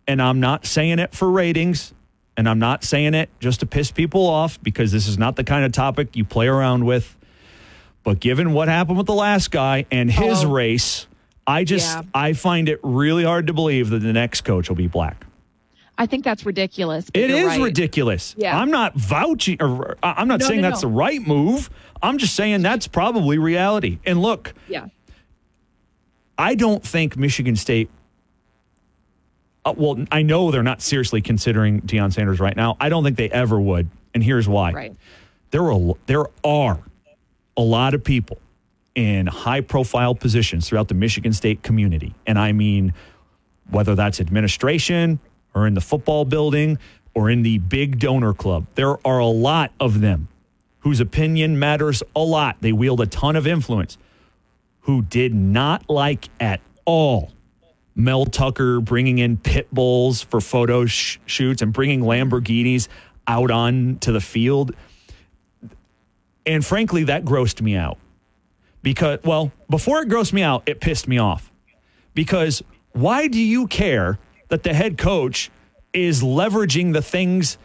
[0.07, 1.93] and I'm not saying it for ratings,
[2.37, 5.43] and I'm not saying it just to piss people off because this is not the
[5.43, 7.15] kind of topic you play around with.
[8.03, 10.51] But given what happened with the last guy and his Oh.
[10.51, 11.07] race,
[11.47, 12.01] I just Yeah.
[12.13, 15.25] I find it really hard to believe that the next coach will be black.
[15.97, 17.09] I think that's ridiculous.
[17.13, 17.61] It is right.
[17.61, 18.35] ridiculous.
[18.37, 18.59] Yeah.
[18.59, 20.89] I'm not vouching or I'm not No, saying no, that's no.
[20.89, 21.69] the right move.
[22.01, 23.99] I'm just saying that's probably reality.
[24.05, 24.87] And look, Yeah.
[26.37, 27.89] I don't think Michigan State.
[29.63, 32.75] Uh, well, I know they're not seriously considering Deion Sanders right now.
[32.79, 34.73] I don't think they ever would, and here's why.
[34.73, 34.95] Right.
[35.51, 36.79] There are there are
[37.55, 38.37] a lot of people
[38.95, 42.93] in high profile positions throughout the Michigan State community, and I mean
[43.69, 45.19] whether that's administration
[45.53, 46.77] or in the football building
[47.13, 48.67] or in the big donor club.
[48.75, 50.27] There are a lot of them
[50.79, 52.57] whose opinion matters a lot.
[52.61, 53.97] They wield a ton of influence
[54.81, 57.31] who did not like at all
[57.95, 62.89] Mel Tucker bringing in pit bulls for photo sh- shoots and bringing Lamborghinis
[63.25, 64.75] out on to the field.
[66.45, 67.97] And frankly, that grossed me out.
[68.85, 71.51] Because, well, before it grossed me out, it pissed me off.
[72.13, 75.49] Because why do you care that the head coach
[75.91, 77.57] is leveraging the things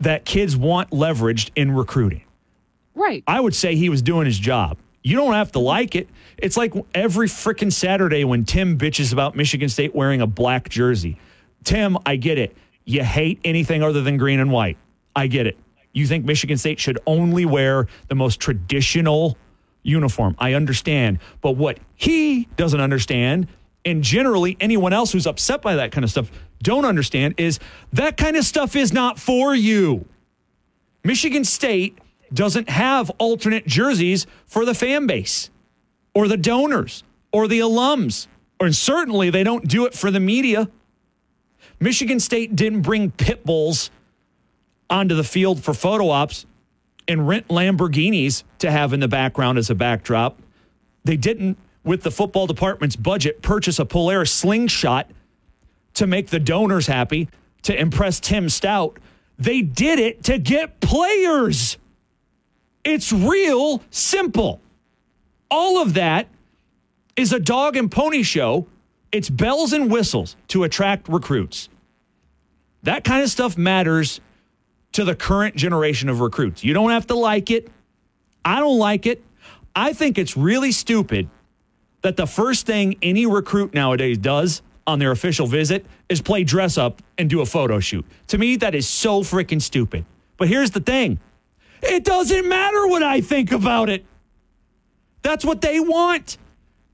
[0.00, 2.24] that kids want leveraged in recruiting?
[2.94, 3.24] Right.
[3.26, 4.76] I would say he was doing his job.
[5.02, 6.10] You don't have to like it.
[6.36, 11.18] It's like every freaking Saturday when Tim bitches about Michigan State wearing a black jersey.
[11.64, 12.54] Tim, I get it.
[12.84, 14.76] You hate anything other than green and white.
[15.14, 15.56] I get it.
[15.94, 19.38] You think Michigan State should only wear the most traditional
[19.86, 20.36] uniform.
[20.38, 21.18] I understand.
[21.40, 23.48] But what he doesn't understand,
[23.84, 26.30] and generally anyone else who's upset by that kind of stuff
[26.62, 27.58] don't understand, is
[27.92, 30.06] that kind of stuff is not for you.
[31.04, 31.98] Michigan State
[32.32, 35.50] doesn't have alternate jerseys for the fan base
[36.14, 38.26] or the donors or the alums.
[38.58, 40.68] Or certainly they don't do it for the media.
[41.78, 43.90] Michigan State didn't bring pit bulls
[44.88, 46.46] onto the field for photo ops
[47.08, 50.40] and rent Lamborghinis to have in the background as a backdrop.
[51.04, 55.10] They didn't, with the football department's budget, purchase a Polaris slingshot
[55.94, 57.28] to make the donors happy,
[57.62, 58.98] to impress Tim Stout.
[59.38, 61.78] They did it to get players.
[62.84, 64.60] It's real simple.
[65.50, 66.28] All of that
[67.16, 68.66] is a dog and pony show.
[69.10, 71.68] It's bells and whistles to attract recruits.
[72.82, 74.20] That kind of stuff matters
[74.96, 76.64] to the current generation of recruits.
[76.64, 77.68] You don't have to like it.
[78.46, 79.22] I don't like it.
[79.74, 81.28] I think it's really stupid
[82.00, 86.78] that the first thing any recruit nowadays does on their official visit is play dress
[86.78, 88.06] up and do a photo shoot.
[88.28, 90.06] To me, that is so freaking stupid.
[90.38, 91.20] But here's the thing
[91.82, 94.02] it doesn't matter what I think about it.
[95.20, 96.38] That's what they want.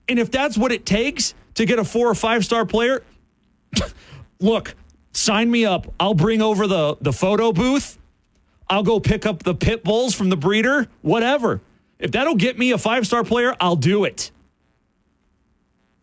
[0.09, 3.05] And if that's what it takes to get a four or five star player,
[4.41, 4.75] look,
[5.13, 5.93] sign me up.
[6.01, 7.99] I'll bring over the, the photo booth.
[8.69, 11.61] I'll go pick up the pit bulls from the breeder, whatever.
[11.99, 14.31] If that'll get me a five star player, I'll do it.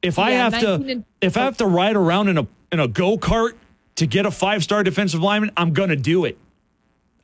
[0.02, 2.88] If I have to and- if I have to ride around in a in a
[2.88, 3.54] go-kart
[3.96, 6.38] to get a five-star defensive lineman, I'm going to do it.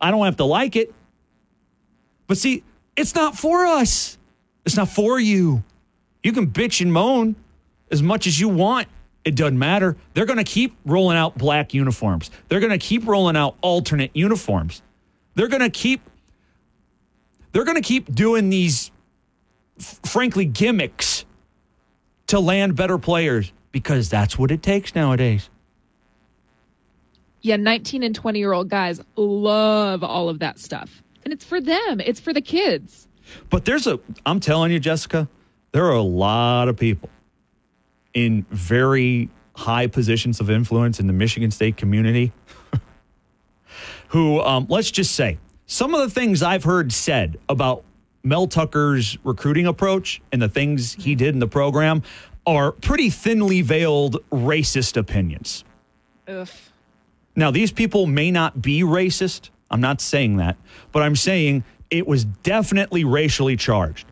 [0.01, 0.93] I don't have to like it.
[2.27, 2.63] But see,
[2.97, 4.17] it's not for us.
[4.65, 5.63] It's not for you.
[6.23, 7.35] You can bitch and moan
[7.91, 8.87] as much as you want.
[9.25, 9.97] It doesn't matter.
[10.13, 12.29] They're going to keep rolling out black uniforms.
[12.47, 14.83] They're going to keep rolling out alternate uniforms.
[15.33, 16.01] They're going to keep
[17.51, 18.91] they're going to keep doing these
[19.79, 21.25] f- frankly gimmicks
[22.27, 25.49] to land better players because that's what it takes nowadays.
[27.41, 31.01] Yeah, 19 and 20 year old guys love all of that stuff.
[31.23, 33.07] And it's for them, it's for the kids.
[33.49, 35.27] But there's a, I'm telling you, Jessica,
[35.71, 37.09] there are a lot of people
[38.15, 42.31] in very high positions of influence in the Michigan State community
[44.07, 45.37] who, um, let's just say,
[45.67, 47.83] some of the things I've heard said about
[48.23, 52.01] Mel Tucker's recruiting approach and the things he did in the program
[52.47, 55.63] are pretty thinly veiled racist opinions.
[56.27, 56.49] Ugh.
[57.35, 59.49] Now, these people may not be racist.
[59.69, 60.57] I'm not saying that,
[60.91, 64.07] but I'm saying it was definitely racially charged.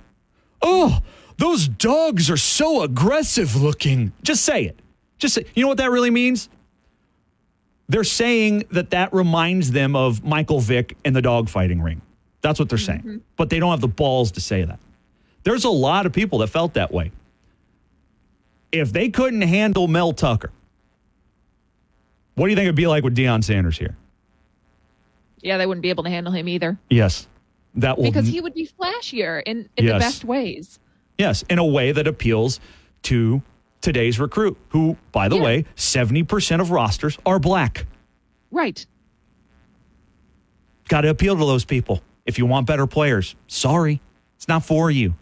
[0.61, 0.99] Oh,
[1.43, 4.13] those dogs are so aggressive looking.
[4.23, 4.79] Just say it.
[5.17, 6.47] Just say, you know what that really means?
[7.89, 12.01] They're saying that that reminds them of Michael Vick and the dogfighting ring.
[12.39, 12.99] That's what they're saying.
[12.99, 13.17] Mm-hmm.
[13.35, 14.79] But they don't have the balls to say that.
[15.43, 17.11] There's a lot of people that felt that way.
[18.71, 20.49] If they couldn't handle Mel Tucker,
[22.35, 23.97] what do you think it'd be like with Deion Sanders here?
[25.41, 27.27] Yeah, they wouldn't be able to handle him either Yes.
[27.75, 30.79] That will because he would be flashier in, in the best ways.
[31.17, 32.59] Yes, in a way that appeals
[33.03, 33.41] to
[33.81, 37.85] today's recruit, who, by the way, 70% of rosters are black.
[38.49, 38.85] Right.
[40.87, 42.01] Got to appeal to those people.
[42.25, 44.01] If you want better players, sorry,
[44.37, 45.15] it's not for you.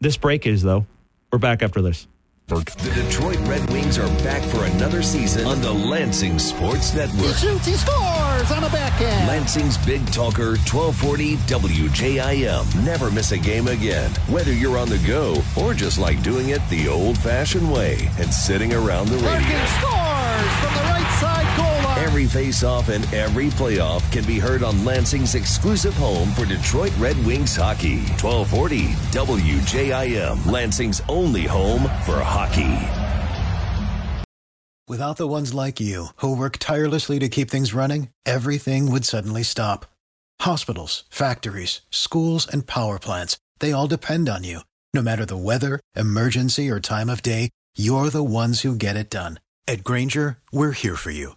[0.00, 0.86] This break is, though.
[1.30, 2.06] We're back after this.
[2.48, 7.34] The Detroit Red Wings are back for another season on the Lansing Sports Network.
[7.36, 9.26] shoots, he scores on a backhand.
[9.26, 12.84] Lansing's Big Talker 1240 WJIM.
[12.84, 14.10] Never miss a game again.
[14.28, 18.32] Whether you're on the go or just like doing it the old fashioned way and
[18.32, 19.30] sitting around the radio.
[19.30, 21.71] Larkin scores from the right side goal.
[21.98, 27.22] Every face-off and every playoff can be heard on Lansing's exclusive home for Detroit Red
[27.24, 27.98] Wings hockey.
[28.20, 30.46] 1240 WJIM.
[30.46, 32.78] Lansing's only home for hockey.
[34.88, 39.42] Without the ones like you, who work tirelessly to keep things running, everything would suddenly
[39.42, 39.86] stop.
[40.40, 44.60] Hospitals, factories, schools, and power plants, they all depend on you.
[44.94, 49.10] No matter the weather, emergency, or time of day, you're the ones who get it
[49.10, 49.40] done.
[49.68, 51.36] At Grainger, we're here for you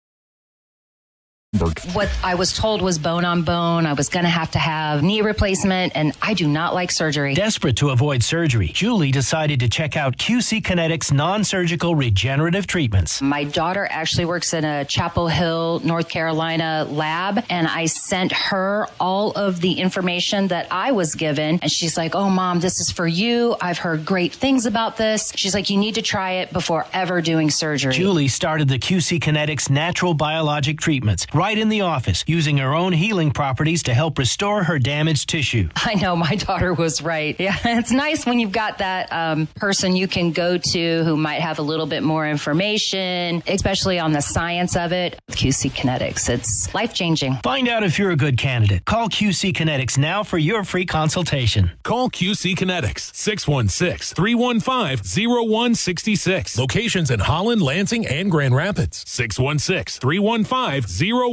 [1.93, 3.85] What I was told was bone on bone.
[3.85, 7.33] I was going to have to have knee replacement, and I do not like surgery.
[7.33, 13.21] Desperate to avoid surgery, Julie decided to check out QC Kinetics non surgical regenerative treatments.
[13.21, 18.87] My daughter actually works in a Chapel Hill, North Carolina lab, and I sent her
[18.97, 21.59] all of the information that I was given.
[21.61, 23.57] And she's like, Oh, mom, this is for you.
[23.59, 25.33] I've heard great things about this.
[25.35, 27.93] She's like, You need to try it before ever doing surgery.
[27.93, 32.93] Julie started the QC Kinetics natural biologic treatments right in the office, using her own
[32.93, 35.67] healing properties to help restore her damaged tissue.
[35.75, 37.35] I know my daughter was right.
[37.39, 41.41] Yeah, it's nice when you've got that um, person you can go to who might
[41.41, 45.19] have a little bit more information, especially on the science of it.
[45.31, 47.33] QC Kinetics, it's life changing.
[47.37, 48.85] Find out if you're a good candidate.
[48.85, 51.71] Call QC Kinetics now for your free consultation.
[51.81, 56.59] Call QC Kinetics 616 315 0166.
[56.59, 61.30] Locations in Holland, Lansing, and Grand Rapids 616 315 0166.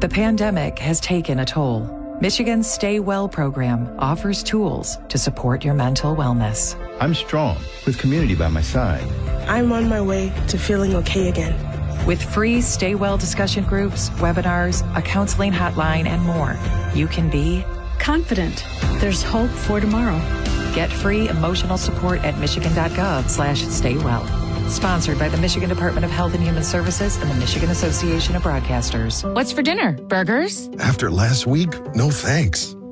[0.00, 2.16] The pandemic has taken a toll.
[2.20, 6.74] Michigan's Stay Well program offers tools to support your mental wellness.
[7.00, 9.02] I'm strong with community by my side.
[9.48, 11.54] I'm on my way to feeling okay again.
[12.06, 16.56] With free Stay Well discussion groups, webinars, a counseling hotline, and more,
[16.94, 17.64] you can be
[17.98, 18.64] confident.
[19.00, 20.18] There's hope for tomorrow.
[20.74, 24.43] Get free emotional support at michigan.gov slash stay well.
[24.68, 28.42] Sponsored by the Michigan Department of Health and Human Services and the Michigan Association of
[28.42, 29.22] Broadcasters.
[29.34, 29.92] What's for dinner?
[29.92, 30.68] Burgers?
[30.78, 32.74] After last week, no thanks.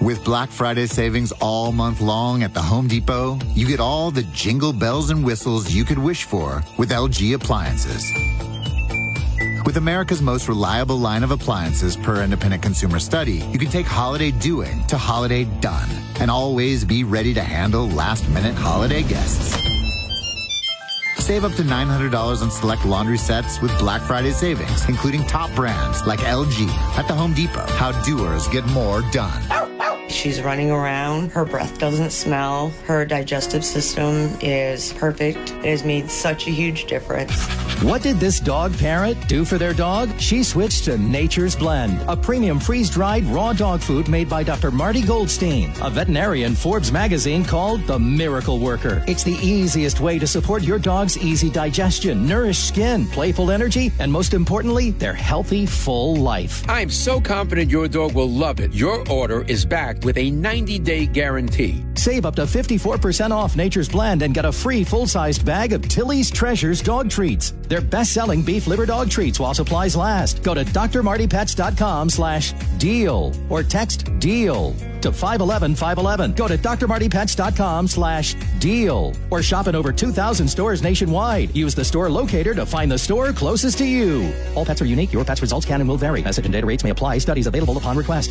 [0.00, 4.22] With Black Friday savings all month long at the Home Depot, you get all the
[4.32, 8.10] jingle bells and whistles you could wish for with LG appliances.
[9.66, 14.30] With America's most reliable line of appliances per independent consumer study, you can take holiday
[14.30, 19.54] doing to holiday done and always be ready to handle last minute holiday guests.
[21.18, 26.06] Save up to $900 on select laundry sets with Black Friday savings, including top brands
[26.06, 27.66] like LG at the Home Depot.
[27.72, 29.79] How doers get more done.
[30.10, 31.30] She's running around.
[31.30, 32.70] Her breath doesn't smell.
[32.84, 35.38] Her digestive system is perfect.
[35.38, 37.46] It has made such a huge difference.
[37.82, 40.10] What did this dog parent do for their dog?
[40.20, 44.70] She switched to Nature's Blend, a premium freeze dried raw dog food made by Dr.
[44.70, 49.02] Marty Goldstein, a veterinarian Forbes magazine called the Miracle Worker.
[49.06, 54.12] It's the easiest way to support your dog's easy digestion, nourished skin, playful energy, and
[54.12, 56.62] most importantly, their healthy, full life.
[56.68, 58.74] I'm so confident your dog will love it.
[58.74, 61.84] Your order is backed with a 90 day guarantee.
[61.94, 65.86] Save up to 54% off Nature's Blend and get a free full sized bag of
[65.88, 67.52] Tilly's Treasures dog treats.
[67.68, 70.42] They're best selling beef liver dog treats while supplies last.
[70.42, 76.32] Go to drmartypets.com slash deal or text deal to 511 511.
[76.32, 81.54] Go to drmartypets.com slash deal or shop in over 2,000 stores nationwide.
[81.56, 84.32] Use the store locator to find the store closest to you.
[84.54, 85.12] All pets are unique.
[85.12, 86.22] Your pet's results can and will vary.
[86.22, 87.18] Message and data rates may apply.
[87.18, 88.30] Studies available upon request.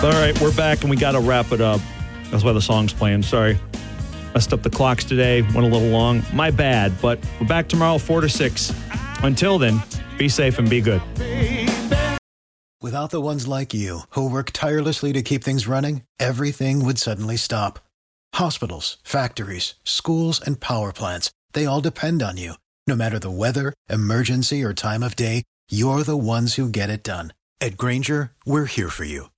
[0.00, 1.80] All right, we're back and we got to wrap it up.
[2.30, 3.24] That's why the song's playing.
[3.24, 3.58] Sorry.
[4.32, 5.42] Messed up the clocks today.
[5.42, 6.22] Went a little long.
[6.32, 6.92] My bad.
[7.02, 8.72] But we're back tomorrow, 4 to 6.
[9.24, 9.82] Until then,
[10.16, 11.02] be safe and be good.
[12.80, 17.36] Without the ones like you, who work tirelessly to keep things running, everything would suddenly
[17.36, 17.80] stop.
[18.34, 22.54] Hospitals, factories, schools, and power plants, they all depend on you.
[22.86, 27.02] No matter the weather, emergency, or time of day, you're the ones who get it
[27.02, 27.32] done.
[27.60, 29.30] At Grainger, we're here for you